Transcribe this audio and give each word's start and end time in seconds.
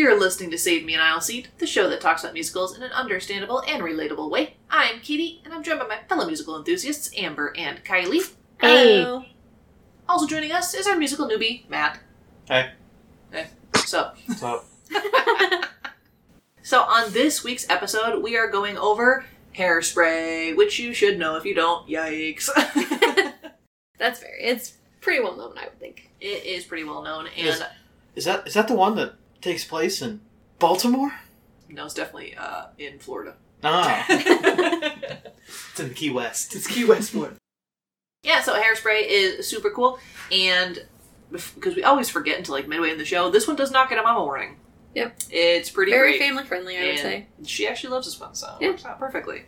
You're 0.00 0.18
listening 0.18 0.50
to 0.52 0.56
Save 0.56 0.86
Me 0.86 0.94
an 0.94 1.00
Aisle 1.00 1.20
Seat, 1.20 1.48
the 1.58 1.66
show 1.66 1.86
that 1.90 2.00
talks 2.00 2.22
about 2.24 2.32
musicals 2.32 2.74
in 2.74 2.82
an 2.82 2.90
understandable 2.92 3.62
and 3.68 3.82
relatable 3.82 4.30
way. 4.30 4.54
I'm 4.70 5.00
Katie, 5.00 5.42
and 5.44 5.52
I'm 5.52 5.62
joined 5.62 5.78
by 5.78 5.86
my 5.88 5.98
fellow 6.08 6.26
musical 6.26 6.56
enthusiasts, 6.56 7.10
Amber 7.18 7.52
and 7.54 7.84
Kylie. 7.84 8.32
Hey. 8.58 9.02
Hello. 9.02 9.26
Also 10.08 10.26
joining 10.26 10.52
us 10.52 10.72
is 10.72 10.86
our 10.86 10.96
musical 10.96 11.28
newbie, 11.28 11.68
Matt. 11.68 12.00
Hey. 12.48 12.70
Hey. 13.30 13.48
What's 13.74 13.92
up? 13.92 14.16
What's 14.24 14.42
up? 14.42 14.64
so 16.62 16.80
on 16.80 17.12
this 17.12 17.44
week's 17.44 17.68
episode, 17.68 18.22
we 18.22 18.38
are 18.38 18.48
going 18.48 18.78
over 18.78 19.26
Hairspray, 19.54 20.56
which 20.56 20.78
you 20.78 20.94
should 20.94 21.18
know 21.18 21.36
if 21.36 21.44
you 21.44 21.54
don't. 21.54 21.86
Yikes. 21.86 22.48
That's 23.98 24.20
fair. 24.20 24.34
It's 24.40 24.78
pretty 25.02 25.22
well 25.22 25.36
known, 25.36 25.58
I 25.58 25.64
would 25.66 25.78
think. 25.78 26.10
it 26.22 26.46
is 26.46 26.64
pretty 26.64 26.84
well 26.84 27.02
known, 27.02 27.26
and 27.36 27.46
Is- 27.48 27.62
is 28.16 28.24
that 28.24 28.48
is 28.48 28.54
that 28.54 28.66
the 28.66 28.74
one 28.74 28.96
that 28.96 29.14
takes 29.40 29.64
place 29.64 30.02
in 30.02 30.20
Baltimore? 30.58 31.12
no, 31.68 31.84
it's 31.84 31.94
definitely 31.94 32.36
uh, 32.36 32.66
in 32.78 32.98
Florida. 32.98 33.36
Ah, 33.62 34.04
it's 34.08 35.80
in 35.80 35.88
the 35.88 35.94
Key 35.94 36.10
West. 36.10 36.54
It's 36.56 36.66
Key 36.66 36.84
West 36.84 37.14
one. 37.14 37.36
Yeah, 38.22 38.40
so 38.42 38.54
Hairspray 38.60 39.04
is 39.06 39.46
super 39.48 39.70
cool, 39.70 39.98
and 40.32 40.84
because 41.30 41.76
we 41.76 41.84
always 41.84 42.08
forget 42.10 42.38
until 42.38 42.54
like 42.54 42.66
midway 42.68 42.90
in 42.90 42.98
the 42.98 43.04
show, 43.04 43.30
this 43.30 43.46
one 43.46 43.56
does 43.56 43.70
not 43.70 43.88
get 43.88 43.98
a 43.98 44.02
mama 44.02 44.24
warning. 44.24 44.56
Yep. 44.96 45.20
It's 45.30 45.70
pretty 45.70 45.92
Very 45.92 46.18
great. 46.18 46.20
family 46.28 46.42
friendly, 46.44 46.76
I 46.76 46.80
would 46.80 46.90
and 46.90 46.98
say. 46.98 47.26
She 47.46 47.68
actually 47.68 47.90
loves 47.90 48.06
this 48.08 48.18
one, 48.18 48.34
so 48.34 48.56
it 48.60 48.64
Yeah. 48.64 48.70
works 48.70 48.84
out 48.84 48.98
perfectly. 48.98 49.44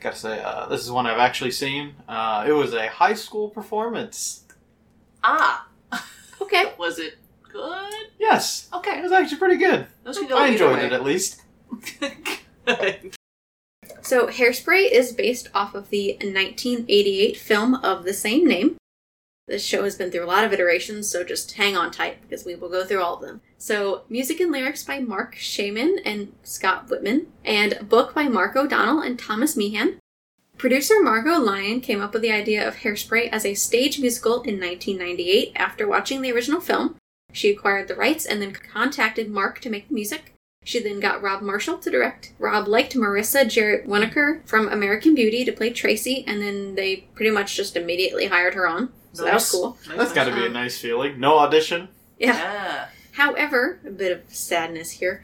Gotta 0.00 0.16
say, 0.16 0.42
uh, 0.42 0.66
this 0.68 0.80
is 0.82 0.90
one 0.90 1.06
I've 1.06 1.18
actually 1.18 1.50
seen. 1.50 1.94
Uh, 2.08 2.46
it 2.48 2.52
was 2.52 2.72
a 2.72 2.88
high 2.88 3.12
school 3.14 3.50
performance. 3.50 4.44
Ah, 5.22 5.66
Okay. 6.40 6.72
was 6.78 6.98
it 6.98 7.18
good? 7.56 8.06
Yes, 8.18 8.68
Okay. 8.72 8.98
it 8.98 9.02
was 9.02 9.12
actually 9.12 9.38
pretty 9.38 9.56
good. 9.56 9.86
those 10.04 10.18
can 10.18 10.28
go 10.28 10.36
I 10.36 10.44
either 10.48 10.52
enjoyed 10.52 10.78
way. 10.78 10.86
it 10.86 10.92
at 10.92 11.04
least. 11.04 11.42
So, 14.02 14.28
Hairspray 14.28 14.88
is 14.90 15.12
based 15.12 15.48
off 15.52 15.74
of 15.74 15.90
the 15.90 16.12
1988 16.20 17.36
film 17.36 17.74
of 17.76 18.04
the 18.04 18.12
same 18.12 18.46
name. 18.46 18.76
This 19.48 19.64
show 19.64 19.82
has 19.84 19.96
been 19.96 20.10
through 20.12 20.24
a 20.24 20.26
lot 20.26 20.44
of 20.44 20.52
iterations, 20.52 21.08
so 21.10 21.24
just 21.24 21.52
hang 21.52 21.76
on 21.76 21.90
tight 21.90 22.20
because 22.22 22.44
we 22.44 22.54
will 22.54 22.68
go 22.68 22.84
through 22.84 23.02
all 23.02 23.14
of 23.16 23.20
them. 23.22 23.40
So, 23.58 24.02
music 24.08 24.38
and 24.40 24.52
lyrics 24.52 24.84
by 24.84 25.00
Marc 25.00 25.34
Shaiman 25.36 25.98
and 26.04 26.32
Scott 26.44 26.88
Wittman, 26.88 27.26
and 27.44 27.88
book 27.88 28.14
by 28.14 28.28
Mark 28.28 28.54
O'Donnell 28.56 29.00
and 29.00 29.18
Thomas 29.18 29.56
Meehan. 29.56 29.98
Producer 30.56 31.00
Margot 31.02 31.38
Lyon 31.38 31.80
came 31.80 32.00
up 32.00 32.12
with 32.12 32.22
the 32.22 32.32
idea 32.32 32.66
of 32.66 32.76
Hairspray 32.76 33.28
as 33.30 33.44
a 33.44 33.54
stage 33.54 33.98
musical 34.00 34.34
in 34.42 34.58
1998 34.60 35.52
after 35.56 35.86
watching 35.86 36.22
the 36.22 36.32
original 36.32 36.60
film. 36.60 36.96
She 37.36 37.50
acquired 37.50 37.86
the 37.86 37.94
rights 37.94 38.24
and 38.24 38.40
then 38.40 38.52
contacted 38.52 39.30
Mark 39.30 39.60
to 39.60 39.68
make 39.68 39.88
the 39.88 39.94
music. 39.94 40.32
She 40.64 40.80
then 40.80 41.00
got 41.00 41.22
Rob 41.22 41.42
Marshall 41.42 41.76
to 41.78 41.90
direct. 41.90 42.32
Rob 42.38 42.66
liked 42.66 42.94
Marissa 42.94 43.44
Jaret 43.44 43.86
Winokur 43.86 44.44
from 44.46 44.68
American 44.68 45.14
Beauty 45.14 45.44
to 45.44 45.52
play 45.52 45.70
Tracy, 45.70 46.24
and 46.26 46.40
then 46.40 46.74
they 46.76 47.04
pretty 47.14 47.30
much 47.30 47.54
just 47.54 47.76
immediately 47.76 48.26
hired 48.26 48.54
her 48.54 48.66
on. 48.66 48.88
So 49.12 49.24
that 49.24 49.34
was 49.34 49.50
cool. 49.50 49.76
Nice, 49.86 49.98
That's 49.98 50.12
got 50.12 50.24
to 50.24 50.34
be 50.34 50.46
a 50.46 50.48
nice 50.48 50.78
feeling. 50.78 51.20
No 51.20 51.38
audition. 51.38 51.88
Yeah. 52.18 52.36
Yeah. 52.38 52.88
However, 53.12 53.80
a 53.86 53.90
bit 53.90 54.12
of 54.12 54.34
sadness 54.34 54.92
here. 54.92 55.22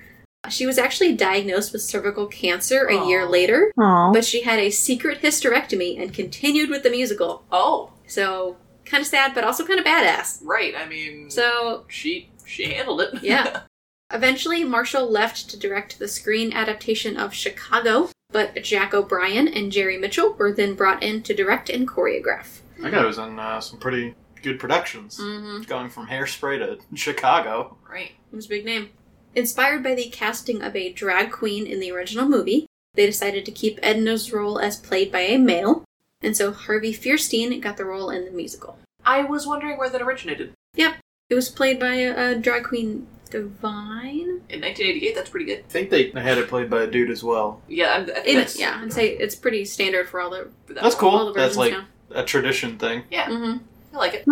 She 0.51 0.67
was 0.67 0.77
actually 0.77 1.15
diagnosed 1.15 1.73
with 1.73 1.83
cervical 1.83 2.27
cancer 2.27 2.85
a 2.87 3.07
year 3.07 3.27
later, 3.27 3.73
Aww. 3.79 4.13
but 4.13 4.25
she 4.25 4.43
had 4.43 4.59
a 4.59 4.71
secret 4.71 5.23
hysterectomy 5.23 6.01
and 6.01 6.13
continued 6.13 6.69
with 6.69 6.83
the 6.83 6.91
musical. 6.91 7.45
Oh, 7.51 7.93
So, 8.07 8.57
kind 8.93 9.01
of 9.01 9.09
sad, 9.09 9.35
but 9.35 9.43
also 9.43 9.67
kind 9.67 9.81
of 9.81 9.87
badass. 9.87 10.39
right. 10.43 10.75
I 10.77 10.87
mean, 10.87 11.31
So, 11.31 11.85
she 11.89 12.31
she 12.47 12.73
handled 12.73 13.01
it. 13.01 13.23
Yeah. 13.23 13.63
Eventually, 14.13 14.63
Marshall 14.63 15.11
left 15.11 15.49
to 15.51 15.59
direct 15.59 15.99
the 15.99 16.07
screen 16.07 16.53
adaptation 16.53 17.17
of 17.17 17.33
Chicago, 17.33 18.11
but 18.31 18.63
Jack 18.63 18.93
O'Brien 18.93 19.49
and 19.49 19.73
Jerry 19.73 19.97
Mitchell 19.99 20.35
were 20.35 20.53
then 20.53 20.75
brought 20.75 21.03
in 21.03 21.23
to 21.23 21.35
direct 21.35 21.71
and 21.71 21.89
choreograph. 21.89 22.61
That 22.79 22.93
guy 22.93 23.05
was 23.07 23.17
in 23.19 23.39
uh, 23.39 23.61
some 23.61 23.79
pretty 23.79 24.15
good 24.43 24.61
productions. 24.61 25.19
Mm-hmm. 25.19 25.63
Going 25.63 25.89
from 25.89 26.09
Hairspray 26.09 26.59
to 26.59 26.97
Chicago. 26.97 27.79
right. 27.91 28.13
It 28.31 28.37
was 28.37 28.47
a 28.47 28.51
big 28.51 28.65
name. 28.67 28.91
Inspired 29.35 29.83
by 29.83 29.95
the 29.95 30.11
casting 30.11 30.61
of 30.63 30.77
a 30.77 30.93
drag 30.93 31.31
queen 31.33 31.67
in 31.67 31.81
the 31.81 31.91
original 31.91 32.29
movie, 32.29 32.67
they 32.95 33.07
decided 33.07 33.47
to 33.47 33.51
keep 33.53 33.79
Edna's 33.83 34.31
role 34.33 34.59
as 34.59 34.77
played 34.77 35.11
by 35.11 35.21
a 35.21 35.39
male, 35.39 35.85
and 36.23 36.37
so 36.37 36.53
Harvey 36.53 36.93
Fierstein 36.95 37.61
got 37.61 37.77
the 37.77 37.85
role 37.85 38.11
in 38.11 38.25
the 38.25 38.31
musical. 38.31 38.79
I 39.05 39.23
was 39.25 39.47
wondering 39.47 39.79
where 39.79 39.91
that 39.91 40.01
originated. 40.03 40.53
Yep, 40.75 40.97
it 41.31 41.35
was 41.35 41.49
played 41.49 41.79
by 41.81 41.95
a, 41.95 42.31
a 42.31 42.35
drag 42.37 42.65
queen, 42.65 43.07
Divine. 43.31 44.43
In 44.51 44.61
1988, 44.61 45.15
that's 45.15 45.31
pretty 45.31 45.47
good. 45.47 45.61
I 45.61 45.69
think 45.69 45.91
they 45.91 46.11
had 46.11 46.39
it 46.39 46.49
played 46.49 46.69
by 46.71 46.83
a 46.83 46.87
dude 46.87 47.11
as 47.11 47.25
well. 47.25 47.61
Yeah, 47.69 47.93
I'm, 47.95 48.03
I 48.03 48.07
think 48.07 48.27
It, 48.29 48.35
that's 48.37 48.59
yeah, 48.61 48.81
I'd 48.83 48.93
say 48.93 49.09
it's 49.09 49.35
pretty 49.35 49.65
standard 49.65 50.09
for 50.09 50.21
all 50.21 50.31
the 50.31 50.49
for 50.67 50.75
that 50.75 50.83
That's 50.83 50.95
one. 50.97 51.01
cool. 51.01 51.19
all 51.19 51.27
the 51.27 51.33
That's 51.33 51.57
versions 51.57 51.57
like 51.57 51.85
now. 52.11 52.21
a 52.21 52.25
tradition 52.25 52.79
thing. 52.79 53.05
Yeah, 53.11 53.27
hmm 53.29 53.57
I 53.95 53.97
like 53.97 54.15
it. 54.15 54.25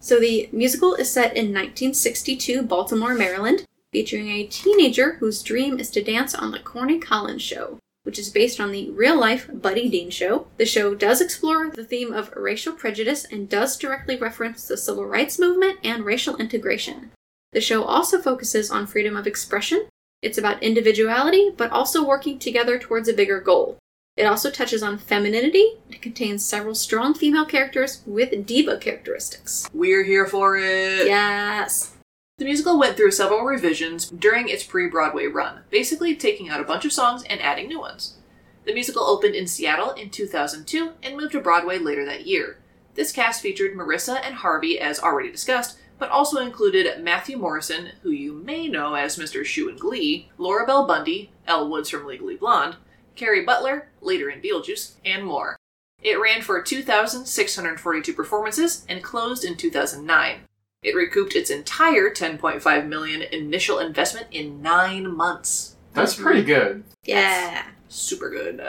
So 0.00 0.20
the 0.20 0.48
musical 0.52 0.94
is 0.94 1.10
set 1.10 1.34
in 1.36 1.46
1962 1.54 2.62
Baltimore, 2.62 3.14
Maryland, 3.14 3.64
featuring 3.92 4.28
a 4.28 4.44
teenager 4.46 5.14
whose 5.14 5.42
dream 5.42 5.78
is 5.78 5.88
to 5.90 6.02
dance 6.02 6.34
on 6.34 6.50
the 6.50 6.58
Corny 6.58 6.98
Collins 6.98 7.42
Show, 7.42 7.78
which 8.04 8.18
is 8.18 8.30
based 8.30 8.60
on 8.60 8.70
the 8.70 8.90
real-life 8.90 9.50
Buddy 9.52 9.88
Dean 9.88 10.10
show. 10.10 10.46
The 10.58 10.66
show 10.66 10.94
does 10.94 11.20
explore 11.20 11.70
the 11.70 11.84
theme 11.84 12.12
of 12.12 12.32
racial 12.36 12.74
prejudice 12.74 13.24
and 13.24 13.48
does 13.48 13.76
directly 13.76 14.16
reference 14.16 14.68
the 14.68 14.76
civil 14.76 15.06
rights 15.06 15.38
movement 15.38 15.78
and 15.82 16.04
racial 16.04 16.36
integration. 16.36 17.10
The 17.52 17.60
show 17.60 17.82
also 17.84 18.20
focuses 18.20 18.70
on 18.70 18.86
freedom 18.86 19.16
of 19.16 19.26
expression. 19.26 19.88
It's 20.22 20.38
about 20.38 20.62
individuality, 20.62 21.50
but 21.56 21.70
also 21.70 22.06
working 22.06 22.38
together 22.38 22.78
towards 22.78 23.08
a 23.08 23.14
bigger 23.14 23.40
goal. 23.40 23.78
It 24.16 24.24
also 24.24 24.50
touches 24.50 24.82
on 24.82 24.98
femininity. 24.98 25.78
It 25.90 26.00
contains 26.00 26.44
several 26.44 26.74
strong 26.74 27.14
female 27.14 27.44
characters 27.44 28.02
with 28.06 28.46
diva 28.46 28.78
characteristics. 28.78 29.68
We're 29.72 30.04
here 30.04 30.26
for 30.26 30.56
it. 30.56 31.06
Yes. 31.06 31.93
The 32.36 32.44
musical 32.44 32.80
went 32.80 32.96
through 32.96 33.12
several 33.12 33.44
revisions 33.44 34.10
during 34.10 34.48
its 34.48 34.64
pre 34.64 34.88
Broadway 34.88 35.26
run, 35.26 35.60
basically 35.70 36.16
taking 36.16 36.48
out 36.48 36.60
a 36.60 36.64
bunch 36.64 36.84
of 36.84 36.92
songs 36.92 37.22
and 37.30 37.40
adding 37.40 37.68
new 37.68 37.78
ones. 37.78 38.16
The 38.64 38.74
musical 38.74 39.04
opened 39.04 39.36
in 39.36 39.46
Seattle 39.46 39.92
in 39.92 40.10
2002 40.10 40.94
and 41.00 41.16
moved 41.16 41.30
to 41.32 41.40
Broadway 41.40 41.78
later 41.78 42.04
that 42.04 42.26
year. 42.26 42.58
This 42.94 43.12
cast 43.12 43.40
featured 43.40 43.74
Marissa 43.74 44.20
and 44.20 44.34
Harvey, 44.34 44.80
as 44.80 44.98
already 44.98 45.30
discussed, 45.30 45.78
but 45.96 46.10
also 46.10 46.38
included 46.38 47.00
Matthew 47.04 47.38
Morrison, 47.38 47.90
who 48.02 48.10
you 48.10 48.32
may 48.32 48.66
know 48.66 48.94
as 48.94 49.16
Mr. 49.16 49.42
Schue 49.44 49.68
in 49.68 49.76
Glee, 49.76 50.28
Laura 50.36 50.66
Bell 50.66 50.88
Bundy, 50.88 51.30
Elle 51.46 51.70
Woods 51.70 51.88
from 51.88 52.04
Legally 52.04 52.34
Blonde, 52.34 52.76
Kerry 53.14 53.44
Butler, 53.44 53.90
later 54.00 54.28
in 54.28 54.40
Beetlejuice, 54.40 54.94
and 55.04 55.24
more. 55.24 55.56
It 56.02 56.20
ran 56.20 56.42
for 56.42 56.60
2,642 56.60 58.12
performances 58.12 58.84
and 58.88 59.04
closed 59.04 59.44
in 59.44 59.56
2009. 59.56 60.40
It 60.84 60.94
recouped 60.94 61.34
its 61.34 61.50
entire 61.50 62.10
10.5 62.10 62.86
million 62.86 63.22
initial 63.22 63.78
investment 63.78 64.28
in 64.30 64.62
9 64.62 65.16
months. 65.16 65.76
That's 65.94 66.14
mm-hmm. 66.14 66.22
pretty 66.22 66.42
good. 66.42 66.84
Yeah. 67.04 67.64
Super 67.88 68.30
good. 68.30 68.60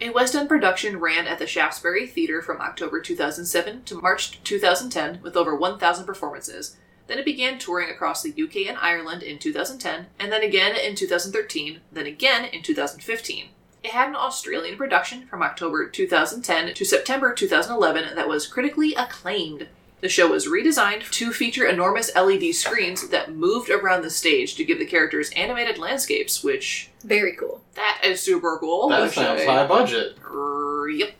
A 0.00 0.08
West 0.10 0.34
End 0.34 0.48
production 0.48 0.98
ran 0.98 1.26
at 1.26 1.38
the 1.38 1.46
Shaftesbury 1.46 2.06
Theatre 2.06 2.40
from 2.40 2.62
October 2.62 3.00
2007 3.02 3.82
to 3.84 4.00
March 4.00 4.42
2010 4.42 5.20
with 5.22 5.36
over 5.36 5.54
1,000 5.54 6.06
performances. 6.06 6.76
Then 7.06 7.18
it 7.18 7.24
began 7.26 7.58
touring 7.58 7.90
across 7.90 8.22
the 8.22 8.30
UK 8.30 8.68
and 8.68 8.78
Ireland 8.78 9.22
in 9.22 9.38
2010, 9.38 10.06
and 10.18 10.32
then 10.32 10.42
again 10.42 10.74
in 10.76 10.94
2013, 10.94 11.80
then 11.92 12.06
again 12.06 12.46
in 12.46 12.62
2015. 12.62 13.48
It 13.82 13.90
had 13.90 14.08
an 14.08 14.14
Australian 14.14 14.78
production 14.78 15.26
from 15.26 15.42
October 15.42 15.88
2010 15.88 16.72
to 16.72 16.84
September 16.84 17.34
2011 17.34 18.14
that 18.14 18.28
was 18.28 18.46
critically 18.46 18.94
acclaimed. 18.94 19.68
The 20.00 20.08
show 20.08 20.28
was 20.30 20.46
redesigned 20.46 21.10
to 21.10 21.32
feature 21.32 21.66
enormous 21.66 22.10
LED 22.16 22.54
screens 22.54 23.08
that 23.08 23.34
moved 23.34 23.68
around 23.70 24.02
the 24.02 24.10
stage 24.10 24.54
to 24.56 24.64
give 24.64 24.78
the 24.78 24.86
characters 24.86 25.30
animated 25.36 25.76
landscapes, 25.78 26.42
which 26.42 26.88
Very 27.04 27.34
cool. 27.36 27.62
that 27.74 28.00
is 28.04 28.20
super 28.20 28.56
cool. 28.58 28.88
That 28.88 29.12
sounds 29.12 29.40
say. 29.40 29.46
high 29.46 29.66
budget. 29.66 30.16
Er, 30.24 30.88
Yep. 30.90 31.12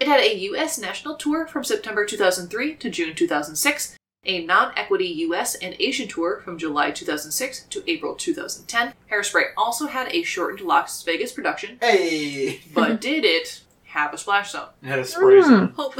It 0.00 0.06
had 0.06 0.20
a 0.20 0.36
U.S. 0.36 0.78
national 0.78 1.16
tour 1.16 1.46
from 1.48 1.64
September 1.64 2.06
2003 2.06 2.76
to 2.76 2.88
June 2.88 3.16
2006, 3.16 3.96
a 4.24 4.44
non-equity 4.44 5.06
U.S. 5.06 5.56
and 5.56 5.74
Asian 5.80 6.06
tour 6.06 6.40
from 6.44 6.56
July 6.56 6.92
2006 6.92 7.64
to 7.64 7.82
April 7.90 8.14
2010. 8.14 8.94
Hairspray 9.10 9.46
also 9.56 9.88
had 9.88 10.08
a 10.14 10.22
shortened 10.22 10.60
Las 10.60 11.02
Vegas 11.02 11.32
production, 11.32 11.78
Hey! 11.80 12.60
but 12.72 13.00
did 13.00 13.24
it 13.24 13.62
have 13.86 14.14
a 14.14 14.18
splash 14.18 14.52
zone? 14.52 14.68
It 14.82 14.86
had 14.86 14.98
a 15.00 15.04
spray 15.04 15.42
zone. 15.42 15.72
Hope. 15.76 15.96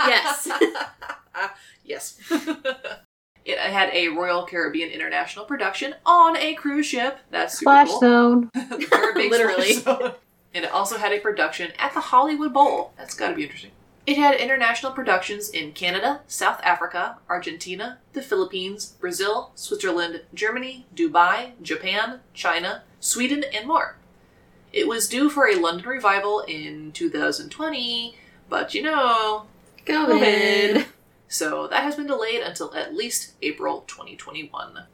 yes. 0.00 0.48
yes. 1.84 2.18
it 3.44 3.58
had 3.58 3.90
a 3.92 4.08
Royal 4.08 4.44
Caribbean 4.44 4.90
International 4.90 5.44
production 5.44 5.94
on 6.04 6.36
a 6.36 6.54
cruise 6.54 6.86
ship. 6.86 7.18
That's 7.30 7.58
super 7.58 7.70
Splash 7.70 7.88
cool. 7.88 8.00
zone. 8.00 8.50
Literally. 8.74 9.74
splash 9.74 9.98
zone. 10.00 10.12
And 10.54 10.64
it 10.64 10.70
also 10.72 10.96
had 10.96 11.12
a 11.12 11.20
production 11.20 11.72
at 11.78 11.94
the 11.94 12.00
Hollywood 12.00 12.52
Bowl. 12.52 12.92
That's 12.96 13.14
got 13.14 13.30
to 13.30 13.34
be 13.34 13.44
interesting. 13.44 13.72
It 14.06 14.16
had 14.16 14.40
international 14.40 14.92
productions 14.92 15.50
in 15.50 15.72
Canada, 15.72 16.22
South 16.26 16.62
Africa, 16.64 17.18
Argentina, 17.28 17.98
the 18.14 18.22
Philippines, 18.22 18.96
Brazil, 18.98 19.50
Switzerland, 19.54 20.22
Germany, 20.32 20.86
Dubai, 20.94 21.50
Japan, 21.60 22.20
China, 22.32 22.84
Sweden, 23.00 23.44
and 23.52 23.68
more. 23.68 23.96
It 24.72 24.88
was 24.88 25.08
due 25.08 25.28
for 25.28 25.46
a 25.46 25.56
London 25.56 25.86
revival 25.86 26.40
in 26.40 26.92
2020, 26.92 28.16
but 28.48 28.72
you 28.72 28.82
know, 28.82 29.44
COVID. 29.84 30.86
So 31.28 31.66
that 31.68 31.82
has 31.82 31.96
been 31.96 32.06
delayed 32.06 32.40
until 32.42 32.74
at 32.74 32.94
least 32.94 33.34
April 33.42 33.84
2021. 33.86 34.84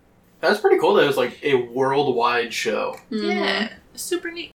That's 0.41 0.61
pretty 0.61 0.79
cool. 0.79 0.95
That 0.95 1.05
it 1.05 1.07
was 1.07 1.17
like 1.17 1.39
a 1.43 1.55
worldwide 1.55 2.53
show. 2.53 2.99
Mhm. 3.11 3.29
Yeah, 3.35 3.73
super 3.95 4.31
neat. 4.31 4.51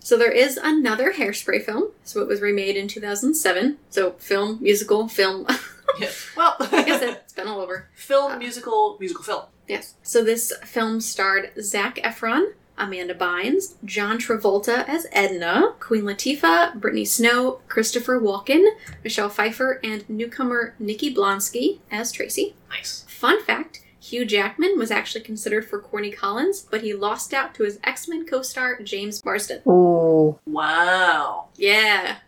So 0.00 0.16
there 0.16 0.32
is 0.32 0.56
another 0.62 1.12
Hairspray 1.12 1.64
film. 1.64 1.90
So 2.04 2.20
it 2.22 2.28
was 2.28 2.40
remade 2.40 2.76
in 2.76 2.88
2007. 2.88 3.78
So 3.90 4.12
film, 4.12 4.58
musical, 4.60 5.08
film. 5.08 5.46
Yeah. 5.98 6.10
Well, 6.36 6.54
like 6.60 6.86
I 6.86 6.98
said, 6.98 7.08
it's 7.24 7.32
been 7.32 7.48
all 7.48 7.60
over. 7.60 7.88
film, 7.94 8.38
musical, 8.38 8.98
musical 9.00 9.24
film. 9.24 9.42
Yes. 9.66 9.94
So 10.02 10.22
this 10.22 10.52
film 10.64 11.00
starred 11.00 11.50
Zac 11.62 11.96
Efron, 11.96 12.52
Amanda 12.78 13.14
Bynes, 13.14 13.74
John 13.84 14.18
Travolta 14.18 14.88
as 14.88 15.06
Edna, 15.12 15.74
Queen 15.80 16.04
Latifah, 16.04 16.80
Brittany 16.80 17.04
Snow, 17.04 17.60
Christopher 17.68 18.20
Walken, 18.20 18.66
Michelle 19.04 19.28
Pfeiffer, 19.28 19.80
and 19.82 20.08
newcomer 20.08 20.74
Nikki 20.78 21.14
Blonsky 21.14 21.78
as 21.90 22.12
Tracy. 22.12 22.54
Nice. 22.70 23.04
Fun 23.08 23.42
fact 23.44 23.82
Hugh 24.08 24.24
Jackman 24.24 24.78
was 24.78 24.90
actually 24.90 25.22
considered 25.22 25.68
for 25.68 25.78
Corny 25.78 26.10
Collins, 26.10 26.62
but 26.62 26.82
he 26.82 26.94
lost 26.94 27.34
out 27.34 27.54
to 27.56 27.64
his 27.64 27.78
X 27.84 28.08
Men 28.08 28.26
co 28.26 28.42
star 28.42 28.80
James 28.80 29.24
Marsden. 29.24 29.60
Oh. 29.66 30.38
Wow. 30.46 31.48
Yeah. 31.56 32.18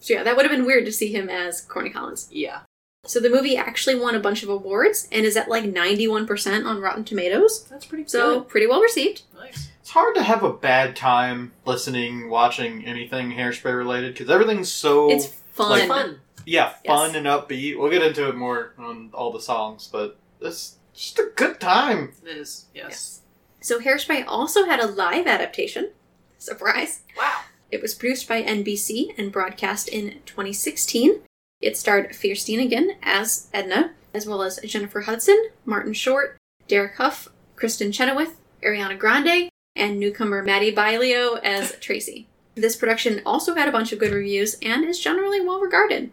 So, 0.00 0.14
yeah, 0.14 0.22
that 0.22 0.36
would 0.36 0.44
have 0.44 0.54
been 0.54 0.66
weird 0.66 0.84
to 0.86 0.92
see 0.92 1.12
him 1.12 1.28
as 1.28 1.60
Corny 1.60 1.90
Collins. 1.90 2.28
Yeah. 2.30 2.60
So, 3.06 3.20
the 3.20 3.30
movie 3.30 3.56
actually 3.56 3.94
won 3.94 4.14
a 4.14 4.20
bunch 4.20 4.42
of 4.42 4.48
awards 4.48 5.08
and 5.10 5.24
is 5.24 5.36
at 5.36 5.48
like 5.48 5.64
91% 5.64 6.66
on 6.66 6.80
Rotten 6.80 7.04
Tomatoes. 7.04 7.64
That's 7.64 7.86
pretty 7.86 8.04
cool. 8.04 8.10
So, 8.10 8.40
pretty 8.42 8.66
well 8.66 8.80
received. 8.82 9.22
Nice. 9.34 9.69
It's 9.80 9.90
hard 9.90 10.14
to 10.16 10.22
have 10.22 10.42
a 10.42 10.52
bad 10.52 10.94
time 10.96 11.52
listening, 11.64 12.28
watching 12.28 12.84
anything 12.84 13.32
hairspray 13.32 13.76
related 13.76 14.14
because 14.14 14.30
everything's 14.30 14.70
so 14.70 15.10
It's 15.10 15.26
fun. 15.52 15.70
Like- 15.70 15.88
Fun. 15.88 16.20
yeah 16.46 16.70
fun 16.86 17.08
Yes. 17.10 17.16
and 17.16 17.26
upbeat. 17.26 17.78
We'll 17.78 17.90
get 17.90 18.02
into 18.02 18.28
it 18.28 18.36
more 18.36 18.72
on 18.78 19.10
all 19.14 19.32
the 19.32 19.40
songs, 19.40 19.88
but 19.90 20.16
it's 20.40 20.76
just 20.94 21.18
a 21.18 21.30
good 21.34 21.60
time. 21.60 22.12
It 22.24 22.36
is. 22.36 22.66
Yes. 22.74 23.20
So, 23.62 23.78
Hairspray 23.78 24.24
also 24.26 24.64
had 24.64 24.80
a 24.80 24.86
live 24.86 25.26
adaptation. 25.26 25.90
Surprise. 26.38 27.00
Wow. 27.16 27.40
It 27.70 27.82
was 27.82 27.94
produced 27.94 28.26
by 28.26 28.42
NBC 28.42 29.12
and 29.18 29.30
broadcast 29.30 29.86
in 29.88 30.20
2016. 30.24 31.20
It 31.60 31.76
starred 31.76 32.10
Fierstein 32.12 32.62
again 32.62 32.96
as 33.02 33.48
Edna, 33.52 33.92
as 34.14 34.26
well 34.26 34.42
as 34.42 34.58
Jennifer 34.64 35.02
Hudson, 35.02 35.50
Martin 35.66 35.92
Short, 35.92 36.38
Derek 36.68 36.96
Hough, 36.96 37.28
Kristin 37.56 37.92
Chenoweth, 37.92 38.36
Ariana 38.62 38.98
Grande, 38.98 39.49
and 39.76 39.98
newcomer 39.98 40.42
Maddie 40.42 40.74
Baillio 40.74 41.38
as 41.42 41.76
Tracy. 41.80 42.26
This 42.54 42.76
production 42.76 43.22
also 43.24 43.54
had 43.54 43.68
a 43.68 43.72
bunch 43.72 43.92
of 43.92 43.98
good 43.98 44.12
reviews 44.12 44.56
and 44.62 44.84
is 44.84 44.98
generally 44.98 45.40
well 45.40 45.60
regarded. 45.60 46.10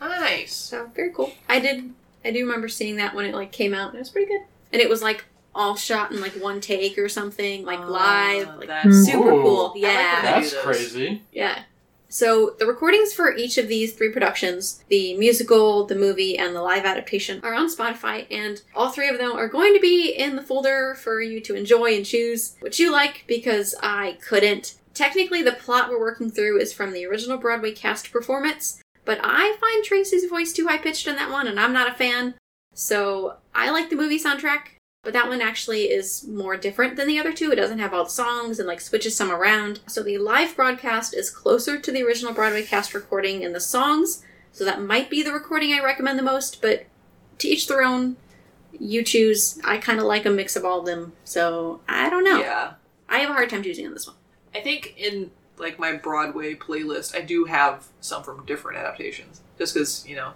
Nice. 0.00 0.54
So 0.54 0.90
very 0.94 1.10
cool. 1.10 1.32
I 1.48 1.60
did 1.60 1.92
I 2.24 2.30
do 2.30 2.40
remember 2.40 2.68
seeing 2.68 2.96
that 2.96 3.14
when 3.14 3.26
it 3.26 3.34
like 3.34 3.52
came 3.52 3.74
out 3.74 3.88
and 3.88 3.96
it 3.96 4.00
was 4.00 4.10
pretty 4.10 4.28
good. 4.28 4.42
And 4.72 4.80
it 4.80 4.88
was 4.88 5.02
like 5.02 5.24
all 5.54 5.76
shot 5.76 6.10
in 6.10 6.20
like 6.20 6.32
one 6.32 6.60
take 6.60 6.98
or 6.98 7.08
something, 7.08 7.64
like 7.64 7.80
Uh, 7.80 7.90
live, 7.90 8.56
like 8.58 8.68
that's 8.68 9.04
super 9.04 9.32
Ooh. 9.32 9.42
cool. 9.42 9.60
I 9.60 9.68
like 9.72 9.82
Yeah. 9.82 10.22
That's 10.22 10.54
crazy. 10.54 11.22
Yeah. 11.32 11.62
So 12.14 12.54
the 12.60 12.66
recordings 12.66 13.12
for 13.12 13.34
each 13.34 13.58
of 13.58 13.66
these 13.66 13.92
three 13.92 14.12
productions, 14.12 14.84
the 14.86 15.18
musical, 15.18 15.84
the 15.84 15.96
movie, 15.96 16.38
and 16.38 16.54
the 16.54 16.62
live 16.62 16.84
adaptation, 16.84 17.40
are 17.42 17.54
on 17.54 17.68
Spotify, 17.68 18.28
and 18.30 18.62
all 18.72 18.90
three 18.90 19.08
of 19.08 19.18
them 19.18 19.32
are 19.32 19.48
going 19.48 19.74
to 19.74 19.80
be 19.80 20.12
in 20.12 20.36
the 20.36 20.42
folder 20.42 20.94
for 20.94 21.20
you 21.20 21.40
to 21.40 21.56
enjoy 21.56 21.96
and 21.96 22.06
choose 22.06 22.54
what 22.60 22.78
you 22.78 22.92
like 22.92 23.24
because 23.26 23.74
I 23.82 24.16
couldn't. 24.24 24.76
Technically, 24.94 25.42
the 25.42 25.54
plot 25.54 25.90
we're 25.90 25.98
working 25.98 26.30
through 26.30 26.60
is 26.60 26.72
from 26.72 26.92
the 26.92 27.04
original 27.04 27.36
Broadway 27.36 27.72
cast 27.72 28.12
performance, 28.12 28.80
but 29.04 29.18
I 29.20 29.56
find 29.60 29.82
Tracy's 29.82 30.30
voice 30.30 30.52
too 30.52 30.68
high 30.68 30.78
pitched 30.78 31.08
in 31.08 31.16
that 31.16 31.32
one, 31.32 31.48
and 31.48 31.58
I'm 31.58 31.72
not 31.72 31.90
a 31.90 31.94
fan. 31.94 32.34
So 32.74 33.38
I 33.56 33.72
like 33.72 33.90
the 33.90 33.96
movie 33.96 34.20
soundtrack, 34.20 34.78
but 35.04 35.12
that 35.12 35.28
one 35.28 35.40
actually 35.40 35.84
is 35.84 36.26
more 36.26 36.56
different 36.56 36.96
than 36.96 37.06
the 37.06 37.18
other 37.18 37.32
two. 37.32 37.52
It 37.52 37.56
doesn't 37.56 37.78
have 37.78 37.92
all 37.92 38.04
the 38.04 38.10
songs 38.10 38.58
and 38.58 38.66
like 38.66 38.80
switches 38.80 39.14
some 39.14 39.30
around. 39.30 39.80
So 39.86 40.02
the 40.02 40.18
live 40.18 40.56
broadcast 40.56 41.14
is 41.14 41.30
closer 41.30 41.78
to 41.78 41.92
the 41.92 42.02
original 42.02 42.32
Broadway 42.32 42.64
cast 42.64 42.94
recording 42.94 43.42
in 43.42 43.52
the 43.52 43.60
songs. 43.60 44.24
So 44.52 44.64
that 44.64 44.80
might 44.80 45.10
be 45.10 45.22
the 45.22 45.32
recording 45.32 45.72
I 45.72 45.80
recommend 45.80 46.18
the 46.18 46.22
most, 46.22 46.62
but 46.62 46.86
to 47.38 47.48
each 47.48 47.66
their 47.68 47.82
own. 47.82 48.16
You 48.76 49.04
choose. 49.04 49.60
I 49.62 49.76
kind 49.78 50.00
of 50.00 50.06
like 50.06 50.26
a 50.26 50.30
mix 50.30 50.56
of 50.56 50.64
all 50.64 50.80
of 50.80 50.86
them. 50.86 51.12
So 51.22 51.80
I 51.88 52.10
don't 52.10 52.24
know. 52.24 52.40
Yeah. 52.40 52.72
I 53.08 53.18
have 53.18 53.30
a 53.30 53.34
hard 53.34 53.50
time 53.50 53.62
choosing 53.62 53.86
on 53.86 53.92
this 53.92 54.06
one. 54.06 54.16
I 54.54 54.60
think 54.60 54.94
in 54.96 55.30
like 55.58 55.78
my 55.78 55.92
Broadway 55.92 56.54
playlist, 56.54 57.14
I 57.14 57.20
do 57.20 57.44
have 57.44 57.86
some 58.00 58.22
from 58.22 58.44
different 58.46 58.78
adaptations, 58.78 59.40
just 59.58 59.74
because 59.74 60.06
you 60.06 60.16
know 60.16 60.32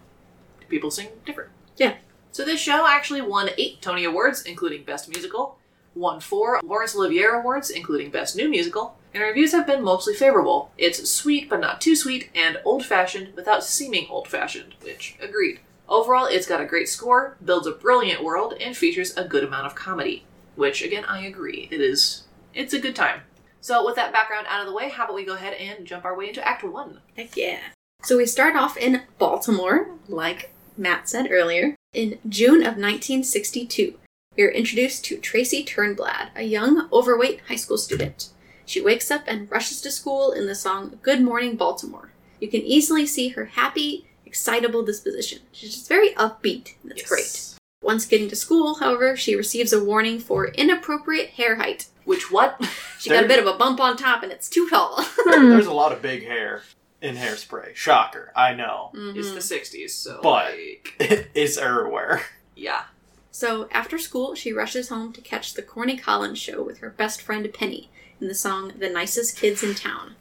people 0.69 0.91
sing 0.91 1.09
different. 1.25 1.51
Yeah. 1.77 1.97
So 2.33 2.45
this 2.45 2.61
show 2.61 2.87
actually 2.87 3.23
won 3.23 3.51
eight 3.59 3.83
Tony 3.83 4.05
Awards, 4.05 4.43
including 4.43 4.85
Best 4.85 5.09
Musical, 5.09 5.59
won 5.95 6.21
four 6.21 6.61
Laurence 6.63 6.95
Olivier 6.95 7.27
Awards, 7.27 7.71
including 7.71 8.11
Best 8.11 8.37
New 8.37 8.49
Musical, 8.49 8.97
and 9.15 9.23
reviews 9.23 9.53
have 9.53 9.67
been 9.67 9.83
mostly 9.83 10.15
favorable. 10.15 10.71
It's 10.79 11.11
sweet 11.11 11.49
but 11.49 11.61
not 11.61 11.81
too 11.81 11.97
sweet, 11.97 12.31
and 12.35 12.61
old-fashioned 12.65 13.35
without 13.35 13.65
seeming 13.65 14.07
old-fashioned, 14.09 14.75
which 14.83 15.17
agreed. 15.21 15.61
Overall, 15.89 16.27
it's 16.27 16.47
got 16.47 16.61
a 16.61 16.67
great 16.67 16.89
score, 16.89 17.37
builds 17.43 17.67
a 17.67 17.73
brilliant 17.73 18.23
world, 18.23 18.55
and 18.61 18.77
features 18.77 19.17
a 19.17 19.25
good 19.25 19.43
amount 19.43 19.67
of 19.67 19.75
comedy. 19.75 20.25
Which, 20.55 20.83
again, 20.83 21.05
I 21.07 21.25
agree. 21.25 21.69
It 21.71 21.81
is. 21.81 22.25
It's 22.53 22.75
a 22.75 22.81
good 22.81 22.95
time. 22.95 23.23
So, 23.61 23.85
with 23.87 23.97
that 23.97 24.13
background 24.13 24.47
out 24.49 24.61
of 24.61 24.67
the 24.67 24.75
way, 24.75 24.91
how 24.91 25.05
about 25.05 25.15
we 25.15 25.25
go 25.25 25.35
ahead 25.35 25.55
and 25.55 25.87
jump 25.87 26.05
our 26.05 26.17
way 26.17 26.29
into 26.29 26.47
Act 26.47 26.63
1? 26.63 27.01
Heck 27.17 27.37
yeah. 27.37 27.61
So 28.03 28.17
we 28.17 28.27
start 28.27 28.55
off 28.55 28.77
in 28.77 29.03
Baltimore, 29.19 29.89
like 30.07 30.53
Matt 30.79 31.09
said 31.09 31.29
earlier. 31.31 31.75
In 31.93 32.19
June 32.29 32.61
of 32.61 32.77
1962, 32.77 33.95
we 34.37 34.45
are 34.45 34.49
introduced 34.51 35.05
to 35.07 35.19
Tracy 35.19 35.65
Turnblad, 35.65 36.29
a 36.37 36.43
young, 36.45 36.89
overweight 36.93 37.41
high 37.49 37.57
school 37.57 37.79
student. 37.79 38.29
She 38.65 38.81
wakes 38.81 39.11
up 39.11 39.23
and 39.27 39.51
rushes 39.51 39.81
to 39.83 39.91
school 39.91 40.31
in 40.33 40.47
the 40.47 40.55
song 40.55 40.99
Good 41.03 41.21
Morning 41.23 41.57
Baltimore. 41.57 42.13
You 42.41 42.49
can 42.49 42.61
easily 42.61 43.07
see 43.07 43.31
her 43.31 43.47
happy, 43.47 44.07
excitable 44.25 44.85
disposition. 44.85 45.41
She's 45.53 45.75
just 45.75 45.89
very 45.89 46.11
upbeat. 46.15 46.75
That's 46.85 47.01
Yes. 47.01 47.09
great. 47.09 47.55
Once 47.83 48.07
getting 48.07 48.29
to 48.29 48.37
school, 48.37 48.75
however, 48.77 49.17
she 49.17 49.35
receives 49.35 49.73
a 49.73 49.83
warning 49.83 50.19
for 50.21 50.49
inappropriate 50.49 51.31
hair 51.31 51.57
height. 51.57 51.87
Which 52.05 52.31
what? 52.31 52.61
She 52.99 53.11
got 53.11 53.25
a 53.25 53.29
bit 53.29 53.39
of 53.39 53.47
a 53.47 53.57
bump 53.57 53.81
on 53.81 53.97
top 53.97 54.23
and 54.23 54.31
it's 54.33 54.49
too 54.49 54.69
tall. 54.69 55.03
Hmm. 55.31 55.51
There's 55.51 55.67
a 55.67 55.73
lot 55.73 55.93
of 55.93 56.01
big 56.03 56.25
hair 56.27 56.63
in 57.01 57.17
hairspray. 57.17 57.75
Shocker, 57.75 58.33
I 58.35 58.55
know. 58.55 58.91
It's 58.95 59.29
Mhm. 59.29 59.35
the 59.35 59.41
60s, 59.41 59.95
so. 59.95 60.21
But- 60.23 60.53
like, 60.57 60.95
it's 61.35 61.57
everywhere. 61.57 62.23
yeah. 62.57 62.85
So 63.31 63.69
after 63.71 63.99
school, 63.99 64.35
she 64.35 64.53
rushes 64.53 64.89
home 64.89 65.13
to 65.13 65.21
catch 65.21 65.55
the 65.55 65.63
Corny 65.63 65.97
Collins 65.97 66.39
show 66.41 66.63
with 66.63 66.79
her 66.79 66.91
best 66.91 67.23
friend 67.23 67.49
Penny 67.55 67.89
in 68.21 68.27
the 68.27 68.35
song 68.35 68.73
The 68.79 68.89
Nicest 68.91 69.37
Kids 69.37 69.63
in 69.63 69.75
Town. 69.77 70.17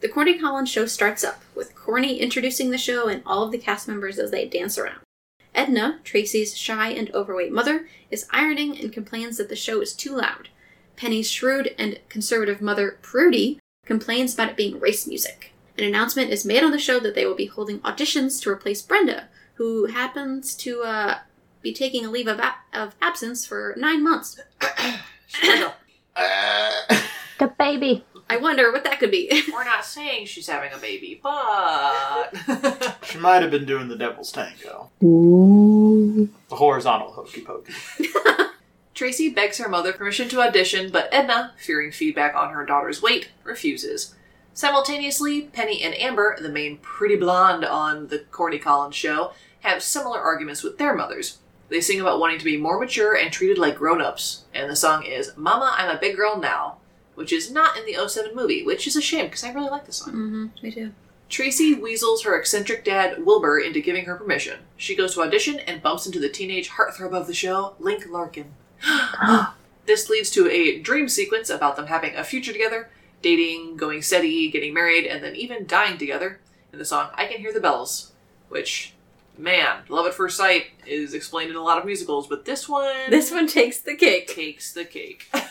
The 0.00 0.08
Corny 0.08 0.38
Collins 0.38 0.70
show 0.70 0.86
starts 0.86 1.24
up 1.24 1.42
with 1.56 1.74
Corny 1.74 2.18
introducing 2.20 2.70
the 2.70 2.78
show 2.78 3.08
and 3.08 3.22
all 3.26 3.42
of 3.44 3.50
the 3.52 3.58
cast 3.58 3.88
members 3.88 4.18
as 4.18 4.30
they 4.30 4.46
dance 4.46 4.78
around. 4.78 5.00
Edna, 5.54 6.00
Tracy's 6.04 6.56
shy 6.56 6.90
and 6.90 7.12
overweight 7.14 7.52
mother, 7.52 7.88
is 8.10 8.26
ironing 8.30 8.78
and 8.78 8.92
complains 8.92 9.36
that 9.38 9.48
the 9.48 9.56
show 9.56 9.80
is 9.80 9.92
too 9.92 10.14
loud. 10.16 10.48
Penny's 10.96 11.30
shrewd 11.30 11.74
and 11.78 11.98
conservative 12.08 12.60
mother, 12.60 12.98
Prudy, 13.02 13.58
complains 13.84 14.34
about 14.34 14.50
it 14.50 14.56
being 14.56 14.78
race 14.78 15.06
music. 15.06 15.51
An 15.82 15.88
announcement 15.88 16.30
is 16.30 16.44
made 16.44 16.62
on 16.62 16.70
the 16.70 16.78
show 16.78 17.00
that 17.00 17.16
they 17.16 17.26
will 17.26 17.34
be 17.34 17.46
holding 17.46 17.80
auditions 17.80 18.40
to 18.42 18.50
replace 18.50 18.80
Brenda, 18.80 19.26
who 19.54 19.86
happens 19.86 20.54
to 20.58 20.82
uh, 20.82 21.18
be 21.60 21.74
taking 21.74 22.06
a 22.06 22.08
leave 22.08 22.28
of, 22.28 22.38
ab- 22.38 22.60
of 22.72 22.94
absence 23.02 23.44
for 23.44 23.74
nine 23.76 24.04
months. 24.04 24.40
The 27.38 27.48
baby. 27.58 28.04
I 28.30 28.36
wonder 28.36 28.70
what 28.70 28.84
that 28.84 29.00
could 29.00 29.10
be. 29.10 29.42
We're 29.52 29.64
not 29.64 29.84
saying 29.84 30.26
she's 30.26 30.46
having 30.46 30.72
a 30.72 30.78
baby, 30.78 31.18
but. 31.20 32.30
she 33.02 33.18
might 33.18 33.42
have 33.42 33.50
been 33.50 33.64
doing 33.64 33.88
the 33.88 33.96
devil's 33.96 34.30
tango. 34.30 34.90
Ooh. 35.02 36.28
The 36.48 36.54
horizontal 36.54 37.10
hokey 37.10 37.40
pokey. 37.40 37.72
Tracy 38.94 39.30
begs 39.30 39.58
her 39.58 39.68
mother 39.68 39.92
permission 39.92 40.28
to 40.28 40.40
audition, 40.40 40.92
but 40.92 41.08
Edna, 41.10 41.54
fearing 41.58 41.90
feedback 41.90 42.36
on 42.36 42.50
her 42.50 42.64
daughter's 42.64 43.02
weight, 43.02 43.30
refuses. 43.42 44.14
Simultaneously, 44.54 45.42
Penny 45.42 45.82
and 45.82 45.94
Amber, 45.94 46.36
the 46.40 46.48
main 46.48 46.78
pretty 46.78 47.16
blonde 47.16 47.64
on 47.64 48.08
the 48.08 48.20
Corny 48.30 48.58
Collins 48.58 48.94
show, 48.94 49.32
have 49.60 49.82
similar 49.82 50.18
arguments 50.18 50.62
with 50.62 50.78
their 50.78 50.94
mothers. 50.94 51.38
They 51.68 51.80
sing 51.80 52.00
about 52.00 52.20
wanting 52.20 52.38
to 52.38 52.44
be 52.44 52.58
more 52.58 52.78
mature 52.78 53.16
and 53.16 53.32
treated 53.32 53.56
like 53.56 53.78
grown 53.78 54.02
ups, 54.02 54.44
and 54.52 54.70
the 54.70 54.76
song 54.76 55.04
is 55.04 55.32
Mama, 55.36 55.74
I'm 55.76 55.94
a 55.94 55.98
Big 55.98 56.16
Girl 56.16 56.36
Now, 56.36 56.76
which 57.14 57.32
is 57.32 57.50
not 57.50 57.78
in 57.78 57.86
the 57.86 58.08
07 58.08 58.36
movie, 58.36 58.62
which 58.62 58.86
is 58.86 58.94
a 58.94 59.00
shame 59.00 59.26
because 59.26 59.42
I 59.42 59.52
really 59.52 59.70
like 59.70 59.86
the 59.86 59.92
song. 59.92 60.12
mm-hmm, 60.12 60.46
me 60.62 60.70
too. 60.70 60.92
Tracy 61.30 61.74
weasels 61.74 62.24
her 62.24 62.38
eccentric 62.38 62.84
dad, 62.84 63.24
Wilbur, 63.24 63.58
into 63.58 63.80
giving 63.80 64.04
her 64.04 64.16
permission. 64.16 64.60
She 64.76 64.94
goes 64.94 65.14
to 65.14 65.22
audition 65.22 65.60
and 65.60 65.82
bumps 65.82 66.04
into 66.04 66.20
the 66.20 66.28
teenage 66.28 66.68
heartthrob 66.68 67.14
of 67.14 67.26
the 67.26 67.32
show, 67.32 67.74
Link 67.78 68.04
Larkin. 68.06 68.52
this 69.86 70.10
leads 70.10 70.30
to 70.32 70.50
a 70.50 70.78
dream 70.78 71.08
sequence 71.08 71.48
about 71.48 71.76
them 71.76 71.86
having 71.86 72.14
a 72.14 72.22
future 72.22 72.52
together, 72.52 72.90
dating, 73.22 73.76
going 73.76 74.02
steady, 74.02 74.50
getting 74.50 74.74
married, 74.74 75.06
and 75.06 75.22
then 75.22 75.34
even 75.36 75.66
dying 75.66 75.98
together 75.98 76.40
in 76.72 76.78
the 76.78 76.84
song 76.84 77.08
I 77.14 77.26
Can 77.26 77.38
Hear 77.40 77.52
the 77.52 77.60
Bells, 77.60 78.12
which, 78.48 78.92
man, 79.38 79.82
Love 79.88 80.06
at 80.06 80.14
First 80.14 80.36
Sight 80.36 80.66
is 80.86 81.14
explained 81.14 81.50
in 81.50 81.56
a 81.56 81.62
lot 81.62 81.78
of 81.78 81.84
musicals, 81.84 82.26
but 82.26 82.44
this 82.44 82.68
one 82.68 83.10
This 83.10 83.30
one 83.30 83.46
takes 83.46 83.78
the 83.80 83.94
cake. 83.96 84.28
takes 84.28 84.72
the 84.72 84.84
cake. 84.84 85.30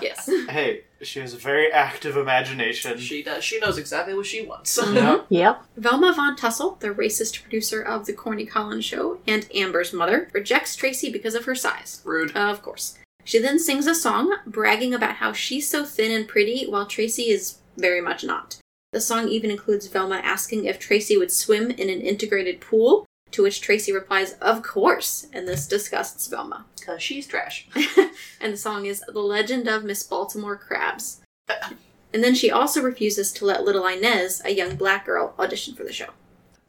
Yes. 0.00 0.28
Hey, 0.48 0.82
she 1.02 1.20
has 1.20 1.32
a 1.34 1.38
very 1.38 1.72
active 1.72 2.16
imagination. 2.16 2.98
she 2.98 3.22
does. 3.22 3.42
She 3.42 3.58
knows 3.58 3.78
exactly 3.78 4.14
what 4.14 4.26
she 4.26 4.42
wants. 4.44 4.76
Yeah. 4.78 4.84
Mm-hmm. 4.84 5.34
Yep. 5.34 5.62
Velma 5.78 6.12
Von 6.14 6.36
Tussle, 6.36 6.76
the 6.80 6.88
racist 6.88 7.42
producer 7.42 7.80
of 7.82 8.06
The 8.06 8.12
Corny 8.12 8.44
Collins 8.46 8.84
Show, 8.84 9.18
and 9.26 9.48
Amber's 9.54 9.92
mother, 9.92 10.28
rejects 10.32 10.76
Tracy 10.76 11.10
because 11.10 11.34
of 11.34 11.46
her 11.46 11.54
size. 11.54 12.02
Rude. 12.04 12.36
Of 12.36 12.62
course. 12.62 12.98
She 13.26 13.40
then 13.40 13.58
sings 13.58 13.88
a 13.88 13.94
song 13.94 14.36
bragging 14.46 14.94
about 14.94 15.16
how 15.16 15.32
she's 15.32 15.68
so 15.68 15.84
thin 15.84 16.12
and 16.12 16.28
pretty 16.28 16.64
while 16.64 16.86
Tracy 16.86 17.24
is 17.24 17.58
very 17.76 18.00
much 18.00 18.22
not. 18.22 18.58
The 18.92 19.00
song 19.00 19.28
even 19.28 19.50
includes 19.50 19.88
Velma 19.88 20.18
asking 20.22 20.64
if 20.64 20.78
Tracy 20.78 21.16
would 21.16 21.32
swim 21.32 21.72
in 21.72 21.90
an 21.90 22.00
integrated 22.00 22.60
pool, 22.60 23.04
to 23.32 23.42
which 23.42 23.60
Tracy 23.60 23.92
replies, 23.92 24.34
Of 24.34 24.62
course, 24.62 25.26
and 25.32 25.46
this 25.46 25.66
disgusts 25.66 26.28
Velma. 26.28 26.66
Because 26.78 27.02
she's 27.02 27.26
trash. 27.26 27.66
and 28.40 28.52
the 28.52 28.56
song 28.56 28.86
is 28.86 29.02
The 29.08 29.18
Legend 29.18 29.66
of 29.66 29.82
Miss 29.82 30.04
Baltimore 30.04 30.56
Crabs. 30.56 31.20
And 32.14 32.22
then 32.22 32.36
she 32.36 32.48
also 32.48 32.80
refuses 32.80 33.32
to 33.32 33.44
let 33.44 33.64
little 33.64 33.88
Inez, 33.88 34.40
a 34.44 34.54
young 34.54 34.76
black 34.76 35.04
girl, 35.04 35.34
audition 35.36 35.74
for 35.74 35.82
the 35.82 35.92
show. 35.92 36.10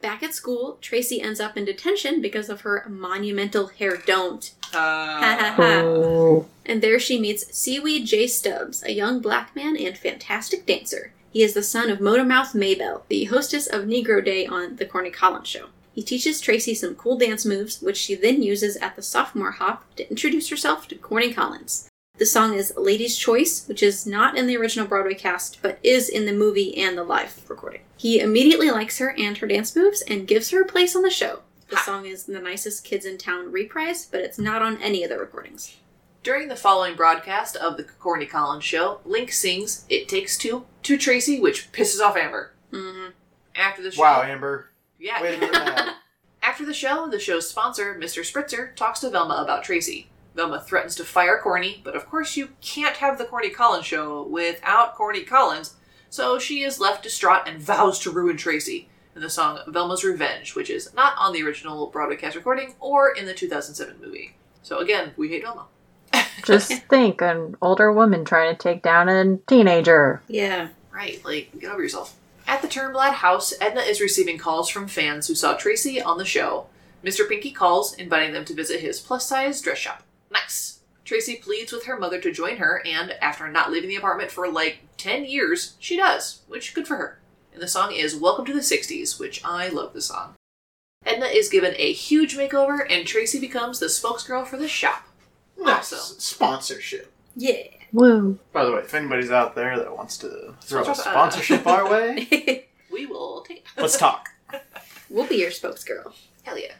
Back 0.00 0.22
at 0.22 0.32
school, 0.34 0.78
Tracy 0.80 1.20
ends 1.20 1.40
up 1.40 1.56
in 1.56 1.64
detention 1.64 2.20
because 2.20 2.48
of 2.48 2.60
her 2.60 2.86
monumental 2.88 3.66
hair 3.66 3.96
don't. 3.96 4.54
Uh, 4.72 5.56
Oh. 5.58 6.46
And 6.64 6.82
there 6.82 7.00
she 7.00 7.18
meets 7.18 7.52
Seaweed 7.56 8.06
J. 8.06 8.26
Stubbs, 8.28 8.82
a 8.84 8.92
young 8.92 9.20
black 9.20 9.56
man 9.56 9.76
and 9.76 9.98
fantastic 9.98 10.66
dancer. 10.66 11.12
He 11.32 11.42
is 11.42 11.54
the 11.54 11.62
son 11.62 11.90
of 11.90 11.98
Motormouth 11.98 12.54
Maybelle, 12.54 13.04
the 13.08 13.24
hostess 13.24 13.66
of 13.66 13.84
Negro 13.84 14.24
Day 14.24 14.46
on 14.46 14.76
The 14.76 14.86
Corny 14.86 15.10
Collins 15.10 15.48
Show. 15.48 15.66
He 15.92 16.02
teaches 16.02 16.40
Tracy 16.40 16.74
some 16.74 16.94
cool 16.94 17.18
dance 17.18 17.44
moves, 17.44 17.82
which 17.82 17.96
she 17.96 18.14
then 18.14 18.40
uses 18.40 18.76
at 18.76 18.94
the 18.94 19.02
sophomore 19.02 19.52
hop 19.52 19.84
to 19.96 20.08
introduce 20.08 20.48
herself 20.48 20.86
to 20.88 20.94
Corny 20.94 21.32
Collins. 21.32 21.88
The 22.18 22.26
song 22.26 22.54
is 22.54 22.72
Lady's 22.76 23.16
Choice, 23.16 23.66
which 23.68 23.82
is 23.82 24.04
not 24.06 24.36
in 24.36 24.46
the 24.48 24.56
original 24.56 24.88
Broadway 24.88 25.14
cast, 25.14 25.62
but 25.62 25.78
is 25.84 26.08
in 26.08 26.26
the 26.26 26.32
movie 26.32 26.76
and 26.76 26.98
the 26.98 27.04
live 27.04 27.48
recording. 27.48 27.82
He 27.96 28.18
immediately 28.18 28.70
likes 28.72 28.98
her 28.98 29.14
and 29.16 29.38
her 29.38 29.46
dance 29.46 29.76
moves 29.76 30.02
and 30.02 30.26
gives 30.26 30.50
her 30.50 30.62
a 30.62 30.66
place 30.66 30.96
on 30.96 31.02
the 31.02 31.10
show. 31.10 31.40
The 31.68 31.76
Ha. 31.76 31.82
song 31.84 32.06
is 32.06 32.24
The 32.24 32.40
Nicest 32.40 32.82
Kids 32.84 33.04
in 33.06 33.18
Town 33.18 33.52
reprise, 33.52 34.04
but 34.10 34.20
it's 34.22 34.38
not 34.38 34.62
on 34.62 34.82
any 34.82 35.04
of 35.04 35.10
the 35.10 35.18
recordings. 35.18 35.76
During 36.24 36.48
the 36.48 36.56
following 36.56 36.96
broadcast 36.96 37.54
of 37.54 37.76
the 37.76 37.84
Corny 37.84 38.26
Collins 38.26 38.64
show, 38.64 39.00
Link 39.04 39.30
sings 39.30 39.84
It 39.88 40.08
Takes 40.08 40.36
Two 40.36 40.64
to 40.82 40.98
Tracy, 40.98 41.38
which 41.38 41.70
pisses 41.70 42.00
off 42.00 42.16
Amber. 42.16 42.52
hmm 42.72 43.08
After 43.54 43.82
the 43.82 43.92
show. 43.92 44.02
Wow, 44.02 44.22
Amber. 44.22 44.70
Yeah. 44.98 45.22
Way 45.22 45.34
to 45.34 45.40
get 45.40 45.52
mad. 45.52 45.94
After 46.42 46.64
the 46.66 46.74
show, 46.74 47.08
the 47.08 47.20
show's 47.20 47.48
sponsor, 47.48 47.94
Mr. 48.00 48.22
Spritzer, 48.22 48.74
talks 48.74 49.00
to 49.00 49.10
Velma 49.10 49.34
about 49.34 49.62
Tracy. 49.62 50.08
Velma 50.38 50.60
threatens 50.60 50.94
to 50.94 51.04
fire 51.04 51.40
Corny, 51.42 51.80
but 51.82 51.96
of 51.96 52.08
course 52.08 52.36
you 52.36 52.50
can't 52.60 52.98
have 52.98 53.18
the 53.18 53.24
Corny 53.24 53.50
Collins 53.50 53.86
show 53.86 54.22
without 54.22 54.94
Corny 54.94 55.24
Collins, 55.24 55.74
so 56.10 56.38
she 56.38 56.62
is 56.62 56.78
left 56.78 57.02
distraught 57.02 57.48
and 57.48 57.60
vows 57.60 57.98
to 57.98 58.12
ruin 58.12 58.36
Tracy 58.36 58.88
in 59.16 59.20
the 59.20 59.30
song 59.30 59.58
Velma's 59.66 60.04
Revenge, 60.04 60.54
which 60.54 60.70
is 60.70 60.94
not 60.94 61.14
on 61.18 61.32
the 61.32 61.42
original 61.42 61.88
Broadway 61.88 62.14
cast 62.14 62.36
recording 62.36 62.76
or 62.78 63.10
in 63.10 63.26
the 63.26 63.34
2007 63.34 63.96
movie. 64.00 64.36
So 64.62 64.78
again, 64.78 65.10
we 65.16 65.28
hate 65.28 65.42
Velma. 65.42 65.66
Just 66.44 66.72
think 66.84 67.20
an 67.20 67.56
older 67.60 67.92
woman 67.92 68.24
trying 68.24 68.54
to 68.54 68.62
take 68.62 68.80
down 68.80 69.08
a 69.08 69.38
teenager. 69.48 70.22
Yeah. 70.28 70.68
Right, 70.92 71.20
like, 71.24 71.50
get 71.58 71.72
over 71.72 71.82
yourself. 71.82 72.14
At 72.46 72.62
the 72.62 72.68
Turnblad 72.68 73.14
house, 73.14 73.52
Edna 73.60 73.80
is 73.80 74.00
receiving 74.00 74.38
calls 74.38 74.68
from 74.68 74.86
fans 74.86 75.26
who 75.26 75.34
saw 75.34 75.54
Tracy 75.54 76.00
on 76.00 76.16
the 76.16 76.24
show. 76.24 76.66
Mr. 77.04 77.28
Pinky 77.28 77.50
calls, 77.50 77.92
inviting 77.94 78.32
them 78.32 78.44
to 78.44 78.54
visit 78.54 78.78
his 78.78 79.00
plus 79.00 79.28
size 79.28 79.60
dress 79.60 79.78
shop. 79.78 80.04
Nice. 80.30 80.80
Tracy 81.04 81.36
pleads 81.36 81.72
with 81.72 81.84
her 81.86 81.98
mother 81.98 82.20
to 82.20 82.30
join 82.32 82.58
her, 82.58 82.82
and 82.84 83.12
after 83.22 83.48
not 83.48 83.70
leaving 83.70 83.88
the 83.88 83.96
apartment 83.96 84.30
for 84.30 84.48
like 84.50 84.80
10 84.98 85.24
years, 85.24 85.74
she 85.78 85.96
does, 85.96 86.42
which 86.48 86.74
good 86.74 86.86
for 86.86 86.96
her. 86.96 87.18
And 87.52 87.62
the 87.62 87.68
song 87.68 87.92
is 87.92 88.14
Welcome 88.14 88.44
to 88.46 88.52
the 88.52 88.60
60s, 88.60 89.18
which 89.18 89.42
I 89.44 89.68
love 89.68 89.94
the 89.94 90.02
song. 90.02 90.34
Edna 91.06 91.26
is 91.26 91.48
given 91.48 91.74
a 91.78 91.92
huge 91.92 92.36
makeover, 92.36 92.80
and 92.90 93.06
Tracy 93.06 93.40
becomes 93.40 93.78
the 93.78 93.86
spokesgirl 93.86 94.46
for 94.46 94.56
the 94.58 94.68
shop. 94.68 95.04
Nice. 95.58 95.92
Awesome. 95.92 96.20
Sponsorship. 96.20 97.10
Yeah. 97.34 97.62
Woo. 97.92 98.38
By 98.52 98.64
the 98.64 98.72
way, 98.72 98.80
if 98.80 98.92
anybody's 98.94 99.30
out 99.30 99.54
there 99.54 99.78
that 99.78 99.96
wants 99.96 100.18
to 100.18 100.54
throw 100.60 100.82
a 100.82 100.94
sponsorship 100.94 101.66
our 101.66 101.88
way, 101.90 102.66
We 102.92 103.06
will 103.06 103.42
take. 103.48 103.64
let's 103.76 103.96
talk. 103.96 104.28
we'll 105.08 105.26
be 105.26 105.36
your 105.36 105.50
spokesgirl. 105.50 106.12
Hell 106.42 106.58
yeah. 106.58 106.74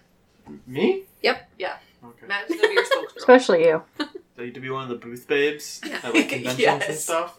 Me? 0.66 1.04
Yep. 1.22 1.48
Yeah. 1.58 1.76
Okay. 2.04 2.26
Matt's 2.26 2.48
gonna 2.54 2.68
be 2.68 2.74
your 2.74 2.84
spokesgirl. 2.84 3.16
Especially 3.16 3.64
you. 3.66 3.82
Do 3.98 4.06
I 4.38 4.42
need 4.46 4.54
to 4.54 4.60
be 4.60 4.70
one 4.70 4.84
of 4.84 4.88
the 4.88 4.94
booth 4.94 5.26
babes 5.26 5.80
Yeah. 5.84 6.00
at 6.02 6.14
like 6.14 6.28
conventions 6.30 6.58
and 6.66 6.80
Yes. 6.82 7.04
stuff? 7.04 7.36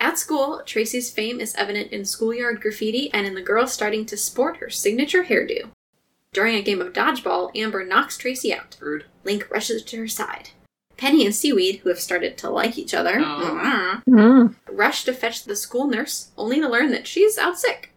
At 0.00 0.18
school, 0.18 0.62
Tracy's 0.66 1.10
fame 1.10 1.40
is 1.40 1.54
evident 1.56 1.90
in 1.92 2.04
schoolyard 2.04 2.60
graffiti 2.60 3.10
and 3.12 3.26
in 3.26 3.34
the 3.34 3.42
girl 3.42 3.66
starting 3.66 4.04
to 4.06 4.16
sport 4.16 4.58
her 4.58 4.68
signature 4.70 5.24
hairdo. 5.24 5.70
During 6.32 6.56
a 6.56 6.62
game 6.62 6.80
of 6.82 6.92
dodgeball, 6.92 7.50
Amber 7.56 7.84
knocks 7.84 8.18
Tracy 8.18 8.52
out. 8.52 8.76
Rude. 8.80 9.04
Link 9.24 9.48
rushes 9.50 9.82
to 9.84 9.96
her 9.98 10.08
side. 10.08 10.50
Penny 10.96 11.24
and 11.24 11.34
Seaweed, 11.34 11.76
who 11.80 11.88
have 11.88 12.00
started 12.00 12.36
to 12.38 12.50
like 12.50 12.76
each 12.78 12.92
other, 12.94 13.18
Oh. 13.18 14.00
Mm. 14.08 14.54
rush 14.70 15.04
to 15.04 15.12
fetch 15.12 15.44
the 15.44 15.56
school 15.56 15.86
nurse, 15.86 16.28
only 16.36 16.60
to 16.60 16.68
learn 16.68 16.90
that 16.90 17.06
she's 17.06 17.38
out 17.38 17.58
sick. 17.58 17.90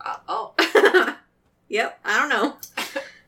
Uh, 0.00 0.16
oh. 0.28 1.16
yep, 1.68 2.00
I 2.04 2.18
don't 2.18 2.28
know. 2.28 2.56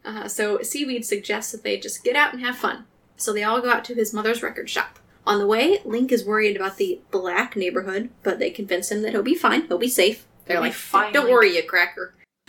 Uh, 0.05 0.27
so 0.29 0.61
Seaweed 0.63 1.05
suggests 1.05 1.53
that 1.53 1.63
they 1.63 1.79
just 1.79 2.03
get 2.05 2.17
out 2.17 2.33
and 2.33 2.43
have 2.43 2.57
fun. 2.57 2.87
So 3.17 3.33
they 3.33 3.45
all 3.45 3.61
go 3.61 3.71
out 3.71 3.85
to 3.87 3.95
his 3.95 4.13
mother's 4.13 4.43
record 4.43 4.69
shop. 4.69 4.99
On 5.27 5.39
the 5.39 5.47
way, 5.47 5.79
Link 5.85 6.11
is 6.11 6.25
worried 6.25 6.57
about 6.57 6.77
the 6.79 7.01
black 7.13 7.55
neighborhood, 7.55 8.11
but 8.25 8.39
they 8.41 8.51
convince 8.51 8.91
him 8.91 9.03
that 9.03 9.13
he'll 9.13 9.23
be 9.23 9.37
fine. 9.37 9.67
He'll 9.69 9.79
be 9.79 9.89
safe. 9.89 10.27
They're 10.47 10.57
He'll 10.57 10.63
like, 10.65 10.73
fine, 10.73 11.13
"Don't 11.13 11.27
Link." 11.27 11.33
worry, 11.35 11.57
you 11.57 11.63
cracker." 11.63 12.15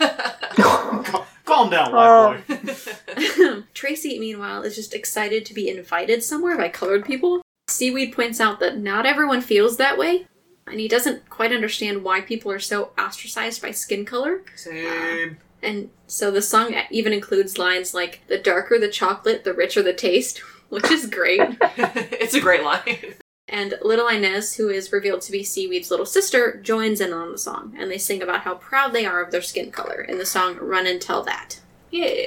Calm 1.44 1.70
down, 1.70 1.90
black 1.90 1.94
Oh. 1.94 2.42
boy. 2.48 3.62
Tracy, 3.74 4.18
meanwhile, 4.18 4.62
is 4.62 4.74
just 4.74 4.94
excited 4.94 5.44
to 5.46 5.54
be 5.54 5.68
invited 5.68 6.22
somewhere 6.24 6.56
by 6.56 6.68
colored 6.68 7.04
people. 7.04 7.42
Seaweed 7.68 8.12
points 8.14 8.40
out 8.40 8.60
that 8.60 8.78
not 8.78 9.06
everyone 9.06 9.40
feels 9.40 9.76
that 9.76 9.96
way, 9.98 10.26
and 10.66 10.80
he 10.80 10.88
doesn't 10.88 11.28
quite 11.30 11.52
understand 11.52 12.02
why 12.02 12.20
people 12.22 12.50
are 12.50 12.58
so 12.58 12.90
ostracized 12.98 13.62
by 13.62 13.70
skin 13.70 14.04
color. 14.04 14.42
Same. 14.56 15.36
And 15.64 15.90
so 16.06 16.30
the 16.30 16.42
song 16.42 16.74
even 16.90 17.12
includes 17.12 17.58
lines 17.58 17.94
like, 17.94 18.22
the 18.28 18.38
darker 18.38 18.78
the 18.78 18.88
chocolate, 18.88 19.44
the 19.44 19.54
richer 19.54 19.82
the 19.82 19.92
taste, 19.92 20.38
which 20.68 20.90
is 20.90 21.06
great. 21.06 21.40
it's 21.60 22.34
a 22.34 22.40
great 22.40 22.62
line. 22.62 23.14
and 23.48 23.74
little 23.82 24.08
Inez, 24.08 24.54
who 24.56 24.68
is 24.68 24.92
revealed 24.92 25.22
to 25.22 25.32
be 25.32 25.42
Seaweed's 25.42 25.90
little 25.90 26.06
sister, 26.06 26.60
joins 26.62 27.00
in 27.00 27.12
on 27.12 27.32
the 27.32 27.38
song, 27.38 27.74
and 27.78 27.90
they 27.90 27.98
sing 27.98 28.22
about 28.22 28.42
how 28.42 28.54
proud 28.54 28.92
they 28.92 29.06
are 29.06 29.22
of 29.22 29.30
their 29.30 29.42
skin 29.42 29.70
color 29.70 30.00
in 30.00 30.18
the 30.18 30.26
song 30.26 30.56
Run 30.60 30.86
and 30.86 31.00
Tell 31.00 31.22
That. 31.22 31.60
Yeah. 31.90 32.26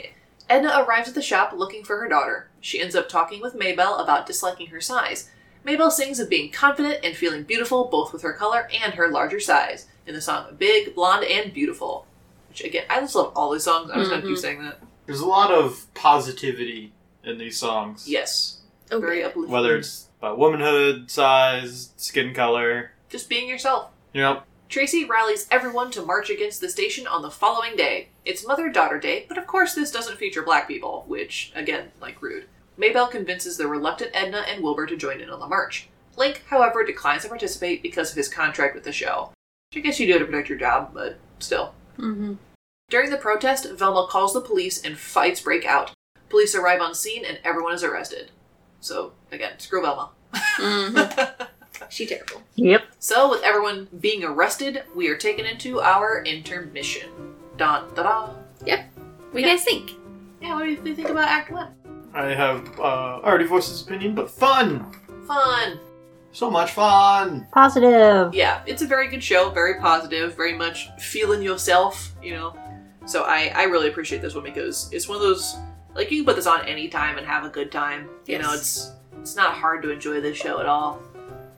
Edna 0.50 0.86
arrives 0.86 1.10
at 1.10 1.16
the 1.16 1.22
shop 1.22 1.52
looking 1.54 1.84
for 1.84 2.00
her 2.00 2.08
daughter. 2.08 2.50
She 2.62 2.80
ends 2.80 2.96
up 2.96 3.10
talking 3.10 3.42
with 3.42 3.54
Maybelle 3.54 3.98
about 3.98 4.26
disliking 4.26 4.68
her 4.68 4.80
size. 4.80 5.30
Maybelle 5.66 5.92
sings 5.92 6.22
of 6.22 6.30
being 6.30 6.50
confident 6.50 7.00
and 7.04 7.14
feeling 7.14 7.44
beautiful 7.44 7.86
both 7.86 8.14
with 8.14 8.22
her 8.22 8.32
color 8.32 8.70
and 8.82 8.94
her 8.94 9.10
larger 9.10 9.42
size 9.42 9.88
in 10.06 10.16
the 10.16 10.22
song 10.22 10.56
Big, 10.58 10.96
Blonde, 10.96 11.26
and 11.26 11.54
Beautiful. 11.54 12.08
Which, 12.58 12.66
again, 12.66 12.86
I 12.90 13.00
just 13.02 13.14
love 13.14 13.34
all 13.36 13.52
these 13.52 13.64
songs. 13.64 13.92
I 13.92 14.00
was 14.00 14.10
going 14.10 14.22
to 14.22 14.28
keep 14.28 14.38
Mhm. 14.38 14.42
saying 14.42 14.64
that. 14.64 14.80
There's 15.06 15.20
a 15.20 15.28
lot 15.28 15.52
of 15.52 15.86
positivity 15.94 16.92
in 17.24 17.38
these 17.38 17.56
songs. 17.58 18.08
Yes. 18.10 18.62
Oh, 18.92 19.00
Very 19.00 19.24
uplifting. 19.24 19.52
Whether 19.54 19.78
it's 19.78 20.08
about 20.20 20.40
womanhood, 20.40 21.12
size, 21.12 21.92
skin 21.98 22.34
color. 22.34 22.94
Just 23.10 23.30
being 23.30 23.48
yourself. 23.48 23.92
Yep. 24.14 24.44
Tracy 24.70 25.06
rallies 25.06 25.46
everyone 25.52 25.92
to 25.92 26.02
march 26.02 26.32
against 26.32 26.60
the 26.60 26.68
station 26.68 27.06
on 27.06 27.22
the 27.22 27.30
following 27.30 27.76
day. 27.76 28.10
It's 28.26 28.46
Mother 28.46 28.70
Daughter 28.70 28.98
Day, 29.00 29.26
but 29.30 29.38
of 29.38 29.46
course 29.46 29.76
this 29.76 29.92
doesn't 29.92 30.18
feature 30.18 30.42
black 30.42 30.68
people, 30.68 31.06
which, 31.08 31.52
again, 31.54 31.92
like 32.02 32.20
rude. 32.24 32.48
Maybelle 32.76 33.08
convinces 33.08 33.58
the 33.58 33.68
reluctant 33.68 34.12
Edna 34.16 34.40
and 34.48 34.64
Wilbur 34.64 34.88
to 34.88 34.98
join 34.98 35.22
in 35.22 35.30
on 35.30 35.40
the 35.40 35.48
march. 35.48 35.90
Link, 36.16 36.44
however, 36.48 36.84
declines 36.84 37.22
to 37.22 37.30
participate 37.30 37.84
because 37.84 38.10
of 38.10 38.18
his 38.18 38.28
contract 38.28 38.74
with 38.74 38.84
the 38.84 38.92
show. 38.92 39.32
Which 39.72 39.84
I 39.84 39.86
guess 39.86 40.00
you 40.00 40.08
do 40.12 40.18
to 40.18 40.26
protect 40.26 40.50
your 40.50 40.58
job, 40.58 40.92
but 40.94 41.20
still. 41.40 41.76
hmm 41.98 42.34
During 42.90 43.10
the 43.10 43.18
protest, 43.18 43.70
Velma 43.74 44.08
calls 44.10 44.34
the 44.34 44.40
police 44.40 44.82
and 44.82 44.98
fights 44.98 45.42
break 45.42 45.66
out. 45.66 45.92
Police 46.30 46.56
arrive 46.56 46.80
on 46.80 46.96
scene 46.96 47.26
and 47.26 47.38
everyone 47.44 47.74
is 47.74 47.84
arrested. 47.84 48.32
So, 48.80 49.12
again, 49.30 49.60
screw 49.60 49.82
Velma. 49.82 50.12
hmm 50.34 50.98
She 51.90 52.06
terrible. 52.06 52.42
Yep. 52.56 52.84
So, 53.00 53.30
with 53.30 53.44
everyone 53.44 53.90
being 54.00 54.24
arrested, 54.24 54.84
we 54.96 55.10
are 55.10 55.18
taken 55.18 55.46
into 55.46 55.82
our 55.82 56.24
intermission. 56.24 57.10
Dun 57.58 57.94
da 57.94 58.04
da. 58.04 58.30
Yep. 58.66 58.86
What 58.96 59.34
do 59.34 59.40
you 59.42 59.46
guys 59.46 59.66
think? 59.66 59.92
Yeah, 60.42 60.56
what 60.56 60.64
do 60.64 60.70
you 60.90 60.96
think 60.96 61.10
about 61.10 61.28
Act 61.28 61.52
One? 61.52 61.74
I 62.14 62.28
have 62.28 62.80
uh, 62.80 63.20
already 63.22 63.46
voiced 63.46 63.70
this 63.70 63.82
opinion, 63.82 64.16
but 64.16 64.30
fun! 64.30 64.92
Fun. 65.28 65.78
So 66.32 66.50
much 66.50 66.72
fun! 66.72 67.48
Positive. 67.52 68.34
Yeah, 68.34 68.64
it's 68.66 68.82
a 68.82 68.88
very 68.88 69.10
good 69.10 69.24
show. 69.24 69.50
Very 69.50 69.80
positive. 69.80 70.36
Very 70.36 70.54
much 70.54 70.88
feeling 71.00 71.42
yourself. 71.42 72.16
You 72.24 72.36
know. 72.36 72.56
So 73.08 73.24
I 73.24 73.52
I 73.56 73.64
really 73.64 73.88
appreciate 73.88 74.22
this 74.22 74.36
one 74.36 74.44
because 74.44 74.90
it's 74.92 75.08
one 75.08 75.16
of 75.16 75.24
those 75.24 75.56
like 75.96 76.12
you 76.12 76.18
can 76.18 76.26
put 76.26 76.36
this 76.36 76.46
on 76.46 76.66
anytime 76.68 77.18
and 77.18 77.26
have 77.26 77.44
a 77.44 77.50
good 77.50 77.72
time. 77.72 78.10
You 78.28 78.40
know, 78.40 78.54
it's 78.54 78.92
it's 79.20 79.36
not 79.36 79.54
hard 79.54 79.82
to 79.84 79.90
enjoy 79.90 80.22
this 80.22 80.38
show 80.38 80.60
at 80.60 80.66
all. 80.66 81.02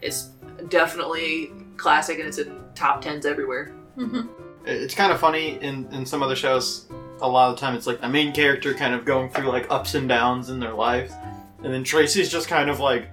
It's 0.01 0.29
definitely 0.69 1.51
classic 1.77 2.19
and 2.19 2.27
it's 2.27 2.37
in 2.37 2.55
top 2.75 3.01
tens 3.01 3.25
everywhere. 3.25 3.73
Mm-hmm. 3.97 4.27
It's 4.65 4.93
kind 4.93 5.11
of 5.11 5.19
funny 5.19 5.61
in, 5.61 5.91
in 5.91 6.05
some 6.05 6.21
other 6.21 6.35
shows. 6.35 6.87
A 7.21 7.27
lot 7.27 7.49
of 7.49 7.55
the 7.55 7.59
time, 7.59 7.75
it's 7.75 7.85
like 7.85 7.99
the 7.99 8.07
main 8.07 8.31
character 8.31 8.73
kind 8.73 8.93
of 8.93 9.03
going 9.03 9.29
through 9.29 9.49
like 9.49 9.69
ups 9.69 9.95
and 9.95 10.07
downs 10.07 10.49
in 10.49 10.59
their 10.59 10.73
lives, 10.73 11.11
and 11.63 11.73
then 11.73 11.83
Tracy's 11.83 12.31
just 12.31 12.47
kind 12.47 12.69
of 12.69 12.79
like 12.79 13.09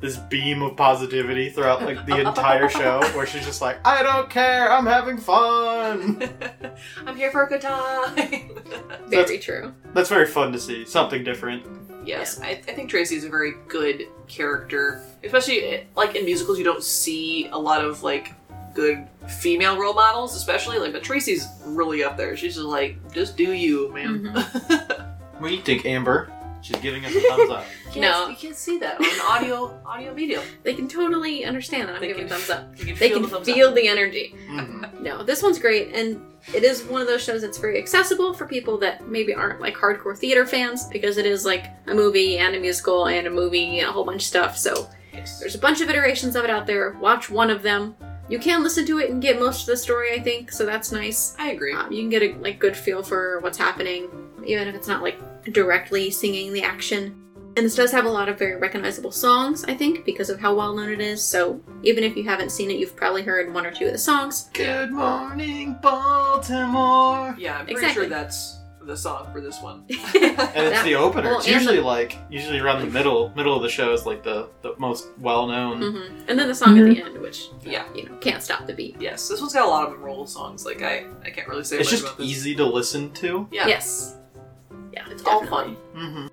this 0.00 0.16
beam 0.16 0.62
of 0.62 0.76
positivity 0.76 1.50
throughout 1.50 1.82
like 1.82 2.06
the 2.06 2.20
entire 2.20 2.68
show, 2.68 3.00
where 3.14 3.26
she's 3.26 3.44
just 3.44 3.60
like, 3.60 3.78
"I 3.86 4.02
don't 4.02 4.30
care, 4.30 4.70
I'm 4.70 4.86
having 4.86 5.18
fun." 5.18 6.30
I'm 7.06 7.16
here 7.16 7.30
for 7.30 7.44
a 7.44 7.48
good 7.48 7.60
time. 7.60 8.50
Very 9.08 9.38
true. 9.38 9.74
That's 9.94 10.08
very 10.08 10.26
fun 10.26 10.52
to 10.52 10.58
see. 10.58 10.84
Something 10.84 11.24
different. 11.24 11.64
Yes, 12.04 12.40
I, 12.40 12.50
I 12.50 12.72
think 12.72 12.88
Tracy 12.88 13.16
is 13.16 13.24
a 13.24 13.28
very 13.28 13.54
good 13.66 14.06
character, 14.28 15.04
especially 15.24 15.86
like 15.96 16.14
in 16.14 16.24
musicals. 16.24 16.58
You 16.58 16.64
don't 16.64 16.82
see 16.84 17.48
a 17.48 17.58
lot 17.58 17.84
of 17.84 18.02
like 18.02 18.34
good 18.74 19.06
female 19.26 19.78
role 19.78 19.94
models, 19.94 20.36
especially 20.36 20.78
like. 20.78 20.92
But 20.92 21.02
Tracy's 21.02 21.46
really 21.66 22.04
up 22.04 22.16
there. 22.16 22.36
She's 22.36 22.54
just 22.54 22.66
like, 22.66 23.12
just 23.12 23.36
do 23.36 23.52
you, 23.52 23.92
man. 23.92 24.20
Mm-hmm. 24.20 25.02
What 25.38 25.50
do 25.50 25.54
you 25.54 25.62
think, 25.62 25.86
Amber? 25.86 26.32
She's 26.68 26.76
giving 26.82 27.04
us 27.04 27.14
a 27.14 27.20
thumbs 27.20 27.50
up. 27.50 27.64
You 27.94 28.02
No. 28.02 28.28
you 28.28 28.36
can't 28.36 28.54
see 28.54 28.78
that 28.78 29.00
on 29.00 29.20
audio 29.30 29.80
audio 29.86 30.12
medium. 30.14 30.42
They 30.62 30.74
can 30.74 30.86
totally 30.88 31.44
understand 31.46 31.88
that 31.88 31.94
I'm 31.94 32.00
They 32.02 32.08
giving 32.08 32.28
can- 32.28 32.36
thumbs 32.38 32.50
up. 32.50 32.68
You 32.78 32.84
can 32.84 32.96
They 32.96 33.08
can 33.10 33.22
the 33.22 33.40
feel 33.40 33.68
up. 33.70 33.74
the 33.74 33.88
energy. 33.88 34.34
Mhm. 34.50 35.00
No, 35.00 35.22
this 35.22 35.42
one's 35.42 35.58
great, 35.58 35.94
and 35.94 36.20
it 36.54 36.64
is 36.64 36.82
one 36.84 37.00
of 37.00 37.06
those 37.08 37.22
shows 37.24 37.40
that's 37.40 37.56
very 37.58 37.78
accessible 37.78 38.34
for 38.34 38.46
people 38.46 38.76
that 38.78 39.08
maybe 39.08 39.32
aren't 39.34 39.60
like 39.60 39.74
hardcore 39.76 40.16
theater 40.16 40.44
fans 40.46 40.84
because 40.88 41.16
it 41.16 41.24
is 41.26 41.44
like 41.46 41.64
a 41.86 41.94
movie 41.94 42.36
and 42.38 42.54
a 42.54 42.60
musical 42.60 43.06
and 43.06 43.26
a 43.26 43.30
movie 43.30 43.78
and 43.78 43.88
a 43.88 43.92
whole 43.92 44.04
bunch 44.04 44.22
of 44.22 44.26
stuff. 44.26 44.56
So 44.58 44.88
Yes. 45.14 45.40
there's 45.40 45.54
a 45.54 45.58
bunch 45.58 45.80
of 45.80 45.88
iterations 45.88 46.36
of 46.36 46.44
it 46.44 46.50
out 46.50 46.66
there. 46.66 46.94
Watch 47.00 47.30
one 47.30 47.48
of 47.50 47.62
them. 47.62 47.96
You 48.28 48.38
can 48.38 48.62
listen 48.62 48.84
to 48.86 48.98
it 48.98 49.08
and 49.10 49.22
get 49.22 49.38
most 49.40 49.62
of 49.62 49.66
the 49.68 49.76
story, 49.78 50.12
I 50.12 50.20
think, 50.20 50.52
so 50.52 50.66
that's 50.66 50.92
nice. 50.92 51.34
I 51.38 51.50
agree. 51.52 51.72
Um, 51.72 51.90
you 51.90 52.02
can 52.02 52.10
get 52.10 52.22
a 52.22 52.34
like 52.38 52.58
good 52.58 52.76
feel 52.76 53.02
for 53.02 53.40
what's 53.40 53.56
happening, 53.56 54.08
even 54.48 54.66
if 54.68 54.74
it's 54.74 54.88
not 54.88 55.02
like 55.02 55.18
directly 55.52 56.10
singing 56.10 56.52
the 56.52 56.62
action. 56.62 57.22
And 57.56 57.64
this 57.66 57.74
does 57.74 57.90
have 57.90 58.04
a 58.04 58.08
lot 58.08 58.28
of 58.28 58.38
very 58.38 58.54
recognizable 58.56 59.10
songs, 59.10 59.64
I 59.64 59.74
think, 59.74 60.04
because 60.04 60.30
of 60.30 60.38
how 60.38 60.54
well 60.54 60.74
known 60.76 60.90
it 60.90 61.00
is. 61.00 61.24
So 61.24 61.60
even 61.82 62.04
if 62.04 62.16
you 62.16 62.22
haven't 62.22 62.50
seen 62.50 62.70
it, 62.70 62.78
you've 62.78 62.94
probably 62.94 63.22
heard 63.22 63.52
one 63.52 63.66
or 63.66 63.72
two 63.72 63.86
of 63.86 63.92
the 63.92 63.98
songs. 63.98 64.48
Good 64.54 64.92
morning, 64.92 65.76
Baltimore. 65.82 67.34
Yeah, 67.38 67.58
I'm 67.58 67.64
pretty 67.66 67.72
Exactly. 67.80 68.02
sure 68.04 68.08
that's 68.08 68.58
the 68.82 68.96
song 68.96 69.28
for 69.32 69.40
this 69.40 69.60
one. 69.60 69.84
And 70.14 70.66
it's 70.72 70.82
the 70.84 70.94
opener. 70.94 71.30
well, 71.30 71.38
it's 71.38 71.48
usually 71.48 71.76
the- 71.76 71.82
like 71.82 72.16
usually 72.30 72.58
around 72.58 72.80
the 72.80 72.86
middle 72.90 73.30
middle 73.36 73.54
of 73.56 73.62
the 73.62 73.68
show 73.68 73.92
is 73.92 74.06
like 74.06 74.22
the, 74.22 74.48
the 74.62 74.74
most 74.78 75.08
well 75.18 75.46
known. 75.46 75.80
Mm-hmm. 75.80 76.24
And 76.28 76.38
then 76.38 76.48
the 76.48 76.54
song 76.54 76.78
at 76.78 76.84
the 76.86 77.02
end, 77.02 77.18
which 77.18 77.48
Yeah. 77.62 77.84
you 77.94 78.04
know 78.08 78.16
can't 78.18 78.42
stop 78.42 78.66
the 78.66 78.72
beat. 78.72 78.96
yes, 79.00 79.28
this 79.28 79.40
one's 79.40 79.52
got 79.52 79.66
a 79.66 79.68
lot 79.68 79.90
of 79.92 79.98
roll 80.00 80.26
songs. 80.26 80.64
Like 80.64 80.82
I, 80.82 81.06
I 81.24 81.30
can't 81.30 81.48
really 81.48 81.64
say 81.64 81.78
It's 81.80 81.90
just 81.90 82.04
about 82.04 82.20
easy 82.20 82.54
to 82.56 82.64
listen 82.64 83.10
to. 83.14 83.48
Yeah, 83.50 83.66
Yes. 83.66 84.14
Yeah, 85.06 85.12
it's 85.12 85.24
all 85.24 85.40
definitely. 85.40 85.74
fun. 85.74 85.76
Mm-hmm. 85.96 86.26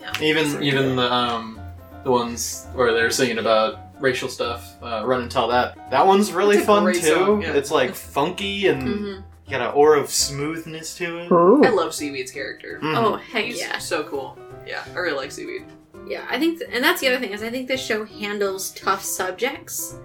Yeah. 0.00 0.12
Even 0.20 0.62
even 0.62 0.96
the 0.96 1.12
um 1.12 1.60
the 2.04 2.10
ones 2.10 2.66
where 2.74 2.92
they're 2.92 3.10
singing 3.10 3.38
about 3.38 3.78
racial 4.00 4.28
stuff, 4.28 4.74
uh, 4.82 5.02
run 5.06 5.22
and 5.22 5.30
tell 5.30 5.46
that. 5.48 5.90
That 5.90 6.04
one's 6.06 6.32
really 6.32 6.56
That's 6.56 6.64
a 6.68 6.72
fun 6.72 6.84
great 6.84 6.96
too. 7.00 7.06
song, 7.06 7.42
yeah. 7.42 7.52
It's 7.54 7.70
like 7.70 7.94
funky 8.16 8.66
and 8.66 8.82
Mhm. 8.82 9.24
got 9.48 9.60
an 9.60 9.68
aura 9.74 10.00
of 10.00 10.10
smoothness 10.10 10.96
to 10.96 11.18
it. 11.18 11.30
Ooh. 11.30 11.62
I 11.64 11.68
love 11.70 11.94
Seaweed's 11.94 12.32
character. 12.32 12.80
Mhm. 12.82 12.96
Oh 12.96 13.16
heck 13.16 13.44
He's 13.44 13.60
yeah, 13.60 13.78
so 13.78 14.02
cool. 14.04 14.36
Yeah, 14.66 14.82
I 14.94 14.98
really 14.98 15.16
like 15.16 15.30
Seaweed. 15.32 15.64
yeah. 16.08 16.24
I 16.28 16.38
think, 16.38 16.58
th- 16.58 16.70
and 16.72 16.82
that's 16.82 17.00
the 17.00 17.08
other 17.08 17.18
thing 17.20 17.30
is 17.32 17.42
I 17.42 17.50
think 17.50 17.68
this 17.68 17.80
show 17.84 18.04
handles 18.04 18.70
tough 18.70 19.02
subjects 19.04 19.96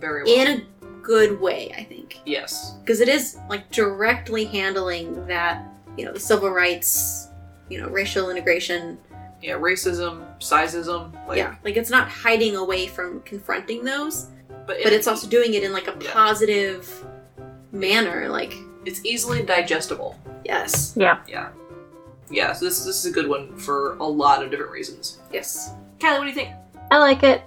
Very 0.00 0.22
well. 0.24 0.32
in 0.32 0.46
a 0.48 0.86
good 1.02 1.40
way. 1.40 1.72
I 1.76 1.82
think 1.84 2.20
yes. 2.26 2.74
because 2.84 3.00
it 3.00 3.08
is 3.08 3.36
like 3.48 3.68
directly 3.72 4.44
handling 4.44 5.26
that 5.26 5.64
you 5.96 6.04
know 6.04 6.12
the 6.12 6.20
civil 6.20 6.50
rights, 6.50 7.26
you 7.70 7.80
know, 7.80 7.88
racial 7.88 8.28
integration. 8.30 8.98
Yeah, 9.42 9.54
racism, 9.54 10.22
sizeism. 10.38 11.14
Like, 11.26 11.38
yeah, 11.38 11.54
like 11.64 11.76
it's 11.78 11.88
not 11.88 12.08
hiding 12.08 12.56
away 12.56 12.86
from 12.86 13.20
confronting 13.22 13.84
those, 13.84 14.26
but, 14.66 14.76
but 14.84 14.92
it's 14.92 15.06
also 15.06 15.26
doing 15.26 15.54
it 15.54 15.62
in 15.62 15.72
like 15.72 15.88
a 15.88 15.96
Yeah. 15.98 16.12
positive 16.12 17.06
manner. 17.72 18.28
Like 18.28 18.52
it's 18.84 19.02
easily 19.04 19.42
digestible. 19.42 20.18
yes, 20.44 20.92
Yeah. 20.96 21.20
Yeah. 21.26 21.48
Yeah, 22.32 22.52
so 22.52 22.66
this, 22.66 22.84
this 22.84 23.04
is 23.04 23.06
a 23.06 23.10
good 23.14 23.28
one 23.28 23.56
for 23.56 23.94
a 23.96 24.04
lot 24.04 24.42
of 24.44 24.50
different 24.50 24.70
reasons. 24.72 25.18
yes. 25.32 25.72
Kylie, 25.98 26.18
what 26.18 26.22
do 26.24 26.28
you 26.28 26.34
think? 26.34 26.50
I 26.90 26.98
like 26.98 27.22
it. 27.24 27.42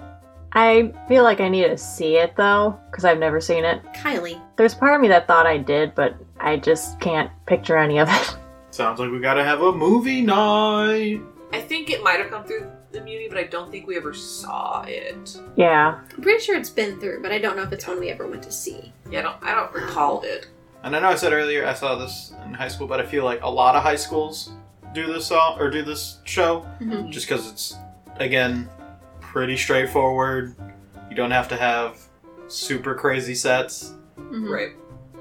I 0.51 0.93
feel 1.07 1.23
like 1.23 1.39
I 1.41 1.47
need 1.49 1.63
to 1.67 1.77
see 1.77 2.17
it 2.17 2.35
though, 2.35 2.77
because 2.91 3.05
I've 3.05 3.17
never 3.17 3.39
seen 3.39 3.63
it. 3.65 3.81
Kylie. 3.95 4.39
There's 4.57 4.75
part 4.75 4.93
of 4.95 5.01
me 5.01 5.07
that 5.07 5.25
thought 5.27 5.45
I 5.47 5.57
did, 5.57 5.95
but 5.95 6.15
I 6.39 6.57
just 6.57 6.99
can't 6.99 7.31
picture 7.45 7.77
any 7.77 7.99
of 7.99 8.09
it. 8.11 8.37
Sounds 8.73 8.99
like 8.99 9.11
we 9.11 9.19
gotta 9.19 9.43
have 9.43 9.61
a 9.61 9.71
movie 9.71 10.23
night. 10.23 11.21
I 11.51 11.61
think 11.61 11.91
it 11.91 12.01
might 12.01 12.19
have 12.19 12.31
come 12.31 12.43
through 12.43 12.65
the 12.91 13.01
Muny, 13.01 13.29
but 13.29 13.37
I 13.37 13.43
don't 13.43 13.69
think 13.69 13.85
we 13.85 13.95
ever 13.97 14.15
saw 14.15 14.81
it. 14.87 15.39
yeah. 15.55 15.99
I'm 16.15 16.21
pretty 16.23 16.43
sure 16.43 16.57
it's 16.57 16.71
been 16.71 16.99
through, 16.99 17.21
but 17.21 17.31
I 17.31 17.37
don't 17.37 17.55
know 17.55 17.61
if 17.61 17.71
it's 17.71 17.87
one 17.87 17.99
we 17.99 18.09
ever 18.09 18.25
went 18.27 18.41
to 18.43 18.51
see. 18.51 18.91
Yeah, 19.11 19.19
I 19.19 19.21
don't, 19.21 19.35
I 19.43 19.53
don't 19.53 19.71
recall 19.73 20.23
it. 20.23 20.47
And 20.83 20.95
I 20.95 20.99
know 20.99 21.09
I 21.09 21.15
said 21.15 21.33
earlier 21.33 21.67
I 21.67 21.75
saw 21.75 21.93
this 21.97 22.33
in 22.45 22.53
high 22.55 22.67
school, 22.67 22.87
but 22.87 22.99
I 22.99 23.05
feel 23.05 23.23
like 23.23 23.43
a 23.43 23.47
lot 23.49 23.75
of 23.75 23.83
high 23.83 23.95
schools 23.95 24.51
do 24.95 25.05
this 25.05 25.27
song 25.27 25.57
or 25.59 25.69
do 25.69 25.83
this 25.83 26.17
show 26.23 26.65
Mhm. 26.81 27.11
just 27.11 27.27
because 27.27 27.51
it's 27.51 27.75
again 28.15 28.67
pretty 29.21 29.55
straightforward. 29.55 30.55
You 31.11 31.15
don't 31.15 31.29
have 31.31 31.47
to 31.49 31.55
have 31.55 31.99
super 32.47 32.95
crazy 32.95 33.35
sets 33.35 33.93
Mhm. 34.19 34.49
Right. 34.49 34.71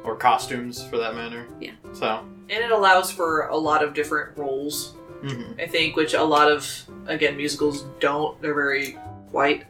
or 0.05 0.17
costumes 0.17 0.83
for 0.83 0.97
that 0.97 1.15
matter. 1.15 1.47
Yeah. 1.61 1.73
So. 1.93 2.25
And 2.51 2.63
it 2.65 2.71
allows 2.71 3.11
for 3.11 3.47
a 3.49 3.57
lot 3.57 3.83
of 3.83 3.95
different 3.95 4.37
roles, 4.37 4.95
mhm. 5.23 5.61
I 5.61 5.67
think, 5.67 5.97
which 5.97 6.15
a 6.15 6.23
lot 6.23 6.51
of, 6.51 6.67
again, 7.07 7.37
musicals 7.37 7.85
don't. 8.01 8.41
They're 8.43 8.55
very 8.55 8.93
white. 9.31 9.65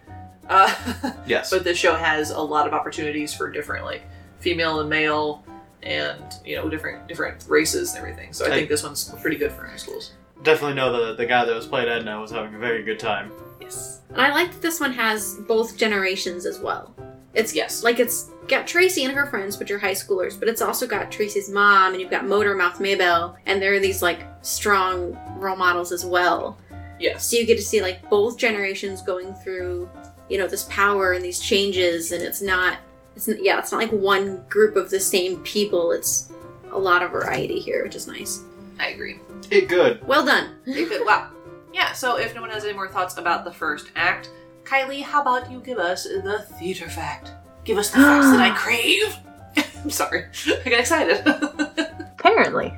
Uh, 0.49 0.73
Yes. 1.27 1.51
but 1.51 1.63
this 1.65 1.79
show 1.79 1.95
has 1.95 2.31
a 2.31 2.41
lot 2.41 2.67
of 2.67 2.73
opportunities 2.75 3.33
for 3.35 3.51
different, 3.51 3.85
like, 3.85 4.03
female 4.41 4.81
and 4.81 4.91
male 4.91 5.45
and, 5.85 6.23
you 6.45 6.57
know, 6.57 6.69
different 6.69 7.07
different 7.07 7.45
races 7.49 7.91
and 7.95 7.99
everything. 7.99 8.33
So 8.33 8.45
I 8.45 8.49
I- 8.49 8.51
think 8.53 8.69
this 8.69 8.83
one's 8.83 9.05
pretty 9.21 9.37
good 9.37 9.53
for 9.53 9.65
high 9.67 9.77
schools. 9.77 10.13
Definitely 10.43 10.75
know 10.75 10.91
the 10.93 11.15
the 11.15 11.27
guy 11.27 11.45
that 11.45 11.55
was 11.55 11.67
played 11.69 11.87
Edna 11.87 12.21
was 12.21 12.33
having 12.33 12.55
a 12.57 12.59
very 12.59 12.83
good 12.83 12.99
time. 12.99 13.31
Yes. 13.61 14.01
And 14.11 14.21
I 14.21 14.33
like 14.33 14.51
that 14.51 14.61
this 14.63 14.81
one 14.81 14.93
has 14.93 15.37
both 15.47 15.77
generations 15.77 16.45
as 16.47 16.59
well. 16.59 16.93
It's 17.35 17.55
Yes. 17.55 17.85
like 17.85 18.01
it's 18.01 18.31
got 18.49 18.67
Tracy 18.67 19.05
and 19.05 19.15
her 19.15 19.27
friends, 19.27 19.59
which 19.59 19.71
are 19.71 19.79
high 19.79 19.93
schoolers, 19.93 20.39
but 20.39 20.49
it's 20.49 20.63
also 20.63 20.87
got 20.87 21.11
Tracy's 21.11 21.49
mom, 21.49 21.93
and 21.93 22.01
you've 22.01 22.11
got 22.11 22.27
Motor 22.27 22.55
Mouth 22.55 22.81
Maybelle, 22.81 23.37
and 23.47 23.61
there 23.61 23.73
are 23.75 23.81
these 23.81 24.03
like 24.03 24.27
strong 24.43 25.17
role 25.39 25.57
models 25.57 25.93
as 25.93 26.05
well. 26.05 26.59
Yes. 26.99 27.27
So 27.27 27.37
you 27.37 27.47
get 27.47 27.57
to 27.57 27.63
see 27.63 27.81
like 27.81 28.09
both 28.11 28.39
generations 28.39 29.03
going 29.03 29.35
through, 29.35 29.89
you 30.29 30.39
know, 30.39 30.47
this 30.47 30.65
power 30.65 31.13
and 31.13 31.25
these 31.25 31.41
changes, 31.41 32.13
and 32.13 32.23
it's 32.23 32.43
not, 32.43 32.79
it's 33.17 33.29
n- 33.29 33.39
yeah, 33.41 33.59
it's 33.59 33.73
not 33.73 33.79
like 33.79 33.93
one 33.93 34.45
group 34.49 34.77
of 34.77 34.91
the 34.91 35.01
same 35.01 35.39
people. 35.43 35.93
It's 35.93 36.33
a 36.71 36.79
lot 36.79 37.03
of 37.03 37.11
variety 37.11 37.59
here, 37.59 37.83
which 37.85 37.95
is 37.95 38.07
nice. 38.07 38.43
I 38.79 38.89
agree. 38.89 39.21
It 39.51 39.69
good. 39.69 40.07
Well 40.07 40.25
done. 40.25 40.57
Very 40.65 40.87
good. 40.87 41.07
Wow. 41.07 41.31
Yeah, 41.73 41.93
so 41.93 42.17
if 42.17 42.35
no 42.35 42.41
one 42.41 42.51
has 42.51 42.65
any 42.65 42.75
more 42.75 42.89
thoughts 42.89 43.17
about 43.17 43.45
the 43.45 43.53
first 43.53 43.91
act, 43.97 44.31
Kylie, 44.65 45.03
how 45.03 45.23
about 45.23 45.51
you 45.51 45.61
give 45.61 45.79
us 45.79 46.05
the 46.05 46.47
theater 46.59 46.89
fact? 46.89 47.33
Give 47.64 47.79
us 47.79 47.90
the 47.90 47.98
facts 47.98 48.31
that 48.31 48.40
I 48.40 48.51
crave. 48.57 49.16
I'm 49.85 49.90
sorry. 49.90 50.27
I 50.64 50.70
got 50.70 50.81
excited. 50.81 51.22
Apparently. 52.18 52.77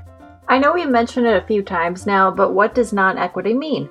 I 0.48 0.58
know 0.58 0.72
we've 0.72 0.88
mentioned 0.88 1.26
it 1.26 1.42
a 1.42 1.46
few 1.46 1.62
times 1.62 2.06
now, 2.06 2.30
but 2.30 2.52
what 2.52 2.74
does 2.74 2.92
non 2.92 3.18
equity 3.18 3.54
mean? 3.54 3.88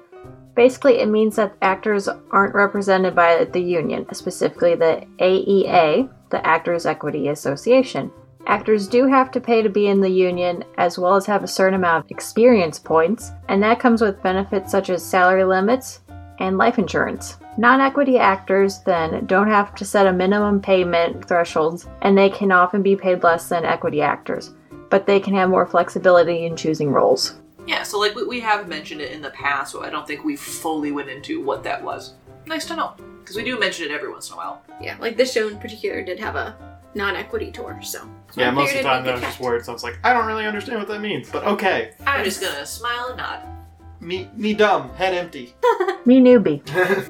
Basically, 0.56 1.00
it 1.00 1.08
means 1.08 1.36
that 1.36 1.56
actors 1.64 2.08
aren't 2.32 2.54
represented 2.54 3.16
by 3.16 3.46
the 3.46 3.60
union, 3.60 4.06
specifically 4.14 4.76
the 4.76 5.04
AEA, 5.20 6.10
the 6.30 6.46
Actors 6.46 6.86
Equity 6.86 7.30
Association. 7.30 8.12
Actors 8.46 8.88
do 8.88 9.08
have 9.08 9.32
to 9.32 9.40
pay 9.40 9.62
to 9.62 9.70
be 9.70 9.88
in 9.88 10.02
the 10.02 10.10
union, 10.10 10.64
as 10.78 11.00
well 11.00 11.16
as 11.16 11.26
have 11.26 11.44
a 11.44 11.48
certain 11.48 11.76
amount 11.76 12.06
of 12.06 12.12
experience 12.12 12.78
points, 12.78 13.32
and 13.48 13.64
that 13.64 13.80
comes 13.80 14.02
with 14.02 14.22
benefits 14.22 14.70
such 14.70 14.90
as 14.90 15.04
salary 15.04 15.44
limits 15.44 16.02
and 16.40 16.58
life 16.58 16.78
insurance. 16.78 17.38
Non 17.56 17.82
equity 17.82 18.18
actors 18.18 18.80
then 18.80 19.26
don't 19.28 19.48
have 19.48 19.76
to 19.76 19.86
set 19.86 20.08
a 20.08 20.14
minimum 20.14 20.60
payment 20.60 21.28
thresholds 21.28 21.88
and 22.02 22.18
they 22.18 22.30
can 22.30 22.52
often 22.52 22.82
be 22.82 22.96
paid 22.96 23.22
less 23.22 23.48
than 23.48 23.64
equity 23.64 24.02
actors, 24.02 24.52
but 24.90 25.06
they 25.06 25.20
can 25.20 25.36
have 25.36 25.50
more 25.50 25.68
flexibility 25.68 26.46
in 26.46 26.58
choosing 26.58 26.90
roles. 26.92 27.36
Yeah, 27.68 27.84
so 27.84 28.00
like 28.00 28.16
we, 28.16 28.26
we 28.26 28.40
have 28.40 28.68
mentioned 28.68 29.02
it 29.02 29.12
in 29.12 29.22
the 29.22 29.30
past, 29.30 29.72
so 29.72 29.84
I 29.84 29.92
don't 29.92 30.08
think 30.08 30.24
we 30.24 30.36
fully 30.36 30.92
went 30.92 31.10
into 31.10 31.42
what 31.42 31.64
that 31.64 31.82
was. 31.84 32.14
Nice 32.48 32.66
to 32.66 32.76
know, 32.76 32.94
because 33.20 33.36
we 33.36 33.44
do 33.44 33.60
mention 33.60 33.86
it 33.86 33.92
every 33.92 34.12
once 34.12 34.30
in 34.30 34.34
a 34.34 34.38
while. 34.38 34.64
Yeah, 34.82 34.98
like 35.00 35.16
this 35.16 35.32
show 35.32 35.48
in 35.48 35.58
particular 35.60 36.04
did 36.04 36.20
have 36.20 36.36
a 36.36 36.58
non-equity 36.96 37.52
tour, 37.52 37.80
so. 37.84 38.10
Yeah, 38.36 38.48
I 38.48 38.52
most 38.52 38.72
of 38.72 38.78
the 38.78 38.84
time 38.84 39.04
it'd 39.04 39.08
that 39.08 39.14
was 39.14 39.22
just 39.22 39.38
catch. 39.38 39.44
words. 39.44 39.70
I 39.70 39.74
was 39.74 39.84
like, 39.84 40.00
I 40.04 40.12
don't 40.12 40.26
really 40.26 40.46
understand 40.46 40.80
what 40.80 40.88
that 40.88 41.02
means, 41.02 41.30
but 41.30 41.44
okay. 41.46 41.94
I'm 42.08 42.26
just 42.26 42.42
gonna 42.42 42.66
smile 42.66 43.10
and 43.10 43.18
nod. 43.18 43.44
Me, 44.02 44.30
me 44.36 44.54
dumb, 44.56 44.90
head 44.96 45.14
empty. 45.14 45.56
Me 46.04 46.20
newbie. 46.20 46.62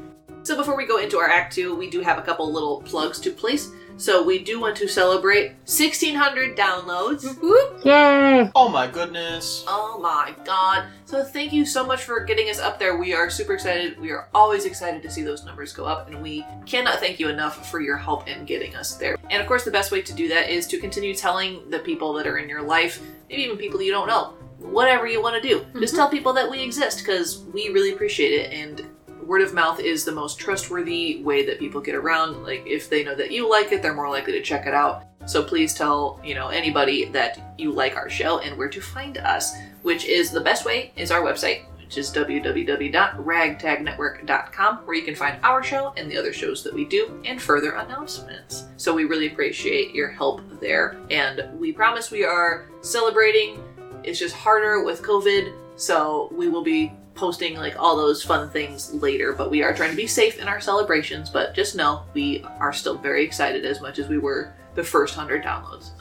So 0.43 0.57
before 0.57 0.75
we 0.75 0.85
go 0.85 0.97
into 0.97 1.17
our 1.17 1.27
act 1.29 1.53
two, 1.55 1.73
we 1.75 1.89
do 1.89 2.01
have 2.01 2.17
a 2.17 2.21
couple 2.21 2.51
little 2.51 2.81
plugs 2.81 3.19
to 3.21 3.31
place. 3.31 3.71
So 3.95 4.23
we 4.23 4.39
do 4.39 4.59
want 4.59 4.75
to 4.77 4.87
celebrate 4.87 5.49
1600 5.65 6.57
downloads. 6.57 7.39
Whoop. 7.39 7.85
Yay! 7.85 8.49
oh 8.55 8.67
my 8.67 8.87
goodness. 8.87 9.63
Oh 9.67 9.99
my 10.01 10.33
god. 10.43 10.85
So 11.05 11.23
thank 11.23 11.53
you 11.53 11.63
so 11.65 11.85
much 11.85 12.03
for 12.03 12.19
getting 12.21 12.49
us 12.49 12.59
up 12.59 12.79
there. 12.79 12.97
We 12.97 13.13
are 13.13 13.29
super 13.29 13.53
excited. 13.53 13.99
We 13.99 14.09
are 14.11 14.27
always 14.33 14.65
excited 14.65 15.01
to 15.03 15.11
see 15.11 15.21
those 15.21 15.45
numbers 15.45 15.71
go 15.73 15.85
up, 15.85 16.07
and 16.09 16.21
we 16.21 16.43
cannot 16.65 16.99
thank 16.99 17.19
you 17.19 17.29
enough 17.29 17.69
for 17.69 17.79
your 17.81 17.97
help 17.97 18.27
in 18.27 18.45
getting 18.45 18.75
us 18.75 18.95
there. 18.95 19.15
And 19.29 19.39
of 19.41 19.47
course, 19.47 19.63
the 19.63 19.71
best 19.71 19.91
way 19.91 20.01
to 20.01 20.13
do 20.13 20.27
that 20.29 20.49
is 20.49 20.65
to 20.67 20.79
continue 20.79 21.13
telling 21.13 21.69
the 21.69 21.79
people 21.79 22.13
that 22.13 22.25
are 22.27 22.39
in 22.39 22.49
your 22.49 22.63
life, 22.63 22.99
maybe 23.29 23.43
even 23.43 23.57
people 23.57 23.81
you 23.81 23.91
don't 23.91 24.07
know, 24.07 24.33
whatever 24.57 25.05
you 25.07 25.21
want 25.21 25.41
to 25.41 25.47
do. 25.47 25.65
Just 25.79 25.93
Mhm. 25.93 25.97
tell 25.97 26.09
people 26.09 26.33
that 26.33 26.49
we 26.49 26.61
exist 26.61 26.97
because 26.99 27.43
we 27.53 27.69
really 27.69 27.93
appreciate 27.93 28.31
it 28.33 28.51
and 28.51 28.85
word 29.23 29.41
of 29.41 29.53
mouth 29.53 29.79
is 29.79 30.05
the 30.05 30.11
most 30.11 30.39
trustworthy 30.39 31.21
way 31.23 31.45
that 31.45 31.59
people 31.59 31.81
get 31.81 31.95
around. 31.95 32.43
Like 32.43 32.63
if 32.65 32.89
they 32.89 33.03
know 33.03 33.15
that 33.15 33.31
you 33.31 33.49
like 33.49 33.71
it, 33.71 33.81
they're 33.81 33.93
more 33.93 34.09
likely 34.09 34.33
to 34.33 34.41
check 34.41 34.67
it 34.67 34.73
out. 34.73 35.05
So 35.25 35.41
please 35.43 35.73
tell, 35.73 36.19
you 36.23 36.35
know, 36.35 36.49
anybody 36.49 37.05
that 37.05 37.55
you 37.57 37.71
like 37.71 37.95
our 37.95 38.09
show 38.09 38.39
and 38.39 38.57
where 38.57 38.67
to 38.69 38.81
find 38.81 39.17
us, 39.17 39.53
which 39.81 40.05
is 40.05 40.31
the 40.31 40.41
best 40.41 40.65
way 40.65 40.91
is 40.97 41.11
our 41.11 41.21
website, 41.21 41.63
which 41.77 41.97
is 41.97 42.11
www.ragtagnetwork.com, 42.11 44.77
where 44.79 44.95
you 44.95 45.03
can 45.03 45.15
find 45.15 45.39
our 45.43 45.63
show 45.63 45.93
and 45.95 46.11
the 46.11 46.17
other 46.17 46.33
shows 46.33 46.61
that 46.63 46.73
we 46.73 46.83
do 46.85 47.21
and 47.23 47.41
further 47.41 47.71
announcements. 47.73 48.65
So 48.77 48.93
we 48.93 49.05
really 49.05 49.27
appreciate 49.27 49.95
your 49.95 50.09
help 50.09 50.41
there. 50.59 50.97
And 51.09 51.57
we 51.57 51.71
promise 51.71 52.11
we 52.11 52.25
are 52.25 52.67
celebrating. 52.81 53.63
It's 54.03 54.19
just 54.19 54.35
harder 54.35 54.83
with 54.83 55.01
COVID, 55.01 55.53
so 55.77 56.27
we 56.33 56.49
will 56.49 56.63
be 56.63 56.91
posting 57.15 57.55
like 57.57 57.79
all 57.79 57.95
those 57.95 58.23
fun 58.23 58.49
things 58.49 58.93
later, 58.93 59.33
but 59.33 59.49
we 59.51 59.63
are 59.63 59.73
trying 59.73 59.91
to 59.91 59.95
be 59.95 60.07
safe 60.07 60.39
in 60.39 60.47
our 60.47 60.59
celebrations. 60.59 61.29
But 61.29 61.53
just 61.53 61.75
know 61.75 62.03
we 62.13 62.43
are 62.59 62.73
still 62.73 62.97
very 62.97 63.23
excited 63.23 63.65
as 63.65 63.81
much 63.81 63.99
as 63.99 64.07
we 64.07 64.17
were 64.17 64.53
the 64.75 64.83
first 64.83 65.15
100 65.15 65.43
downloads. 65.43 65.91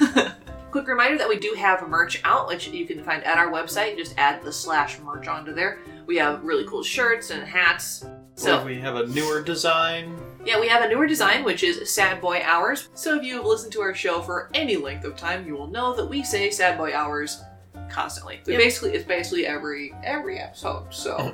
Quick 0.70 0.88
reminder 0.88 1.18
that 1.18 1.28
we 1.28 1.38
do 1.38 1.54
have 1.58 1.86
merch 1.86 2.22
out, 2.24 2.48
which 2.48 2.68
you 2.68 2.86
can 2.86 3.04
find 3.04 3.22
at 3.24 3.36
our 3.36 3.48
website. 3.52 3.96
Just 3.98 4.14
add 4.16 4.42
the 4.42 4.50
slash 4.52 4.98
merch 5.00 5.28
onto 5.28 5.52
there. 5.52 5.78
We 6.06 6.16
have 6.16 6.42
really 6.42 6.64
cool 6.66 6.82
shirts 6.82 7.30
and 7.30 7.42
hats. 7.46 8.06
So 8.34 8.58
So, 8.60 8.64
we 8.64 8.78
have 8.80 8.96
a 8.96 9.06
newer 9.08 9.42
design. 9.42 10.16
yeah, 10.46 10.58
we 10.58 10.68
have 10.68 10.82
a 10.82 10.88
newer 10.88 11.06
design, 11.06 11.44
which 11.44 11.62
is 11.62 11.92
Sad 11.92 12.22
Boy 12.22 12.40
Hours. 12.42 12.88
So 12.94 13.14
if 13.18 13.22
you 13.22 13.36
have 13.36 13.44
listened 13.44 13.72
to 13.74 13.82
our 13.82 13.94
show 13.94 14.22
for 14.22 14.48
any 14.54 14.76
length 14.76 15.04
of 15.04 15.14
time, 15.14 15.46
you 15.46 15.54
will 15.54 15.66
know 15.66 15.94
that 15.94 16.06
we 16.06 16.22
say 16.22 16.50
Sad 16.50 16.78
Boy 16.78 16.94
Hours 16.96 17.42
constantly. 17.92 18.40
We 18.46 18.54
Yep. 18.54 18.62
basically 18.62 18.94
it's 18.94 19.06
basically 19.06 19.46
every 19.46 19.94
every 20.02 20.38
episode. 20.38 20.86
So 20.90 21.32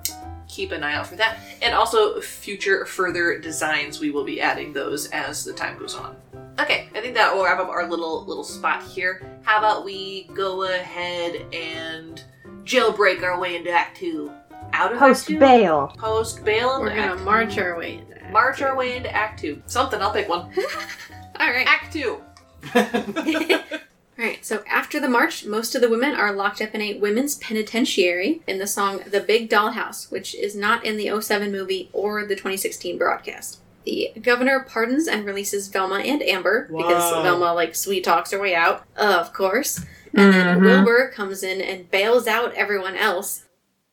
keep 0.48 0.72
an 0.72 0.82
eye 0.82 0.94
out 0.94 1.06
for 1.06 1.16
that. 1.16 1.38
And 1.62 1.74
also 1.74 2.20
future 2.20 2.84
further 2.86 3.38
designs, 3.38 4.00
we 4.00 4.10
will 4.10 4.24
be 4.24 4.40
adding 4.40 4.72
those 4.72 5.06
as 5.10 5.44
the 5.44 5.52
time 5.52 5.78
goes 5.78 5.94
on. 5.94 6.16
Okay, 6.58 6.88
I 6.94 7.00
think 7.00 7.14
that 7.14 7.32
will 7.34 7.44
wrap 7.44 7.60
up 7.60 7.68
our 7.68 7.88
little 7.88 8.24
little 8.24 8.42
spot 8.44 8.82
here. 8.82 9.38
How 9.42 9.58
about 9.58 9.84
we 9.84 10.28
go 10.34 10.64
ahead 10.64 11.46
and 11.54 12.22
jailbreak 12.64 13.22
our 13.22 13.38
way 13.38 13.54
into 13.56 13.70
Act 13.70 13.96
Two? 13.98 14.32
Out 14.72 14.92
of 14.92 14.98
Post 14.98 15.28
bail. 15.38 15.94
Post 15.98 16.44
bail. 16.44 16.80
We're 16.80 16.90
gonna 16.90 17.12
Act 17.14 17.20
march 17.22 17.56
our 17.58 17.78
way 17.78 17.98
into 17.98 18.20
Act 18.22 18.32
March 18.32 18.58
Two. 18.58 18.64
our 18.64 18.76
way 18.76 18.96
into 18.96 19.14
Act 19.14 19.38
Two. 19.40 19.62
Something, 19.66 20.02
I'll 20.02 20.12
pick 20.12 20.28
one. 20.28 20.40
All 21.40 21.50
right. 21.50 21.66
Act 21.66 21.92
Two. 21.92 22.20
All 24.18 24.24
right. 24.24 24.44
So 24.44 24.64
after 24.68 24.98
the 24.98 25.08
march, 25.08 25.44
most 25.44 25.74
of 25.74 25.80
the 25.80 25.88
women 25.88 26.14
are 26.14 26.32
locked 26.32 26.60
up 26.60 26.74
in 26.74 26.80
a 26.82 26.98
women's 26.98 27.36
penitentiary 27.36 28.42
in 28.48 28.58
the 28.58 28.66
song 28.66 29.02
"The 29.06 29.20
Big 29.20 29.48
Dollhouse," 29.48 30.10
which 30.10 30.34
is 30.34 30.56
not 30.56 30.84
in 30.84 30.96
the 30.96 31.08
07 31.20 31.52
movie 31.52 31.88
or 31.92 32.24
the 32.26 32.34
2016 32.34 32.98
broadcast. 32.98 33.58
The 33.84 34.12
governor 34.20 34.66
pardons 34.68 35.06
and 35.06 35.24
releases 35.24 35.68
Velma 35.68 36.00
and 36.00 36.20
Amber 36.22 36.64
because 36.64 37.12
Wow. 37.12 37.22
Velma 37.22 37.54
like 37.54 37.74
sweet 37.76 38.02
talks 38.04 38.32
her 38.32 38.40
way 38.40 38.54
out, 38.54 38.84
of 38.96 39.32
course. 39.32 39.80
And 40.14 40.32
then 40.32 40.58
Mhm. 40.58 40.64
Wilbur 40.64 41.12
comes 41.14 41.42
in 41.42 41.60
and 41.60 41.90
bails 41.90 42.26
out 42.26 42.54
everyone 42.54 42.96
else, 42.96 43.44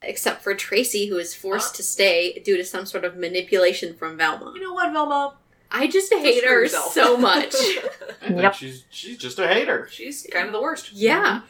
except 0.02 0.44
for 0.44 0.54
Tracy, 0.56 1.06
who 1.08 1.18
is 1.18 1.36
forced 1.36 1.74
Huh? 1.74 1.78
to 1.78 1.84
stay 1.84 2.42
due 2.44 2.58
to 2.58 2.66
some 2.66 2.86
sort 2.86 3.06
of 3.06 3.16
manipulation 3.16 3.94
from 3.96 4.18
Velma. 4.18 4.54
You 4.56 4.62
know 4.62 4.74
what, 4.74 4.92
Velma? 4.92 5.36
I 5.72 5.88
just 5.88 6.14
hate 6.14 6.44
her 6.46 6.62
yourself. 6.64 6.92
so 6.94 7.18
much. 7.18 7.54
I 8.22 8.28
think 8.28 8.42
Yep. 8.42 8.54
she's 8.56 8.86
she's 8.90 9.18
just 9.18 9.40
a 9.40 9.48
hater. 9.48 9.88
She's 9.92 10.28
kind 10.32 10.48
of 10.48 10.54
the 10.54 10.62
worst. 10.62 10.92
yeah. 10.94 11.42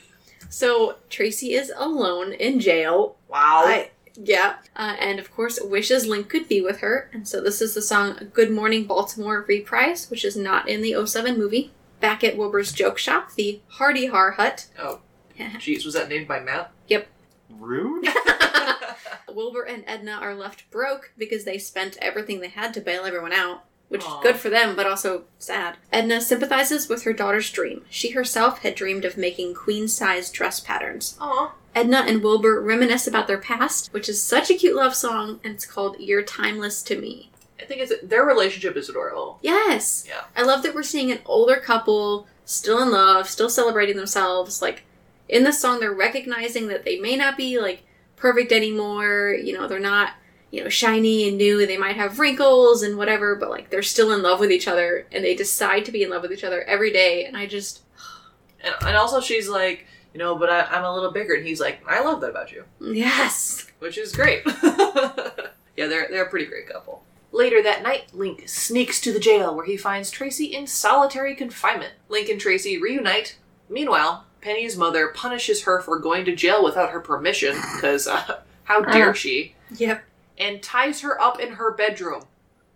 So 0.50 0.96
Tracy 1.10 1.54
is 1.54 1.72
alone 1.76 2.32
in 2.34 2.60
jail. 2.60 3.18
Wow. 3.28 3.64
I, 3.66 3.92
yeah. 4.16 4.58
Uh, 4.76 4.96
and 5.00 5.20
of 5.20 5.32
course, 5.34 5.60
wishes 5.62 6.06
Link 6.08 6.30
could 6.30 6.48
be 6.48 6.62
with 6.62 6.80
her. 6.80 7.10
And 7.14 7.28
so 7.28 7.42
this 7.42 7.62
is 7.62 7.74
the 7.74 7.82
song 7.82 8.30
Good 8.34 8.52
Morning 8.52 8.86
Baltimore 8.86 9.44
reprise, 9.48 10.10
which 10.10 10.24
is 10.24 10.38
not 10.38 10.70
in 10.70 10.82
the 10.82 11.06
07 11.06 11.38
movie. 11.38 11.72
Back 12.00 12.24
at 12.24 12.38
Wilbur's 12.38 12.72
joke 12.72 12.98
shop, 12.98 13.34
the 13.34 13.60
Hardy 13.68 14.06
Har 14.08 14.32
Hut. 14.32 14.68
oh, 14.80 15.00
jeez, 15.40 15.84
was 15.84 15.94
that 15.96 16.10
named 16.10 16.28
by 16.28 16.40
Matt? 16.40 16.72
Yep. 16.88 17.08
Rude. 17.50 18.08
Wilbur 19.34 19.64
and 19.64 19.84
Edna 19.88 20.14
are 20.22 20.36
left 20.36 20.70
broke 20.72 21.12
because 21.18 21.44
they 21.44 21.58
spent 21.58 21.98
everything 22.02 22.40
they 22.40 22.48
had 22.50 22.74
to 22.76 22.82
bail 22.82 23.04
everyone 23.04 23.34
out, 23.34 23.66
which 23.90 24.04
Aw. 24.04 24.18
is 24.18 24.24
good 24.24 24.36
for 24.36 24.50
them, 24.50 24.76
but 24.76 24.88
also 24.88 25.24
sad. 25.38 25.78
Edna 25.92 26.20
sympathizes 26.22 26.90
with 26.90 27.04
her 27.04 27.14
daughter's 27.14 27.50
dream. 27.50 27.86
She 27.90 28.12
herself 28.12 28.60
had 28.60 28.76
dreamed 28.76 29.06
of 29.06 29.18
making 29.18 29.54
queen 29.54 29.88
size 29.88 30.32
dress 30.32 30.60
patterns. 30.60 31.18
Aw. 31.22 31.54
Edna 31.76 32.06
and 32.08 32.24
Wilbur 32.24 32.62
reminisce 32.62 33.06
about 33.06 33.28
their 33.28 33.38
past, 33.38 33.94
which 33.94 34.08
is 34.08 34.22
such 34.22 34.50
a 34.50 34.56
cute 34.56 34.76
love 34.76 34.96
song, 34.96 35.40
and 35.44 35.54
it's 35.54 35.66
called 35.66 35.98
You're 36.00 36.24
Timeless 36.24 36.82
to 36.84 37.00
Me. 37.00 37.30
I 37.60 37.66
think 37.66 37.82
it's 37.82 37.94
their 38.02 38.26
relationship 38.26 38.76
is 38.76 38.90
adorable. 38.90 39.40
Yes! 39.42 40.06
Yeah. 40.08 40.24
I 40.36 40.44
love 40.44 40.64
that 40.64 40.74
we're 40.74 40.84
seeing 40.84 41.12
an 41.12 41.20
older 41.26 41.58
couple, 41.58 42.28
still 42.46 42.82
in 42.82 42.92
love, 42.92 43.30
still 43.30 43.50
celebrating 43.50 43.98
themselves. 43.98 44.62
Like, 44.62 44.84
in 45.28 45.44
the 45.44 45.52
song, 45.52 45.80
they're 45.80 45.94
recognizing 45.94 46.68
that 46.68 46.86
they 46.86 47.00
may 47.00 47.16
not 47.16 47.38
be, 47.38 47.60
like, 47.60 47.84
perfect 48.16 48.52
anymore. 48.52 49.36
You 49.42 49.54
know, 49.54 49.68
they're 49.68 49.80
not, 49.80 50.14
you 50.56 50.64
know, 50.64 50.70
shiny 50.70 51.28
and 51.28 51.38
new. 51.38 51.60
And 51.60 51.70
they 51.70 51.78
might 51.78 51.96
have 51.98 52.20
wrinkles 52.20 52.82
and 52.84 52.98
whatever, 52.98 53.36
but, 53.36 53.50
like, 53.50 53.70
they're 53.70 53.84
still 53.84 54.12
in 54.14 54.22
love 54.22 54.40
with 54.40 54.52
each 54.52 54.68
other, 54.68 55.06
and 55.12 55.24
they 55.24 55.36
decide 55.36 55.86
to 55.86 55.92
be 55.92 56.04
in 56.04 56.10
love 56.10 56.22
with 56.22 56.32
each 56.32 56.44
other 56.44 56.64
every 56.64 56.92
day. 56.92 57.26
And 57.26 57.36
I 57.38 57.46
just, 57.46 57.82
And, 58.64 58.74
and 58.82 58.98
also, 58.98 59.20
she's 59.22 59.48
like, 59.48 59.86
you 60.14 60.20
know, 60.20 60.36
but 60.36 60.50
I, 60.50 60.62
I'm 60.62 60.84
a 60.86 60.94
little 60.94 61.12
bigger. 61.12 61.34
And 61.36 61.46
he's 61.46 61.60
like, 61.62 61.82
I 61.88 62.02
love 62.04 62.22
that 62.22 62.30
about 62.32 62.52
you. 62.52 62.64
yes! 62.80 63.68
which 63.80 63.98
is 63.98 64.16
great. 64.16 64.42
yeah, 64.64 65.88
they're 65.88 66.08
they're 66.10 66.24
a 66.26 66.30
pretty 66.30 66.46
great 66.46 66.68
couple. 66.68 67.04
Later 67.32 67.62
that 67.62 67.84
night, 67.84 68.06
Link 68.14 68.44
sneaks 68.48 69.02
to 69.02 69.12
the 69.12 69.20
jail 69.20 69.54
where 69.54 69.66
he 69.66 69.76
finds 69.78 70.10
Tracy 70.10 70.46
in 70.46 70.66
solitary 70.68 71.36
confinement. 71.36 71.94
Link 72.08 72.30
and 72.30 72.40
Tracy 72.40 72.82
reunite. 72.82 73.38
Meanwhile, 73.70 74.26
Penny's 74.42 74.78
mother 74.78 75.10
punishes 75.10 75.64
her 75.64 75.82
for 75.82 76.00
going 76.00 76.24
to 76.26 76.36
jail 76.36 76.64
without 76.64 76.92
her 76.92 77.02
permission, 77.02 77.56
because 77.76 78.08
uh, 78.08 78.40
how 78.64 78.82
dare 78.82 79.10
Uh. 79.10 79.14
she, 79.14 79.54
Yep. 79.76 80.04
And 80.38 80.62
ties 80.62 81.02
her 81.02 81.20
up 81.22 81.40
in 81.40 81.54
her 81.54 81.72
bedroom. 81.72 82.24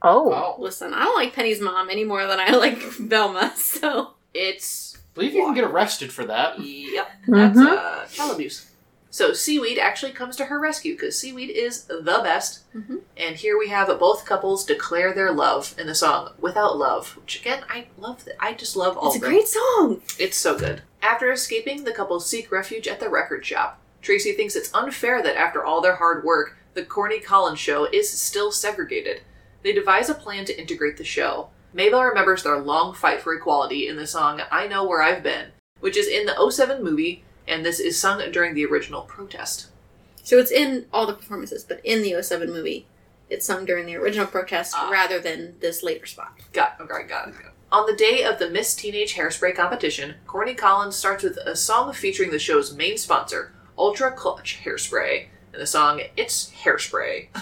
Oh. 0.02 0.30
Wow. 0.30 0.56
Listen, 0.60 0.94
I 0.94 1.04
don't 1.04 1.16
like 1.18 1.34
Penny's 1.34 1.60
mom 1.60 1.90
any 1.90 2.04
more 2.06 2.26
than 2.26 2.40
I 2.40 2.52
like 2.52 2.78
Velma, 2.82 3.54
so. 3.56 4.14
It's 4.34 4.96
I 4.98 5.00
believe 5.16 5.34
you 5.34 5.44
can 5.44 5.54
get 5.56 5.64
arrested 5.66 6.14
for 6.14 6.24
that. 6.26 6.60
Yep, 6.60 7.12
that's 7.28 7.58
Mhm. 7.58 7.78
uh, 7.78 8.06
child 8.06 8.34
abuse. 8.36 8.68
So 9.12 9.34
Seaweed 9.34 9.80
actually 9.80 10.12
comes 10.12 10.36
to 10.36 10.46
her 10.46 10.60
rescue 10.60 10.94
because 10.94 11.18
Seaweed 11.20 11.50
is 11.50 11.86
the 11.86 12.22
best. 12.24 12.60
Mhm. 12.78 13.02
And 13.18 13.36
here 13.36 13.58
we 13.58 13.70
have 13.70 13.88
both 14.00 14.24
couples 14.26 14.64
declare 14.64 15.12
their 15.14 15.32
love 15.32 15.74
in 15.80 15.88
the 15.88 15.96
song 15.96 16.34
"Without 16.40 16.78
Love," 16.78 17.18
which 17.18 17.42
again 17.42 17.66
I 17.68 17.88
love. 17.98 18.24
That 18.26 18.36
I 18.40 18.54
just 18.54 18.76
love 18.78 18.96
all. 18.98 19.08
It's 19.08 19.16
a 19.16 19.18
of 19.18 19.24
them. 19.24 19.32
great 19.32 19.48
song! 19.48 20.02
It's 20.20 20.38
so 20.38 20.58
good. 20.58 20.84
After 21.02 21.32
escaping, 21.32 21.84
the 21.86 21.92
couple 21.92 22.20
seek 22.20 22.52
refuge 22.52 22.88
at 22.88 23.00
the 23.00 23.10
record 23.10 23.44
shop. 23.46 23.80
Tracy 24.04 24.32
thinks 24.34 24.56
it's 24.56 24.74
unfair 24.76 25.22
that 25.24 25.36
after 25.36 25.66
all 25.66 25.82
their 25.82 25.96
hard 25.96 26.24
work, 26.24 26.56
the 26.74 26.84
Corny 26.84 27.20
Collins 27.20 27.60
show 27.60 27.86
is 27.86 28.10
still 28.10 28.52
segregated. 28.52 29.22
They 29.64 29.74
devise 29.74 30.10
a 30.10 30.14
plan 30.14 30.46
to 30.46 30.60
integrate 30.60 30.98
the 30.98 31.04
show. 31.04 31.50
Mabel 31.74 32.04
remembers 32.04 32.44
their 32.44 32.58
long 32.60 32.94
fight 32.94 33.22
for 33.22 33.34
equality 33.34 33.88
in 33.88 33.96
the 33.98 34.08
song 34.08 34.42
I 34.52 34.68
Know 34.68 34.84
Where 34.86 35.02
I've 35.04 35.22
Been, 35.24 35.48
which 35.80 35.98
is 35.98 36.08
in 36.08 36.26
the 36.26 36.50
07 36.52 36.84
movie, 36.84 37.24
and 37.48 37.66
this 37.66 37.80
is 37.80 38.00
sung 38.00 38.22
during 38.32 38.54
the 38.54 38.66
original 38.66 39.02
protest. 39.02 39.68
So 40.24 40.38
it's 40.38 40.52
in 40.52 40.86
all 40.94 41.06
the 41.06 41.14
performances, 41.14 41.64
but 41.64 41.82
in 41.84 42.02
the 42.02 42.22
07 42.22 42.52
movie, 42.52 42.88
it's 43.30 43.46
sung 43.46 43.66
during 43.66 43.86
the 43.86 43.96
original 43.96 44.26
protest 44.28 44.74
Ah. 44.76 44.90
rather 44.90 45.20
than 45.20 45.56
this 45.60 45.84
later 45.84 46.06
spot. 46.06 46.34
Got 46.54 46.78
okay, 46.82 47.08
got 47.08 47.28
it. 47.28 47.34
Got 47.34 47.42
it. 47.46 47.52
On 47.72 47.86
the 47.86 47.96
day 47.96 48.24
of 48.24 48.40
the 48.40 48.50
Miss 48.50 48.74
Teenage 48.76 49.14
Hairspray 49.14 49.56
competition, 49.56 50.16
Corny 50.26 50.56
Collins 50.56 50.96
starts 50.96 51.24
with 51.24 51.38
a 51.38 51.56
song 51.56 51.94
featuring 51.94 52.32
the 52.32 52.40
show's 52.40 52.74
main 52.76 52.98
sponsor, 52.98 53.54
Ultra 53.78 54.12
Clutch 54.12 54.60
Hairspray, 54.66 55.28
and 55.54 55.62
the 55.62 55.68
song 55.68 56.02
"It's 56.18 56.52
Hairspray." 56.64 57.28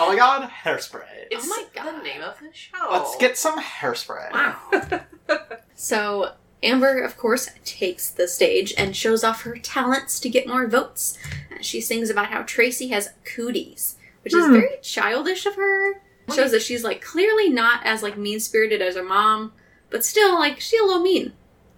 Oh 0.00 0.08
my 0.12 0.16
god, 0.16 0.48
hairspray. 0.64 1.04
It's 1.30 1.48
my 1.48 1.64
the 1.74 2.02
name 2.02 2.22
of 2.22 2.38
the 2.40 2.48
show. 2.52 2.88
Let's 2.90 3.16
get 3.16 3.36
some 3.36 3.58
hairspray. 3.60 4.32
wow. 4.32 5.00
So 5.74 6.32
Amber, 6.62 7.00
of 7.02 7.16
course, 7.16 7.48
takes 7.64 8.10
the 8.10 8.26
stage 8.26 8.74
and 8.76 8.96
shows 8.96 9.22
off 9.22 9.42
her 9.42 9.56
talents 9.58 10.18
to 10.20 10.28
get 10.28 10.48
more 10.48 10.66
votes. 10.66 11.16
Uh, 11.52 11.56
She 11.60 11.80
sings 11.80 12.10
about 12.10 12.26
how 12.28 12.42
Tracy 12.42 12.88
has 12.88 13.10
cooties, 13.24 13.96
which 14.22 14.34
is 14.34 14.44
Hmm. 14.46 14.52
very 14.54 14.76
childish 14.82 15.46
of 15.46 15.54
her. 15.56 16.00
Shows 16.34 16.50
that 16.50 16.62
she's 16.62 16.84
like 16.84 17.00
clearly 17.00 17.48
not 17.48 17.80
as 17.86 18.02
like 18.02 18.18
mean 18.18 18.38
spirited 18.40 18.82
as 18.82 18.96
her 18.96 19.02
mom, 19.04 19.52
but 19.88 20.04
still 20.04 20.34
like 20.38 20.60
she's 20.60 20.80
a 20.80 20.84
little 20.84 21.02
mean. 21.02 21.32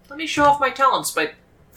Let 0.09 0.19
me 0.19 0.27
show 0.27 0.45
off 0.45 0.61
my 0.61 0.71
talents 0.71 1.11
by 1.11 1.33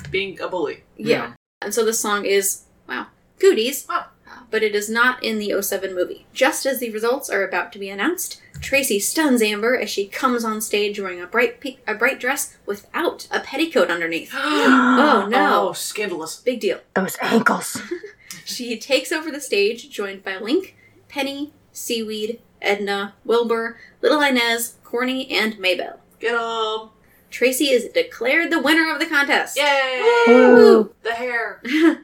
being 0.09 0.39
a 0.39 0.47
bully. 0.47 0.83
Yeah. 0.97 1.33
And 1.61 1.73
so 1.73 1.85
this 1.85 1.99
song 1.99 2.25
is 2.25 2.63
wow, 2.87 3.07
cooties. 3.43 3.85
Wow. 3.89 4.05
Uh, 4.27 4.39
But 4.49 4.63
it 4.63 4.73
is 4.75 4.89
not 4.89 5.21
in 5.23 5.37
the 5.39 5.61
07 5.61 5.93
movie. 5.93 6.25
Just 6.33 6.65
as 6.65 6.79
the 6.79 6.89
results 6.91 7.29
are 7.29 7.43
about 7.45 7.71
to 7.73 7.79
be 7.79 7.89
announced, 7.89 8.41
Tracy 8.61 8.99
stuns 8.99 9.41
Amber 9.41 9.75
as 9.77 9.89
she 9.89 10.07
comes 10.07 10.45
on 10.45 10.61
stage 10.61 10.99
wearing 10.99 11.21
a 11.21 11.27
bright 11.27 11.59
pe- 11.59 11.77
a 11.87 11.93
bright 11.93 12.19
dress 12.19 12.57
without 12.65 13.27
a 13.31 13.39
petticoat 13.41 13.89
underneath. 13.91 14.31
oh 14.35 15.27
no. 15.29 15.69
Oh, 15.69 15.73
scandalous. 15.73 16.37
Big 16.39 16.59
deal. 16.61 16.79
Those 16.95 17.17
ankles. 17.21 17.81
She 18.45 18.77
takes 18.77 19.11
over 19.13 19.31
the 19.31 19.39
stage, 19.39 19.89
joined 19.89 20.21
by 20.23 20.37
Link, 20.37 20.75
Penny, 21.07 21.53
Seaweed, 21.71 22.41
Edna, 22.61 23.13
Wilbur, 23.23 23.77
Little 24.01 24.21
Inez, 24.21 24.75
Corny, 24.83 25.29
and 25.31 25.57
Maybelle. 25.59 25.99
Get 26.19 26.35
'em. 26.35 26.89
Tracy 27.29 27.69
is 27.69 27.85
declared 27.93 28.51
the 28.51 28.59
winner 28.61 28.91
of 28.93 28.99
the 28.99 29.05
contest. 29.05 29.57
Yay! 29.57 30.25
Woo. 30.27 30.93
The 31.03 31.13
hair. 31.13 31.61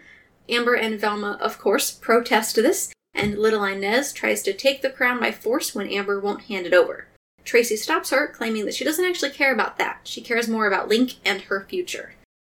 Amber 0.49 0.73
and 0.73 0.99
Velma, 0.99 1.38
of 1.41 1.59
course, 1.59 1.91
protest 1.91 2.55
this, 2.55 2.91
and 3.13 3.38
Little 3.38 3.63
Inez 3.63 4.13
tries 4.13 4.41
to 4.43 4.53
take 4.53 4.81
the 4.81 4.89
crown 4.89 5.19
by 5.19 5.31
force 5.31 5.75
when 5.75 5.89
Amber 5.89 6.19
won't 6.19 6.43
hand 6.43 6.65
it 6.65 6.73
over. 6.73 7.07
Tracy 7.43 7.75
stops 7.75 8.09
her, 8.09 8.27
claiming 8.27 8.65
that 8.65 8.75
she 8.75 8.83
doesn't 8.83 9.05
actually 9.05 9.31
care 9.31 9.53
about 9.53 9.77
that. 9.77 10.01
She 10.03 10.21
cares 10.21 10.47
more 10.47 10.67
about 10.67 10.89
Link 10.89 11.15
and 11.25 11.41
her 11.43 11.65
future. 11.67 12.13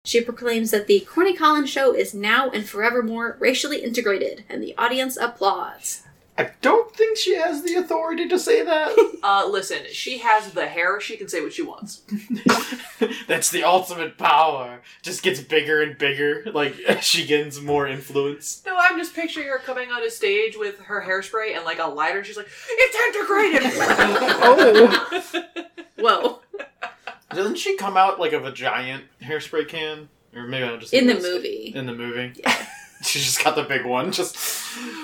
She 0.04 0.20
proclaims 0.20 0.70
that 0.70 0.86
the 0.86 1.00
Corny 1.00 1.34
Collins 1.36 1.70
show 1.70 1.94
is 1.94 2.14
now 2.14 2.50
and 2.50 2.68
forevermore 2.68 3.36
racially 3.38 3.82
integrated, 3.82 4.44
and 4.48 4.62
the 4.62 4.74
audience 4.76 5.16
applauds. 5.16 6.02
I 6.38 6.50
don't 6.62 6.94
think 6.94 7.18
she 7.18 7.34
has 7.36 7.62
the 7.62 7.74
authority 7.74 8.28
to 8.28 8.38
say 8.38 8.62
that. 8.64 8.96
Uh, 9.22 9.46
listen, 9.46 9.80
she 9.92 10.16
has 10.16 10.52
the 10.52 10.66
hair. 10.66 10.98
She 10.98 11.18
can 11.18 11.28
say 11.28 11.42
what 11.42 11.52
she 11.52 11.60
wants. 11.60 12.00
That's 13.28 13.50
the 13.50 13.64
ultimate 13.64 14.16
power. 14.16 14.80
Just 15.02 15.22
gets 15.22 15.40
bigger 15.40 15.82
and 15.82 15.98
bigger, 15.98 16.44
like 16.54 16.74
she 17.02 17.26
gains 17.26 17.60
more 17.60 17.86
influence. 17.86 18.62
No, 18.64 18.74
I'm 18.78 18.96
just 18.98 19.14
picturing 19.14 19.48
her 19.48 19.58
coming 19.58 19.90
on 19.90 20.02
a 20.02 20.08
stage 20.08 20.56
with 20.56 20.80
her 20.80 21.02
hairspray 21.02 21.54
and 21.54 21.66
like 21.66 21.78
a 21.78 21.86
lighter. 21.86 22.18
And 22.18 22.26
she's 22.26 22.38
like, 22.38 22.48
"It's 22.70 23.18
integrated." 23.18 23.72
Oh. 24.42 25.74
well. 25.98 26.42
Doesn't 27.34 27.58
she 27.58 27.76
come 27.76 27.98
out 27.98 28.18
like 28.18 28.32
of 28.32 28.46
a 28.46 28.52
giant 28.52 29.04
hairspray 29.22 29.68
can? 29.68 30.08
Or 30.34 30.46
maybe 30.46 30.64
I'm 30.64 30.80
just 30.80 30.94
In 30.94 31.06
the 31.06 31.14
thinking 31.14 31.32
movie. 31.32 31.72
In 31.74 31.86
the 31.86 31.94
movie. 31.94 32.32
She's 33.02 33.24
just 33.24 33.42
got 33.42 33.56
the 33.56 33.62
big 33.62 33.86
one. 33.86 34.12
Just, 34.12 34.36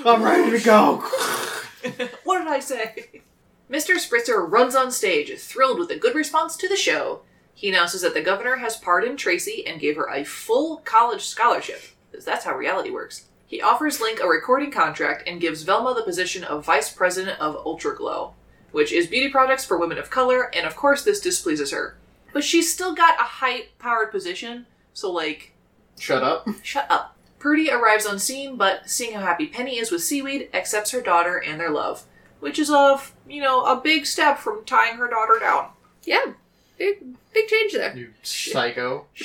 I'm 0.05 0.23
ready 0.23 0.51
to 0.51 0.65
go. 0.65 0.97
what 2.25 2.39
did 2.39 2.49
I 2.49 2.61
say? 2.61 3.23
Mr. 3.71 3.95
Spritzer 3.97 4.49
runs 4.49 4.75
on 4.75 4.93
stage, 4.93 5.33
thrilled 5.39 5.79
with 5.79 5.89
the 5.89 5.99
good 5.99 6.15
response 6.15 6.57
to 6.57 6.69
the 6.69 6.77
show. 6.77 7.23
He 7.55 7.69
announces 7.69 8.03
that 8.03 8.13
the 8.13 8.21
governor 8.21 8.57
has 8.57 8.77
pardoned 8.77 9.19
Tracy 9.19 9.67
and 9.67 9.81
gave 9.81 9.97
her 9.97 10.09
a 10.09 10.25
full 10.25 10.79
college 10.79 11.25
scholarship, 11.25 11.81
because 12.11 12.25
that's 12.25 12.45
how 12.45 12.55
reality 12.55 12.91
works. 12.91 13.27
He 13.47 13.63
offers 13.63 14.01
Link 14.01 14.21
a 14.21 14.29
recording 14.29 14.71
contract 14.71 15.27
and 15.27 15.41
gives 15.41 15.63
Velma 15.63 15.95
the 15.95 16.03
position 16.03 16.45
of 16.45 16.67
vice 16.67 16.93
president 16.93 17.41
of 17.41 17.65
Ultraglow, 17.65 18.35
which 18.73 18.93
is 18.93 19.07
beauty 19.07 19.31
products 19.31 19.65
for 19.65 19.79
women 19.79 19.99
of 19.99 20.11
color, 20.11 20.55
and 20.55 20.67
of 20.67 20.77
course 20.77 21.03
this 21.03 21.21
displeases 21.21 21.71
her. 21.71 21.97
But 22.33 22.45
she's 22.45 22.73
still 22.73 22.95
got 22.95 23.19
a 23.19 23.25
high 23.25 23.69
powered 23.79 24.11
position, 24.11 24.67
so 24.93 25.11
like, 25.11 25.55
Shut 25.99 26.23
up. 26.23 26.47
Shut 26.63 26.91
up. 26.91 27.16
Prudy 27.39 27.71
arrives 27.71 28.07
on 28.07 28.19
scene, 28.19 28.57
but 28.57 28.89
seeing 28.89 29.13
how 29.15 29.21
happy 29.21 29.47
Penny 29.47 29.79
is 29.79 29.91
with 29.91 30.03
Seaweed, 30.03 30.49
accepts 30.55 30.91
her 30.91 31.01
daughter 31.01 31.37
and 31.37 31.61
their 31.61 31.71
love, 31.71 32.05
which 32.41 32.59
is 32.59 32.71
a, 32.71 33.01
you 33.29 33.41
know, 33.43 33.65
a 33.65 33.81
big 33.81 34.07
step 34.07 34.39
from 34.39 34.65
tying 34.65 34.97
her 34.97 35.09
daughter 35.09 35.39
down. 35.39 35.69
Yeah. 36.05 36.33
Big, 36.79 36.99
big 37.33 37.49
change 37.49 37.73
there. 37.73 37.97
You 37.97 38.13
psycho. 38.23 39.07
She, 39.15 39.25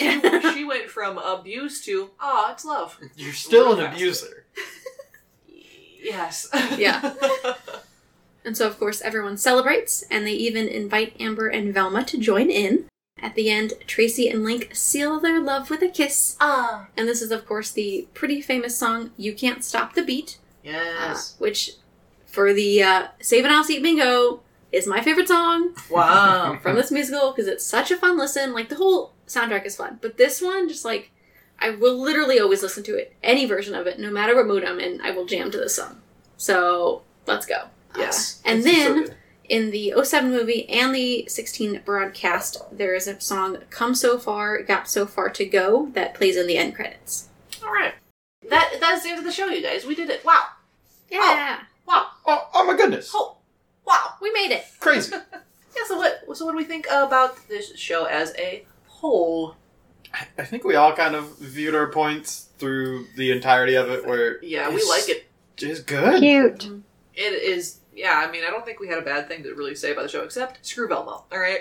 she 0.54 0.64
went 0.64 0.90
from 0.90 1.18
abuse 1.18 1.84
to, 1.86 2.12
ah, 2.20 2.54
it's 2.54 2.64
love. 2.66 2.98
You're 3.16 3.34
still 3.34 3.66
Real 3.76 3.80
an 3.80 3.86
fast. 3.88 3.98
abuser. 3.98 4.46
Yes. 6.02 6.48
Yeah. 6.78 7.14
And 8.44 8.58
so, 8.58 8.66
of 8.66 8.80
course, 8.80 9.02
everyone 9.02 9.38
celebrates, 9.38 10.04
and 10.10 10.26
they 10.26 10.34
even 10.34 10.68
invite 10.68 11.16
Amber 11.20 11.48
and 11.48 11.72
Velma 11.72 12.04
to 12.06 12.18
join 12.18 12.50
in. 12.50 12.86
At 13.22 13.36
the 13.36 13.50
end, 13.50 13.74
Tracy 13.86 14.28
and 14.30 14.44
Link 14.44 14.70
seal 14.74 15.20
their 15.20 15.40
love 15.40 15.70
with 15.70 15.82
a 15.84 15.88
kiss. 15.88 16.36
ah. 16.42 16.88
And 16.98 17.08
this 17.08 17.22
is, 17.22 17.32
of 17.32 17.46
course, 17.46 17.72
the 17.72 18.08
pretty 18.14 18.42
famous 18.42 18.76
song 18.78 19.12
"You 19.18 19.34
Can't 19.34 19.64
Stop 19.64 19.94
the 19.94 20.02
Beat," 20.04 20.38
uh, 20.66 20.70
Yes. 20.70 21.36
which, 21.38 21.74
for 22.26 22.52
the 22.54 22.82
uh, 22.82 23.08
Save 23.22 23.46
and 23.46 23.54
I'll 23.54 23.70
Eat 23.70 23.84
Bingo, 23.84 24.42
is 24.72 24.88
my 24.88 25.02
favorite 25.02 25.28
song 25.28 25.76
Wow. 25.90 26.58
from 26.64 26.76
this 26.76 26.92
musical 26.92 27.32
because 27.32 27.48
it's 27.48 27.66
such 27.66 27.92
a 27.92 27.98
fun 27.98 28.18
listen. 28.18 28.54
Like 28.54 28.70
the 28.70 28.76
whole 28.76 29.14
soundtrack 29.28 29.66
is 29.66 29.76
fun, 29.76 30.00
but 30.02 30.18
this 30.18 30.42
one, 30.42 30.68
just 30.68 30.84
like, 30.86 31.12
I 31.60 31.70
will 31.70 31.98
literally 32.02 32.40
always 32.40 32.64
listen 32.64 32.82
to 32.86 32.96
it, 32.96 33.14
any 33.22 33.46
version 33.46 33.76
of 33.76 33.86
it, 33.86 34.00
no 34.00 34.10
matter 34.10 34.36
what 34.36 34.48
mood 34.48 34.64
I'm 34.66 34.80
in. 34.80 35.00
I 35.02 35.12
will 35.12 35.26
jam 35.26 35.52
to 35.52 35.58
this 35.58 35.76
song. 35.76 36.02
So 36.38 37.04
let's 37.28 37.46
go. 37.46 37.66
Yes. 37.98 38.42
Uh, 38.46 38.50
and 38.50 38.64
so 38.64 38.70
then 38.72 39.04
good. 39.04 39.16
In 39.52 39.72
the 39.72 39.94
07 40.02 40.32
movie 40.32 40.68
and 40.70 40.96
the 40.96 41.26
16 41.28 41.82
broadcast, 41.84 42.62
there 42.72 42.96
is 42.96 43.06
a 43.06 43.20
song 43.20 43.58
"Come 43.70 43.94
So 43.94 44.18
Far, 44.18 44.64
Got 44.64 44.90
So 44.90 45.06
Far 45.06 45.30
to 45.32 45.46
Go" 45.46 45.90
that 45.94 46.14
plays 46.16 46.38
in 46.38 46.48
the 46.48 46.56
end 46.58 46.74
credits. 46.74 47.28
All 47.62 47.72
right. 47.72 47.94
That 48.50 48.78
that's 48.80 49.04
the 49.04 49.10
end 49.10 49.20
of 49.20 49.26
the 49.26 49.32
show, 49.32 49.48
you 49.48 49.62
guys. 49.62 49.86
We 49.86 49.94
did 49.94 50.10
it. 50.10 50.24
Wow. 50.24 50.44
Yeah, 51.12 51.60
oh, 51.60 51.66
Wow. 51.86 52.08
Oh, 52.26 52.50
oh 52.54 52.66
my 52.66 52.78
goodness. 52.78 53.12
Oh. 53.14 53.38
Wow. 53.86 54.14
we 54.22 54.32
made 54.32 54.52
it. 54.52 54.64
Crazy. 54.80 55.14
Yeah. 55.74 55.84
So 55.88 55.96
what? 55.98 56.22
So 56.38 56.46
what 56.46 56.52
do 56.52 56.58
we 56.58 56.66
think 56.66 56.86
about 56.92 57.48
this 57.48 57.78
show 57.78 58.04
as 58.06 58.34
a 58.38 58.66
whole? 58.88 59.56
I- 60.14 60.28
I 60.38 60.44
think 60.44 60.66
we 60.66 60.76
all 60.76 60.94
kind 60.94 61.16
of 61.16 61.38
viewed 61.38 61.76
our 61.76 61.88
points 61.88 62.48
through 62.58 63.08
the 63.16 63.32
entirety 63.32 63.76
of 63.76 63.90
it 63.90 64.06
where 64.06 64.44
Yeah, 64.44 64.68
we 64.70 64.84
like 64.84 65.08
it. 65.08 65.28
It's 65.58 65.80
good. 65.80 66.20
Cute. 66.20 66.66
It 67.16 67.34
is. 67.34 67.80
Yeah, 68.02 68.24
I 68.28 68.32
mean, 68.32 68.44
I 68.44 68.50
don't 68.50 68.66
think 68.66 68.80
we 68.80 68.88
had 68.88 68.98
a 68.98 69.04
bad 69.04 69.28
thing 69.28 69.44
to 69.44 69.54
really 69.54 69.76
say 69.76 69.92
about 69.92 70.02
the 70.04 70.10
show, 70.10 70.24
except 70.24 70.66
screw 70.66 70.88
Velma. 70.88 71.22
All 71.32 71.40
right. 71.40 71.60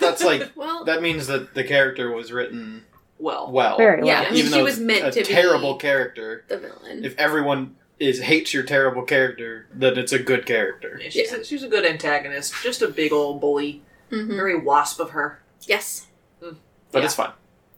That's 0.00 0.24
like 0.24 0.50
Well, 0.56 0.84
that 0.84 1.00
means 1.00 1.28
that 1.28 1.54
the 1.54 1.62
character 1.62 2.10
was 2.10 2.32
written 2.32 2.84
well. 3.20 3.52
well. 3.52 3.76
Very 3.76 3.98
well. 3.98 4.06
Yeah, 4.08 4.20
I 4.22 4.30
mean, 4.30 4.34
even 4.40 4.52
she 4.52 4.58
though 4.58 4.64
was 4.64 4.80
meant 4.80 5.04
a 5.06 5.10
to 5.12 5.20
be- 5.20 5.24
terrible 5.24 5.76
character. 5.76 6.44
the 6.48 6.58
villain. 6.58 7.04
If 7.04 7.16
everyone 7.18 7.76
is 8.00 8.20
hates 8.20 8.52
your 8.52 8.64
terrible 8.64 9.02
character, 9.02 9.68
then 9.72 9.96
it's 9.96 10.12
a 10.12 10.18
good 10.18 10.44
character. 10.44 10.98
Yeah, 11.02 11.08
she's, 11.10 11.32
a, 11.32 11.44
she's 11.44 11.62
a 11.62 11.68
good 11.68 11.86
antagonist. 11.86 12.52
Just 12.62 12.82
a 12.82 12.88
big 12.88 13.12
old 13.12 13.40
bully. 13.40 13.82
Mhm. 14.10 14.28
Very 14.34 14.58
wasp 14.58 14.98
of 15.00 15.10
her. 15.10 15.40
Yes. 15.62 16.06
But 16.40 16.56
Yeah. 16.92 17.04
it's 17.04 17.14
fun. 17.14 17.30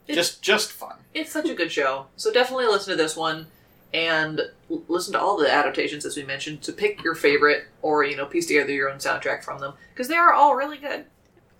It- 0.06 0.14
just 0.14 0.40
just 0.42 0.72
fun. 0.72 0.96
It's 1.14 1.30
such 1.30 1.48
a 1.48 1.54
good 1.54 1.70
show. 1.70 2.06
So 2.16 2.32
definitely 2.32 2.66
listen 2.66 2.92
to 2.92 2.96
this 2.96 3.16
one 3.16 3.46
and 3.94 4.40
l- 4.70 4.82
listen 4.88 5.12
to 5.14 5.20
all 5.20 5.36
the 5.36 5.50
adaptations 5.52 6.04
as 6.04 6.16
we 6.16 6.24
mentioned 6.24 6.62
to 6.62 6.72
pick 6.72 7.02
your 7.02 7.14
favorite 7.14 7.64
or, 7.82 8.04
you 8.04 8.16
know, 8.16 8.26
piece 8.26 8.46
together 8.46 8.72
your 8.72 8.90
own 8.90 8.98
soundtrack 8.98 9.42
from 9.42 9.60
them. 9.60 9.74
Because 9.94 10.08
they 10.08 10.16
are 10.16 10.32
all 10.32 10.54
really 10.56 10.78
good. 10.78 11.04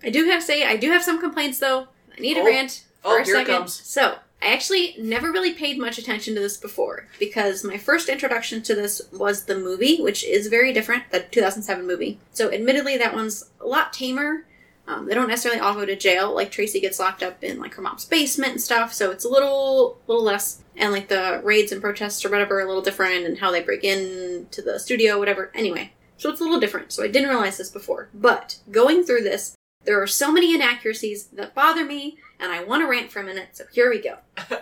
I 0.03 0.09
do 0.09 0.25
have 0.25 0.41
to 0.41 0.45
say, 0.45 0.63
I 0.65 0.77
do 0.77 0.91
have 0.91 1.03
some 1.03 1.19
complaints 1.19 1.59
though. 1.59 1.87
I 2.15 2.21
need 2.21 2.37
a 2.37 2.41
Oh. 2.41 2.45
rant 2.45 2.83
oh, 3.03 3.11
for 3.11 3.19
Oh, 3.19 3.21
a 3.21 3.25
second. 3.25 3.69
So, 3.69 4.15
I 4.41 4.53
actually 4.53 4.95
never 4.97 5.33
really 5.33 5.53
paid 5.53 5.77
much 5.77 5.97
attention 5.97 6.33
to 6.35 6.39
this 6.39 6.55
before 6.55 7.07
because 7.19 7.61
my 7.65 7.77
first 7.77 8.07
introduction 8.07 8.61
to 8.61 8.73
this 8.75 9.01
was 9.11 9.43
the 9.43 9.57
movie, 9.57 10.01
which 10.01 10.23
is 10.23 10.47
very 10.47 10.71
different, 10.71 11.03
the 11.11 11.19
2007 11.23 11.85
movie. 11.85 12.19
So, 12.31 12.49
admittedly, 12.49 12.97
that 12.97 13.13
one's 13.13 13.49
a 13.59 13.65
lot 13.67 13.91
tamer. 13.91 14.45
Um, 14.89 15.05
they 15.05 15.13
don't 15.13 15.27
necessarily 15.27 15.61
all 15.61 15.75
go 15.75 15.85
to 15.85 15.95
jail. 15.95 16.33
Like 16.33 16.49
Tracy 16.49 16.79
gets 16.79 16.99
locked 16.99 17.21
up 17.21 17.43
in 17.43 17.59
like 17.59 17.75
her 17.75 17.81
mom's 17.81 18.05
basement 18.05 18.53
and 18.53 18.61
stuff, 18.61 18.91
so 18.91 19.11
it's 19.11 19.23
a 19.23 19.29
little, 19.29 19.99
little 20.07 20.23
less. 20.23 20.63
And 20.75 20.91
like 20.91 21.09
the 21.09 21.41
raids 21.43 21.71
and 21.71 21.79
protests 21.79 22.25
or 22.25 22.29
whatever 22.29 22.57
are 22.57 22.63
a 22.63 22.67
little 22.67 22.81
different, 22.81 23.25
and 23.25 23.37
how 23.37 23.51
they 23.51 23.61
break 23.61 23.83
into 23.83 24.63
the 24.63 24.79
studio, 24.79 25.19
whatever. 25.19 25.51
Anyway, 25.53 25.93
so 26.17 26.31
it's 26.31 26.41
a 26.41 26.43
little 26.43 26.59
different. 26.59 26.91
So 26.91 27.03
I 27.03 27.07
didn't 27.07 27.29
realize 27.29 27.57
this 27.57 27.69
before. 27.69 28.09
But 28.15 28.57
going 28.71 29.03
through 29.03 29.21
this, 29.21 29.55
there 29.85 30.01
are 30.01 30.07
so 30.07 30.31
many 30.31 30.55
inaccuracies 30.55 31.25
that 31.27 31.53
bother 31.53 31.85
me, 31.85 32.17
and 32.39 32.51
I 32.51 32.63
want 32.63 32.81
to 32.81 32.87
rant 32.87 33.11
for 33.11 33.19
a 33.19 33.23
minute, 33.23 33.49
so 33.53 33.65
here 33.71 33.91
we 33.91 34.01
go. 34.01 34.17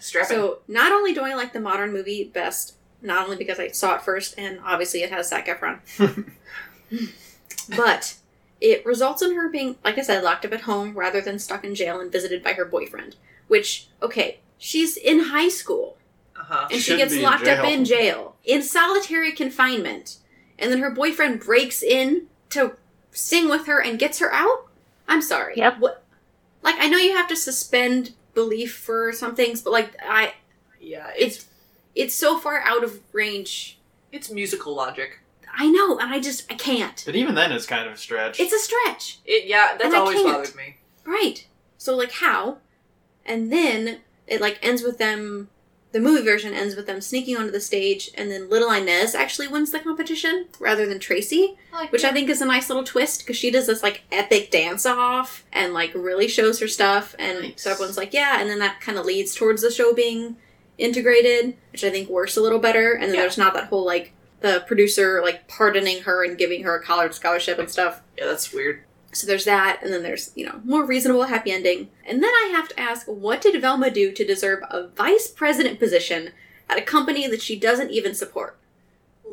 So, 0.00 0.60
not 0.68 0.90
only 0.90 1.12
do 1.12 1.20
I 1.20 1.34
like 1.34 1.52
the 1.52 1.60
modern 1.60 1.92
movie 1.92 2.24
best, 2.24 2.76
not 3.02 3.24
only 3.24 3.36
because 3.36 3.60
I 3.60 3.68
saw 3.68 3.96
it 3.96 4.00
first, 4.00 4.34
and 4.38 4.58
obviously 4.64 5.02
it 5.02 5.10
has 5.10 5.28
Zac 5.28 5.48
Efron, 5.48 5.80
but 7.76 8.16
it 8.60 8.84
results 8.84 9.22
in 9.22 9.34
her 9.34 9.48
being, 9.48 9.76
like 9.84 9.98
I 9.98 10.02
said, 10.02 10.22
locked 10.22 10.44
up 10.44 10.52
at 10.52 10.62
home 10.62 10.94
rather 10.94 11.20
than 11.20 11.38
stuck 11.38 11.64
in 11.64 11.74
jail 11.74 12.00
and 12.00 12.12
visited 12.12 12.42
by 12.42 12.52
her 12.54 12.64
boyfriend. 12.64 13.16
Which, 13.48 13.88
okay, 14.02 14.40
she's 14.58 14.96
in 14.96 15.20
high 15.20 15.48
school 15.48 15.96
Uh 16.38 16.44
huh. 16.44 16.68
and 16.70 16.80
she 16.80 16.92
Shouldn't 16.92 17.00
gets 17.00 17.12
be 17.14 17.18
in 17.20 17.24
locked 17.24 17.48
up 17.48 17.64
in 17.66 17.84
jail 17.84 18.36
in 18.44 18.62
solitary 18.62 19.32
confinement, 19.32 20.18
and 20.58 20.70
then 20.70 20.80
her 20.80 20.90
boyfriend 20.90 21.40
breaks 21.40 21.82
in 21.82 22.26
to 22.50 22.76
sing 23.12 23.48
with 23.48 23.66
her 23.66 23.80
and 23.82 23.98
gets 23.98 24.18
her 24.18 24.32
out. 24.32 24.66
I'm 25.08 25.22
sorry. 25.22 25.54
Yep. 25.56 25.78
What? 25.80 26.04
Like 26.62 26.76
I 26.78 26.88
know 26.88 26.98
you 26.98 27.16
have 27.16 27.28
to 27.28 27.36
suspend 27.36 28.12
belief 28.34 28.74
for 28.76 29.12
some 29.12 29.34
things, 29.34 29.62
but 29.62 29.72
like 29.72 29.96
I, 30.06 30.34
Yeah, 30.80 31.10
it's 31.18 31.36
it's 31.36 31.46
it's 31.94 32.14
so 32.14 32.38
far 32.38 32.60
out 32.60 32.84
of 32.84 33.00
range. 33.12 33.78
it's 34.12 34.30
musical 34.30 34.74
logic. 34.74 35.19
I 35.52 35.68
know, 35.68 35.98
and 35.98 36.12
I 36.12 36.20
just 36.20 36.50
I 36.50 36.54
can't. 36.54 37.02
But 37.04 37.16
even 37.16 37.34
then, 37.34 37.52
it's 37.52 37.66
kind 37.66 37.86
of 37.86 37.94
a 37.94 37.96
stretch. 37.96 38.38
It's 38.40 38.52
a 38.52 38.58
stretch, 38.58 39.18
It 39.24 39.46
yeah, 39.46 39.68
that's 39.72 39.84
And 39.84 39.94
I 39.94 39.98
always 39.98 40.16
can't. 40.16 40.28
bothered 40.38 40.54
me. 40.56 40.76
right? 41.04 41.46
So 41.78 41.96
like 41.96 42.12
how? 42.12 42.58
And 43.24 43.52
then 43.52 44.00
it 44.26 44.40
like 44.40 44.58
ends 44.62 44.82
with 44.82 44.98
them. 44.98 45.48
The 45.92 45.98
movie 46.00 46.22
version 46.24 46.54
ends 46.54 46.76
with 46.76 46.86
them 46.86 47.00
sneaking 47.00 47.36
onto 47.36 47.50
the 47.50 47.58
stage, 47.60 48.10
and 48.14 48.30
then 48.30 48.48
little 48.48 48.70
Inez 48.70 49.16
actually 49.16 49.48
wins 49.48 49.72
the 49.72 49.80
competition 49.80 50.46
rather 50.60 50.86
than 50.86 51.00
Tracy. 51.00 51.56
Like, 51.72 51.90
which 51.90 52.04
I 52.04 52.12
think 52.12 52.28
is 52.30 52.40
a 52.40 52.46
nice 52.46 52.68
little 52.68 52.84
twist 52.84 53.20
because 53.20 53.36
she 53.36 53.50
does 53.50 53.66
this 53.66 53.82
like 53.82 54.02
epic 54.12 54.52
dance 54.52 54.86
off 54.86 55.44
and 55.52 55.74
like 55.74 55.92
really 55.94 56.28
shows 56.28 56.60
her 56.60 56.68
stuff, 56.68 57.16
and 57.18 57.40
Nice. 57.40 57.62
so 57.62 57.72
everyone's 57.72 57.96
like, 57.96 58.12
yeah, 58.14 58.40
and 58.40 58.48
then 58.48 58.60
that 58.60 58.80
kind 58.80 58.98
of 58.98 59.04
leads 59.04 59.34
towards 59.34 59.62
the 59.62 59.70
show 59.72 59.92
being 59.92 60.36
integrated, 60.78 61.56
which 61.72 61.82
I 61.84 61.90
think 61.90 62.08
works 62.08 62.36
a 62.36 62.40
little 62.40 62.60
better. 62.60 62.92
And 62.92 63.04
then 63.04 63.14
Yeah. 63.14 63.20
there's 63.22 63.38
not 63.38 63.54
that 63.54 63.64
whole 63.64 63.84
like 63.84 64.12
the 64.40 64.64
producer 64.66 65.20
like 65.22 65.46
pardoning 65.48 66.02
her 66.02 66.24
and 66.24 66.36
giving 66.38 66.62
her 66.64 66.74
a 66.76 66.82
college 66.82 67.12
scholarship 67.12 67.58
and 67.58 67.70
stuff. 67.70 68.00
yeah, 68.18 68.26
that's 68.26 68.52
weird. 68.52 68.84
So 69.12 69.26
there's 69.26 69.44
that, 69.44 69.80
and 69.82 69.92
then 69.92 70.02
there's 70.02 70.30
you 70.36 70.46
know 70.46 70.60
more 70.64 70.84
reasonable 70.86 71.24
happy 71.24 71.50
ending. 71.50 71.88
And 72.06 72.22
then 72.22 72.30
I 72.30 72.52
have 72.54 72.68
to 72.68 72.78
ask, 72.80 73.06
what 73.06 73.40
did 73.40 73.60
Velma 73.60 73.90
do 73.90 74.12
to 74.12 74.24
deserve 74.24 74.60
a 74.70 74.86
vice 74.88 75.28
president 75.28 75.78
position 75.80 76.30
at 76.68 76.78
a 76.78 76.82
company 76.82 77.26
that 77.26 77.42
she 77.42 77.58
doesn't 77.58 77.90
even 77.90 78.14
support? 78.14 78.56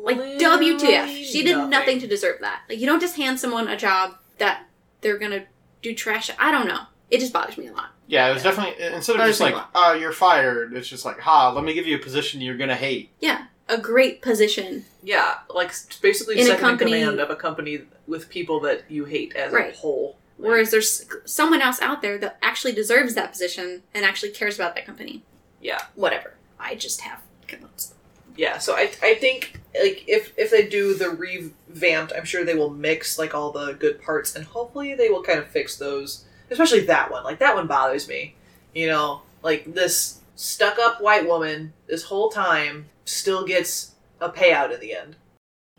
Like 0.00 0.16
WTF. 0.18 1.24
She 1.24 1.42
did 1.42 1.68
nothing. 1.68 1.98
to 2.00 2.06
deserve 2.06 2.40
that. 2.40 2.62
Like 2.68 2.78
you 2.78 2.86
don't 2.86 3.00
just 3.00 3.16
hand 3.16 3.38
someone 3.40 3.68
a 3.68 3.76
job 3.76 4.14
that 4.38 4.66
they're 5.00 5.18
gonna 5.18 5.44
do 5.82 5.94
trash. 5.94 6.30
I 6.38 6.50
don't 6.50 6.66
know. 6.68 6.82
It 7.10 7.20
just 7.20 7.32
bothers 7.32 7.56
me 7.56 7.68
a 7.68 7.72
lot. 7.72 7.90
yeah, 8.06 8.28
it 8.30 8.34
was 8.34 8.42
definitely 8.42 8.84
instead 8.84 9.16
of 9.16 9.26
just 9.26 9.40
like, 9.40 9.54
"Oh, 9.74 9.94
you're 9.94 10.12
fired." 10.12 10.74
It's 10.74 10.88
just 10.88 11.04
like, 11.04 11.18
"Ha, 11.20 11.52
let 11.52 11.64
me 11.64 11.72
give 11.72 11.86
you 11.86 11.96
a 11.96 12.00
position 12.00 12.40
you're 12.40 12.56
gonna 12.56 12.74
hate." 12.76 13.10
Yeah, 13.20 13.46
a 13.68 13.78
great 13.78 14.22
position. 14.22 14.84
Yeah, 15.02 15.34
like 15.50 15.72
basically 16.00 16.36
In 16.36 16.42
a 16.42 16.44
second 16.46 16.60
company- 16.60 16.92
in 16.92 17.00
command 17.00 17.20
of 17.20 17.30
a 17.30 17.36
company 17.36 17.82
with 18.06 18.28
people 18.28 18.60
that 18.60 18.84
you 18.90 19.04
hate 19.04 19.34
as 19.36 19.52
Right. 19.52 19.74
a 19.74 19.76
whole. 19.76 20.16
Like, 20.38 20.48
Whereas 20.50 20.70
there's 20.70 21.04
someone 21.24 21.60
else 21.60 21.80
out 21.82 22.00
there 22.00 22.16
that 22.18 22.38
actually 22.42 22.72
deserves 22.72 23.14
that 23.14 23.32
position 23.32 23.82
and 23.92 24.04
actually 24.04 24.30
cares 24.30 24.54
about 24.54 24.74
that 24.76 24.86
company. 24.86 25.22
yeah, 25.60 25.82
Whatever. 25.94 26.34
I 26.60 26.74
just 26.76 27.00
have 27.02 27.20
complaints. 27.46 27.92
yeah. 28.36 28.58
So 28.58 28.74
I 28.74 28.90
I 29.02 29.14
think 29.14 29.60
like 29.80 30.04
if 30.06 30.32
if 30.36 30.50
they 30.50 30.66
do 30.66 30.94
the 30.94 31.10
revamped, 31.10 32.12
I'm 32.16 32.24
sure 32.24 32.44
they 32.44 32.54
will 32.54 32.70
mix 32.70 33.18
like 33.18 33.34
all 33.34 33.50
the 33.52 33.72
good 33.74 34.00
parts 34.02 34.34
and 34.36 34.44
hopefully 34.44 34.94
they 34.94 35.08
will 35.08 35.22
kind 35.22 35.38
of 35.38 35.48
fix 35.48 35.76
those. 35.76 36.24
Especially 36.50 36.80
that 36.80 37.10
one. 37.10 37.24
Like 37.24 37.38
that 37.40 37.54
one 37.54 37.66
bothers 37.66 38.08
me. 38.08 38.34
You 38.74 38.86
know, 38.86 39.22
like 39.42 39.72
this 39.74 40.18
stuck 40.36 40.78
up 40.78 41.00
white 41.00 41.26
woman 41.26 41.72
this 41.88 42.04
whole 42.04 42.30
time 42.30 42.88
still 43.08 43.44
gets 43.44 43.92
a 44.20 44.28
payout 44.28 44.72
in 44.72 44.80
the 44.80 44.94
end. 44.94 45.16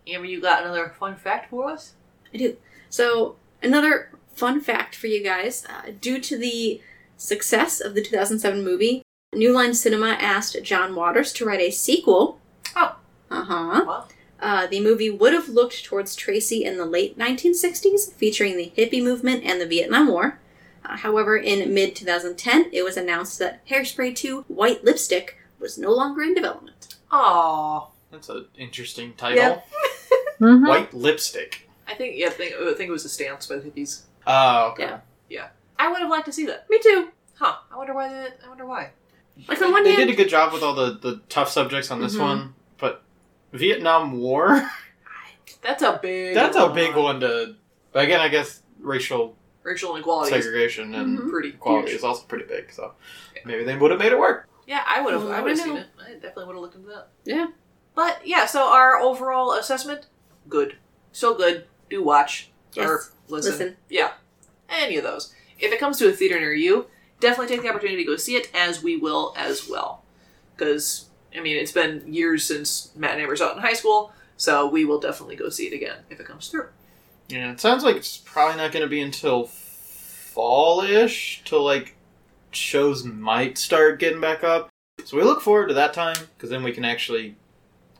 Amber, 0.08 0.26
you 0.26 0.42
got 0.42 0.64
another 0.64 0.94
fun 1.00 1.16
fact 1.16 1.50
for 1.50 1.70
us? 1.70 1.94
I 2.34 2.38
do. 2.38 2.58
So 2.90 3.36
another 3.62 4.12
fun 4.34 4.62
fact 4.62 4.96
for 4.96 5.08
you 5.08 5.24
guys: 5.24 5.66
uh, 5.66 5.92
due 6.00 6.20
to 6.22 6.38
the 6.38 6.82
success 7.18 7.80
of 7.80 7.96
the 7.96 8.02
2007 8.04 8.64
movie, 8.64 9.04
New 9.34 9.54
Line 9.54 9.74
Cinema 9.74 10.18
asked 10.20 10.58
John 10.64 10.96
Waters 10.96 11.32
to 11.34 11.46
write 11.46 11.62
a 11.62 11.72
sequel. 11.72 12.40
Oh. 12.76 12.98
Uh 13.30 13.44
huh. 13.44 13.84
Wow. 13.86 14.08
Uh, 14.42 14.68
the 14.68 14.80
movie 14.80 15.10
would 15.10 15.34
have 15.34 15.50
looked 15.50 15.84
towards 15.84 16.16
Tracy 16.16 16.64
in 16.64 16.78
the 16.78 16.86
late 16.86 17.18
1960s, 17.18 18.14
featuring 18.14 18.56
the 18.56 18.72
hippie 18.76 19.04
movement 19.04 19.44
and 19.44 19.60
the 19.60 19.68
Vietnam 19.68 20.08
War. 20.08 20.40
Uh, 20.86 20.96
however, 20.98 21.36
in 21.36 21.74
mid 21.74 21.96
2010, 21.96 22.70
it 22.72 22.84
was 22.84 22.96
announced 22.96 23.38
that 23.40 23.66
Hairspray 23.68 24.16
2 24.16 24.46
White 24.48 24.84
Lipstick 24.84 25.38
was 25.60 25.78
no 25.78 25.92
longer 25.92 26.24
in 26.24 26.34
development. 26.34 26.96
Aww. 27.12 27.88
That's 28.12 28.30
an 28.30 28.46
interesting 28.58 29.14
title. 29.16 29.38
Yeah. 29.38 29.62
Mhm. 30.40 30.70
White 30.70 30.94
lipstick. 30.94 31.68
I 31.86 31.96
think 31.96 32.16
yeah, 32.18 32.28
I 32.28 32.30
think, 32.30 32.54
I 32.56 32.74
think 32.74 32.88
it 32.88 32.92
was 32.94 33.04
a 33.04 33.10
stance 33.10 33.46
by 33.46 33.58
the 33.58 33.70
hippies. 33.70 34.04
Oh, 34.26 34.70
okay. 34.72 34.96
Yeah. 35.30 35.50
I 35.78 35.90
would 35.90 36.00
have 36.00 36.10
liked 36.10 36.28
to 36.28 36.32
see 36.32 36.46
that. 36.46 36.66
Me 36.70 36.80
too. 36.82 37.10
Huh. 37.36 37.56
I 37.70 37.76
wonder 37.76 37.94
why 37.94 38.08
the, 38.08 38.34
I 38.46 38.48
wonder 38.48 38.66
why. 38.66 38.92
Like 39.50 39.62
on 39.62 39.74
one 39.74 39.84
They 39.84 39.96
hand, 39.96 40.08
did 40.08 40.14
a 40.14 40.16
good 40.16 40.30
job 40.30 40.54
with 40.54 40.64
all 40.64 40.74
the, 40.76 40.92
the 40.98 41.20
tough 41.28 41.50
subjects 41.50 41.92
on 41.92 42.00
this 42.00 42.16
Mhm. 42.16 42.22
one, 42.22 42.56
but 42.78 43.04
Vietnam 43.52 44.18
War, 44.20 44.70
That's 45.62 45.84
a 45.84 46.00
big 46.02 46.36
that's 46.36 46.56
a 46.56 46.70
big 46.70 46.96
one 46.96 47.20
to. 47.20 47.56
But 47.92 48.06
again, 48.06 48.22
I 48.22 48.30
guess 48.30 48.62
racial 48.80 49.36
Racial 49.64 49.94
inequality 49.96 50.30
segregation 50.32 50.96
and 50.96 51.20
Mhm. 51.20 51.30
pretty 51.30 51.50
equality 51.50 51.90
huge. 51.90 51.98
is 51.98 52.04
also 52.06 52.24
pretty 52.28 52.46
big, 52.46 52.72
so 52.72 52.94
maybe 53.44 53.66
they 53.66 53.76
would 53.76 53.92
have 53.92 54.00
made 54.00 54.14
it 54.14 54.20
work. 54.20 54.48
Yeah, 54.70 54.84
I 54.88 55.02
would 55.02 55.14
have 55.14 55.24
Well, 55.24 55.32
I 55.32 55.38
mm, 55.38 55.40
I 55.40 55.42
would 55.42 55.50
have 55.50 55.60
seen 55.60 55.78
it. 55.78 55.88
I 56.00 56.14
definitely 56.14 56.46
would 56.46 56.54
have 56.54 56.62
looked 56.62 56.76
into 56.76 56.90
that. 56.90 57.08
Yeah. 57.26 57.48
But 57.96 58.22
yeah, 58.24 58.46
so 58.46 58.72
our 58.72 58.98
overall 58.98 59.54
assessment, 59.54 60.06
good. 60.48 60.78
So 61.12 61.34
good. 61.34 61.66
Do 61.90 62.04
watch. 62.04 62.52
Yes. 62.76 62.88
Or 62.88 63.02
listen. 63.30 63.52
Listen. 63.54 63.78
Yeah. 63.90 64.12
Any 64.70 64.98
of 64.98 65.04
those. 65.04 65.34
If 65.60 65.74
it 65.74 65.80
comes 65.80 65.98
to 65.98 66.08
a 66.08 66.12
theater 66.12 66.40
near 66.40 66.54
you, 66.54 66.86
definitely 67.20 67.48
take 67.54 67.64
the 67.64 67.70
opportunity 67.70 68.04
to 68.04 68.12
go 68.12 68.16
see 68.16 68.36
it, 68.36 68.52
as 68.54 68.84
we 68.84 68.96
will 68.96 69.34
as 69.36 69.68
well. 69.68 70.04
Because, 70.56 71.08
I 71.36 71.40
mean, 71.40 71.58
it's 71.58 71.72
been 71.72 72.04
years 72.14 72.46
since 72.46 72.92
Matt 72.96 73.14
and 73.14 73.22
Amber 73.22 73.36
saw 73.36 73.50
it 73.50 73.56
in 73.56 73.64
high 73.64 73.74
school, 73.74 74.14
so 74.38 74.70
we 74.70 74.86
will 74.86 75.00
definitely 75.00 75.36
go 75.36 75.50
see 75.50 75.66
it 75.66 75.74
again 75.74 75.98
if 76.12 76.20
it 76.20 76.28
comes 76.28 76.48
through. 76.48 76.68
Yeah, 77.28 77.52
it 77.52 77.60
sounds 77.60 77.84
like 77.84 77.96
it's 77.96 78.18
probably 78.18 78.58
not 78.58 78.72
going 78.72 78.84
to 78.84 78.90
be 78.90 79.02
until 79.02 79.46
fall-ish 79.46 81.42
till 81.44 81.64
like 81.64 81.96
shows 82.52 83.04
might 83.04 83.58
start 83.58 84.00
getting 84.00 84.22
back 84.22 84.44
up. 84.44 84.70
So 85.06 85.18
we 85.18 85.24
look 85.24 85.42
forward 85.42 85.68
to 85.68 85.74
that 85.76 85.94
time 85.94 86.18
because 86.36 86.50
then 86.50 86.64
we 86.64 86.72
can 86.72 86.84
actually 86.86 87.36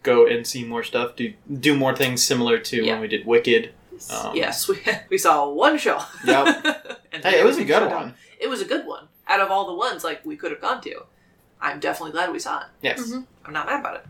go 0.04 0.26
and 0.28 0.46
see 0.46 0.64
more 0.64 0.84
stuff, 0.84 1.16
do 1.16 1.34
do 1.60 1.76
more 1.76 1.96
things 1.96 2.24
similar 2.24 2.58
to 2.60 2.84
Yeah. 2.84 2.94
when 2.94 3.02
we 3.02 3.08
did 3.08 3.26
Wicked. 3.26 3.74
Um, 4.10 4.36
yes, 4.36 4.68
we, 4.70 4.78
we 5.10 5.18
saw 5.18 5.50
one 5.50 5.78
show. 5.78 6.00
Yep. 6.26 6.96
And 7.12 7.24
Hey, 7.26 7.40
it 7.40 7.46
was 7.46 7.58
a 7.58 7.64
good 7.66 7.70
shut 7.80 7.90
down. 7.90 8.02
one. 8.02 8.14
It 8.40 8.48
was 8.50 8.62
a 8.62 8.66
good 8.66 8.86
one. 8.86 9.08
Out 9.28 9.40
of 9.42 9.50
all 9.50 9.66
the 9.66 9.74
ones 9.74 10.04
like 10.04 10.24
we 10.26 10.36
could 10.38 10.52
have 10.52 10.62
gone 10.62 10.80
to, 10.82 11.06
I'm 11.60 11.80
definitely 11.80 12.12
glad 12.12 12.32
we 12.32 12.38
saw 12.40 12.60
it. 12.62 12.68
Yes. 12.84 13.02
Mhm. 13.12 13.26
I'm 13.46 13.52
not 13.52 13.66
mad 13.66 13.80
about 13.80 13.96
it. 13.96 14.06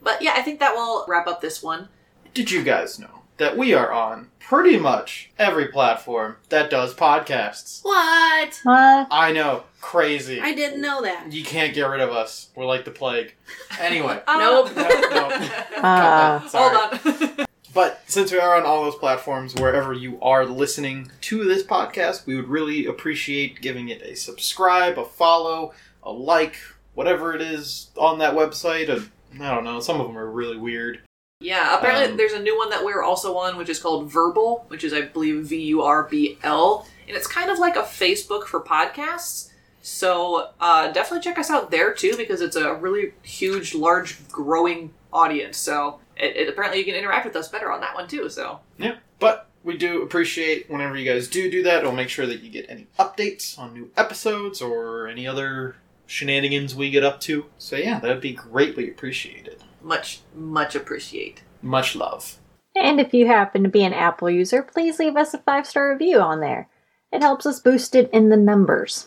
But 0.00 0.22
yeah, 0.22 0.34
I 0.36 0.42
think 0.42 0.60
that 0.60 0.74
will 0.76 1.04
wrap 1.08 1.26
up 1.26 1.40
this 1.40 1.62
one. 1.64 1.88
Did 2.32 2.50
you 2.52 2.62
guys 2.62 2.98
know 3.00 3.22
that 3.38 3.56
we 3.56 3.74
are 3.74 3.92
on 3.92 4.28
pretty 4.38 4.78
much 4.78 5.30
every 5.38 5.68
platform 5.68 6.36
that 6.50 6.70
does 6.70 6.94
podcasts? 6.94 7.82
What? 7.84 8.60
What? 8.62 9.08
I 9.10 9.32
know, 9.32 9.64
crazy. 9.80 10.40
I 10.40 10.54
didn't 10.54 10.80
know 10.80 11.02
that. 11.02 11.32
You 11.32 11.44
can't 11.44 11.74
get 11.74 11.84
rid 11.84 12.00
of 12.00 12.10
us. 12.10 12.50
We're 12.54 12.66
like 12.66 12.84
the 12.84 12.90
plague. 12.90 13.34
Anyway. 13.80 14.20
Nope. 14.28 14.74
No, 14.76 14.88
no. 14.88 15.50
Uh, 15.82 16.46
Sorry. 16.48 16.76
Hold 16.76 17.30
on. 17.38 17.46
But 17.74 18.02
since 18.06 18.30
we 18.30 18.38
are 18.38 18.54
on 18.56 18.62
all 18.62 18.84
those 18.84 18.94
platforms, 18.94 19.54
wherever 19.56 19.92
you 19.92 20.18
are 20.22 20.46
listening 20.46 21.10
to 21.22 21.42
this 21.44 21.64
podcast, 21.64 22.24
we 22.24 22.36
would 22.36 22.48
really 22.48 22.86
appreciate 22.86 23.60
giving 23.60 23.88
it 23.88 24.00
a 24.02 24.14
subscribe, 24.14 24.96
a 24.96 25.04
follow, 25.04 25.74
a 26.04 26.12
like, 26.12 26.56
whatever 26.94 27.34
it 27.34 27.42
is 27.42 27.90
on 27.96 28.20
that 28.20 28.34
website. 28.34 28.88
A, 28.88 29.04
I 29.42 29.52
don't 29.52 29.64
know. 29.64 29.80
Some 29.80 30.00
of 30.00 30.06
them 30.06 30.16
are 30.16 30.30
really 30.30 30.56
weird. 30.56 31.00
Yeah, 31.44 31.76
apparently 31.76 32.06
Um, 32.12 32.16
there's 32.16 32.32
a 32.32 32.40
new 32.40 32.56
one 32.56 32.70
that 32.70 32.82
we're 32.82 33.02
also 33.02 33.36
on, 33.36 33.58
which 33.58 33.68
is 33.68 33.78
called 33.78 34.10
Vurbl, 34.10 34.64
which 34.68 34.82
is 34.82 34.94
I 34.94 35.02
believe 35.02 35.44
V 35.44 35.60
U 35.74 35.82
R 35.82 36.04
B 36.04 36.38
L, 36.42 36.86
and 37.06 37.14
it's 37.14 37.26
kind 37.26 37.50
of 37.50 37.58
like 37.58 37.76
a 37.76 37.82
Facebook 37.82 38.44
for 38.44 38.60
podcasts. 38.60 39.50
So 39.82 40.48
uh, 40.58 40.90
definitely 40.92 41.20
check 41.20 41.38
us 41.38 41.50
out 41.50 41.70
there 41.70 41.92
too, 41.92 42.16
because 42.16 42.40
it's 42.40 42.56
a 42.56 42.74
really 42.74 43.12
huge, 43.22 43.74
large, 43.74 44.26
growing 44.28 44.94
audience. 45.12 45.58
So 45.58 46.00
it, 46.16 46.34
it 46.34 46.48
apparently 46.48 46.78
you 46.78 46.86
can 46.86 46.94
interact 46.94 47.26
with 47.26 47.36
us 47.36 47.48
better 47.48 47.70
on 47.70 47.82
that 47.82 47.94
one 47.94 48.08
too. 48.08 48.30
So 48.30 48.60
Yeah. 48.78 48.96
But 49.18 49.50
we 49.62 49.76
do 49.76 50.02
appreciate 50.02 50.70
whenever 50.70 50.96
you 50.96 51.10
guys 51.10 51.28
do 51.28 51.50
do 51.50 51.62
that. 51.64 51.82
We'll 51.82 51.92
make 51.92 52.08
sure 52.08 52.26
that 52.26 52.40
you 52.40 52.48
get 52.48 52.64
any 52.70 52.86
updates 52.98 53.58
on 53.58 53.74
new 53.74 53.90
episodes 53.98 54.62
or 54.62 55.08
any 55.08 55.26
other 55.26 55.76
shenanigans 56.06 56.74
we 56.74 56.88
get 56.88 57.04
up 57.04 57.20
to. 57.20 57.44
So 57.58 57.76
yeah, 57.76 58.00
that'd 58.00 58.22
be 58.22 58.32
greatly 58.32 58.88
appreciated. 58.88 59.62
Much, 59.84 60.20
much 60.34 60.74
appreciate. 60.74 61.42
Much 61.62 61.94
love. 61.94 62.38
And 62.76 62.98
if 63.00 63.14
you 63.14 63.26
happen 63.26 63.62
to 63.62 63.68
be 63.68 63.84
an 63.84 63.92
Apple 63.92 64.28
user, 64.28 64.62
please 64.62 64.98
leave 64.98 65.16
us 65.16 65.32
a 65.34 65.38
five 65.38 65.66
star 65.66 65.92
review 65.92 66.18
on 66.20 66.40
there. 66.40 66.68
It 67.12 67.22
helps 67.22 67.46
us 67.46 67.60
boost 67.60 67.94
it 67.94 68.10
in 68.12 68.28
the 68.30 68.36
numbers. 68.36 69.06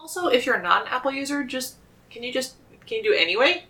Also, 0.00 0.28
if 0.28 0.46
you're 0.46 0.62
not 0.62 0.82
an 0.82 0.88
Apple 0.88 1.12
user, 1.12 1.44
just 1.44 1.76
can 2.10 2.22
you 2.22 2.32
just 2.32 2.54
can 2.86 2.98
you 2.98 3.02
do 3.04 3.12
it 3.12 3.20
anyway? 3.20 3.64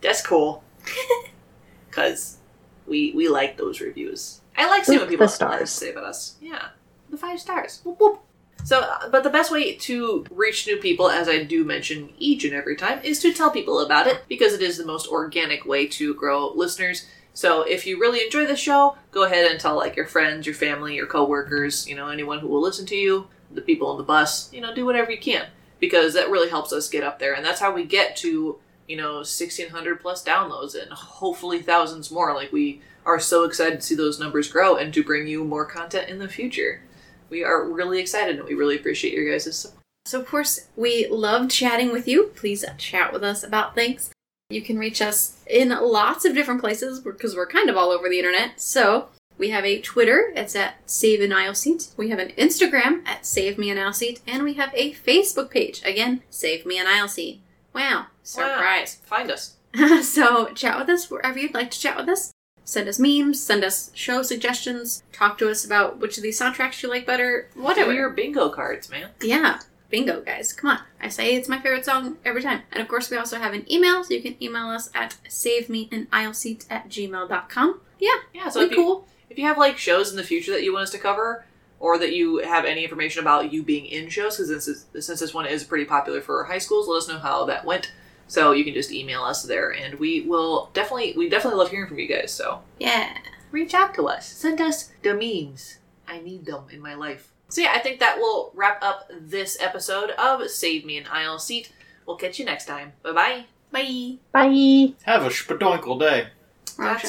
That's 0.00 0.24
cool. 0.26 0.64
because 1.88 2.38
we 2.86 3.12
we 3.14 3.28
like 3.28 3.56
those 3.56 3.80
reviews. 3.80 4.40
I 4.56 4.68
like 4.68 4.84
seeing 4.84 4.98
what 4.98 5.06
The 5.06 5.12
people 5.12 5.28
stars. 5.28 5.52
have 5.52 5.60
to 5.60 5.66
say 5.66 5.92
about 5.92 6.04
us. 6.04 6.36
Yeah, 6.40 6.68
the 7.10 7.16
five 7.16 7.38
stars. 7.40 7.80
Whoop, 7.84 8.00
whoop. 8.00 8.20
So, 8.66 8.84
but 9.12 9.22
the 9.22 9.30
best 9.30 9.52
way 9.52 9.76
to 9.76 10.26
reach 10.28 10.66
new 10.66 10.78
people, 10.78 11.08
as 11.08 11.28
I 11.28 11.44
do 11.44 11.62
mention 11.62 12.12
each 12.18 12.44
and 12.44 12.52
every 12.52 12.74
time, 12.74 12.98
is 13.04 13.20
to 13.20 13.32
tell 13.32 13.48
people 13.48 13.78
about 13.78 14.08
it 14.08 14.24
because 14.26 14.52
it 14.52 14.60
is 14.60 14.76
the 14.76 14.84
most 14.84 15.06
organic 15.06 15.64
way 15.64 15.86
to 15.86 16.14
grow 16.14 16.48
listeners. 16.52 17.06
So, 17.32 17.62
if 17.62 17.86
you 17.86 18.00
really 18.00 18.24
enjoy 18.24 18.44
the 18.44 18.56
show, 18.56 18.96
go 19.12 19.22
ahead 19.22 19.48
and 19.48 19.60
tell 19.60 19.76
like 19.76 19.94
your 19.94 20.08
friends, 20.08 20.46
your 20.46 20.54
family, 20.56 20.96
your 20.96 21.06
coworkers, 21.06 21.86
you 21.86 21.94
know, 21.94 22.08
anyone 22.08 22.40
who 22.40 22.48
will 22.48 22.60
listen 22.60 22.86
to 22.86 22.96
you, 22.96 23.28
the 23.52 23.60
people 23.60 23.86
on 23.86 23.98
the 23.98 24.02
bus, 24.02 24.52
you 24.52 24.60
know, 24.60 24.74
do 24.74 24.84
whatever 24.84 25.12
you 25.12 25.18
can 25.18 25.46
because 25.78 26.14
that 26.14 26.28
really 26.28 26.50
helps 26.50 26.72
us 26.72 26.88
get 26.88 27.04
up 27.04 27.20
there, 27.20 27.34
and 27.34 27.46
that's 27.46 27.60
how 27.60 27.72
we 27.72 27.84
get 27.84 28.16
to 28.16 28.58
you 28.88 28.96
know 28.96 29.18
1600 29.18 30.00
plus 30.00 30.24
downloads 30.24 30.80
and 30.80 30.90
hopefully 30.92 31.62
thousands 31.62 32.10
more. 32.10 32.34
Like 32.34 32.50
we 32.50 32.82
are 33.04 33.20
so 33.20 33.44
excited 33.44 33.80
to 33.80 33.86
see 33.86 33.94
those 33.94 34.18
numbers 34.18 34.50
grow 34.50 34.74
and 34.74 34.92
to 34.92 35.04
bring 35.04 35.28
you 35.28 35.44
more 35.44 35.66
content 35.66 36.08
in 36.08 36.18
the 36.18 36.28
future. 36.28 36.82
We 37.30 37.44
are 37.44 37.64
really 37.64 37.98
excited 37.98 38.38
and 38.38 38.48
we 38.48 38.54
really 38.54 38.76
appreciate 38.76 39.14
your 39.14 39.30
guys' 39.30 39.56
support. 39.56 39.82
So, 40.06 40.20
of 40.20 40.26
course, 40.26 40.68
we 40.76 41.08
love 41.08 41.50
chatting 41.50 41.90
with 41.90 42.06
you. 42.06 42.30
Please 42.36 42.64
chat 42.78 43.12
with 43.12 43.24
us 43.24 43.42
about 43.42 43.74
things. 43.74 44.10
You 44.48 44.62
can 44.62 44.78
reach 44.78 45.02
us 45.02 45.42
in 45.48 45.70
lots 45.70 46.24
of 46.24 46.34
different 46.34 46.60
places 46.60 47.00
because 47.00 47.34
we're 47.34 47.46
kind 47.46 47.68
of 47.68 47.76
all 47.76 47.90
over 47.90 48.08
the 48.08 48.18
internet. 48.18 48.60
So, 48.60 49.08
we 49.38 49.50
have 49.50 49.64
a 49.64 49.80
Twitter, 49.80 50.32
it's 50.34 50.56
at 50.56 50.76
Save 50.86 51.20
an 51.20 51.32
Aisle 51.32 51.54
Seat. 51.54 51.88
We 51.96 52.08
have 52.08 52.18
an 52.18 52.30
Instagram 52.38 53.06
at 53.06 53.26
Save 53.26 53.58
Me 53.58 53.68
an 53.70 53.78
Aisle 53.78 53.92
Seat. 53.92 54.20
And 54.26 54.44
we 54.44 54.54
have 54.54 54.70
a 54.74 54.94
Facebook 54.94 55.50
page, 55.50 55.82
again, 55.84 56.22
Save 56.30 56.64
Me 56.64 56.78
an 56.78 56.86
Aisle 56.86 57.08
Seat. 57.08 57.42
Wow, 57.74 58.06
surprise. 58.22 58.96
Find 59.04 59.30
us. 59.30 59.56
so 60.02 60.46
chat 60.54 60.78
with 60.78 60.88
us 60.88 61.10
wherever 61.10 61.38
you'd 61.38 61.52
like 61.52 61.70
to 61.72 61.80
chat 61.80 61.96
with 61.96 62.08
us. 62.08 62.32
Send 62.68 62.88
us 62.88 62.98
memes, 62.98 63.40
send 63.40 63.62
us 63.62 63.92
show 63.94 64.22
suggestions, 64.22 65.04
talk 65.12 65.38
to 65.38 65.48
us 65.48 65.64
about 65.64 65.98
which 66.00 66.16
of 66.16 66.24
these 66.24 66.38
soundtracks 66.38 66.82
you 66.82 66.88
like 66.90 67.06
better, 67.06 67.48
whatever. 67.54 67.92
Do 67.92 67.96
your 67.96 68.10
bingo 68.10 68.48
cards, 68.48 68.90
man. 68.90 69.10
Yeah, 69.22 69.60
bingo, 69.88 70.20
guys. 70.20 70.52
Come 70.52 70.70
on. 70.70 70.80
I 71.00 71.08
say 71.08 71.36
it's 71.36 71.48
my 71.48 71.60
favorite 71.60 71.84
song 71.84 72.16
every 72.24 72.42
time. 72.42 72.62
And 72.72 72.82
of 72.82 72.88
course, 72.88 73.08
we 73.08 73.16
also 73.16 73.38
have 73.38 73.54
an 73.54 73.70
email, 73.72 74.02
so 74.02 74.14
you 74.14 74.20
can 74.20 74.34
email 74.42 74.66
us 74.66 74.90
at 74.96 75.16
savemeanaisleseat 75.28 76.66
at 76.68 76.88
gmail.com. 76.88 77.80
Yeah, 78.00 78.10
Yeah, 78.34 78.48
so 78.48 78.60
we 78.60 78.66
if 78.66 78.70
you, 78.72 78.76
cool. 78.78 79.08
if 79.30 79.38
you 79.38 79.44
have 79.44 79.58
like 79.58 79.78
shows 79.78 80.10
in 80.10 80.16
the 80.16 80.24
future 80.24 80.50
that 80.50 80.64
you 80.64 80.72
want 80.72 80.82
us 80.82 80.90
to 80.90 80.98
cover, 80.98 81.44
or 81.78 81.98
that 81.98 82.14
you 82.14 82.38
have 82.38 82.64
any 82.64 82.82
information 82.82 83.20
about 83.20 83.52
you 83.52 83.62
being 83.62 83.86
in 83.86 84.08
shows, 84.08 84.36
because 84.38 84.64
since, 84.64 84.82
this- 84.92 85.06
since 85.06 85.20
this 85.20 85.32
one 85.32 85.46
is 85.46 85.62
pretty 85.62 85.84
popular 85.84 86.20
for 86.20 86.42
high 86.44 86.58
schools, 86.58 86.88
let 86.88 86.96
us 86.98 87.08
know 87.08 87.18
how 87.18 87.44
that 87.44 87.64
went. 87.64 87.92
So 88.28 88.52
you 88.52 88.64
can 88.64 88.74
just 88.74 88.90
email 88.92 89.22
us 89.22 89.42
there, 89.42 89.70
and 89.72 89.94
we 89.98 90.22
will 90.22 90.70
definitely 90.72 91.14
we 91.16 91.28
definitely 91.28 91.58
love 91.58 91.70
hearing 91.70 91.86
from 91.88 91.98
you 91.98 92.08
guys. 92.08 92.32
So 92.32 92.60
Yeah. 92.78 93.16
reach 93.52 93.72
out 93.74 93.94
to 93.94 94.08
us. 94.08 94.26
Send 94.26 94.60
us 94.60 94.90
the 95.02 95.14
memes. 95.14 95.78
I 96.08 96.18
need 96.20 96.44
them 96.46 96.64
in 96.70 96.80
my 96.80 96.94
life. 96.94 97.30
So 97.48 97.60
yeah, 97.60 97.72
I 97.74 97.78
think 97.78 98.00
that 98.00 98.18
will 98.18 98.50
wrap 98.54 98.82
up 98.82 99.08
this 99.20 99.56
episode 99.60 100.10
of 100.10 100.48
Save 100.50 100.84
Me 100.84 100.98
an 100.98 101.06
Aisle 101.10 101.38
Seat. 101.38 101.72
We'll 102.06 102.16
catch 102.16 102.38
you 102.38 102.44
next 102.44 102.66
time. 102.66 102.92
Bye 103.02 103.12
bye. 103.12 103.44
Bye. 103.70 104.16
Bye. 104.32 104.94
Have 105.04 105.24
a 105.24 105.28
spadoinkle 105.28 105.98
day. 106.00 106.28
Wrong 106.76 106.98
show. 106.98 107.08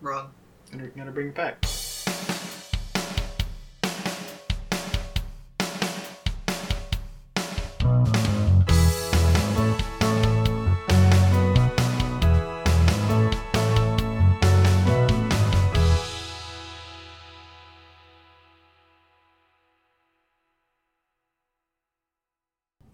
wrong. 0.00 0.30
Gonna, 0.70 0.88
gonna 0.88 1.10
bring 1.10 1.28
it 1.28 1.34
back. 1.34 1.64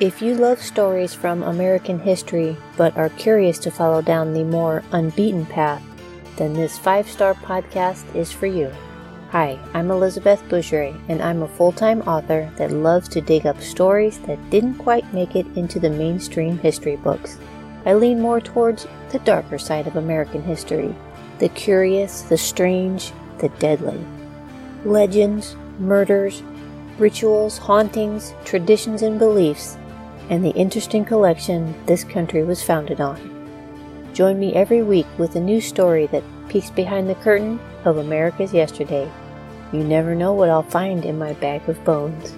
If 0.00 0.22
you 0.22 0.34
love 0.34 0.62
stories 0.62 1.12
from 1.12 1.42
American 1.42 2.00
history 2.00 2.56
but 2.78 2.96
are 2.96 3.10
curious 3.10 3.58
to 3.58 3.70
follow 3.70 4.00
down 4.00 4.32
the 4.32 4.44
more 4.44 4.82
unbeaten 4.92 5.44
path, 5.44 5.82
then 6.36 6.54
this 6.54 6.78
five 6.78 7.06
star 7.06 7.34
podcast 7.34 8.14
is 8.14 8.32
for 8.32 8.46
you. 8.46 8.72
Hi, 9.28 9.58
I'm 9.74 9.90
Elizabeth 9.90 10.42
Boucheray, 10.48 10.98
and 11.10 11.20
I'm 11.20 11.42
a 11.42 11.48
full 11.48 11.72
time 11.72 12.00
author 12.08 12.50
that 12.56 12.72
loves 12.72 13.10
to 13.10 13.20
dig 13.20 13.44
up 13.44 13.60
stories 13.60 14.18
that 14.20 14.48
didn't 14.48 14.76
quite 14.76 15.12
make 15.12 15.36
it 15.36 15.44
into 15.54 15.78
the 15.78 15.90
mainstream 15.90 16.56
history 16.56 16.96
books. 16.96 17.36
I 17.84 17.92
lean 17.92 18.22
more 18.22 18.40
towards 18.40 18.86
the 19.10 19.18
darker 19.18 19.58
side 19.58 19.86
of 19.86 19.96
American 19.96 20.42
history 20.42 20.94
the 21.40 21.50
curious, 21.50 22.22
the 22.22 22.38
strange, 22.38 23.12
the 23.36 23.50
deadly. 23.58 24.02
Legends, 24.86 25.56
murders, 25.78 26.42
rituals, 26.98 27.58
hauntings, 27.58 28.32
traditions, 28.46 29.02
and 29.02 29.18
beliefs 29.18 29.76
and 30.30 30.44
the 30.44 30.50
interesting 30.50 31.04
collection 31.04 31.74
this 31.86 32.04
country 32.04 32.42
was 32.42 32.62
founded 32.62 33.00
on. 33.00 33.18
Join 34.14 34.38
me 34.38 34.54
every 34.54 34.82
week 34.82 35.06
with 35.18 35.36
a 35.36 35.40
new 35.40 35.60
story 35.60 36.06
that 36.06 36.24
peeks 36.48 36.70
behind 36.70 37.08
the 37.08 37.14
curtain 37.16 37.60
of 37.84 37.98
America's 37.98 38.54
yesterday. 38.54 39.10
You 39.72 39.84
never 39.84 40.14
know 40.14 40.32
what 40.32 40.48
I'll 40.48 40.62
find 40.62 41.04
in 41.04 41.18
my 41.18 41.34
bag 41.34 41.68
of 41.68 41.84
bones. 41.84 42.34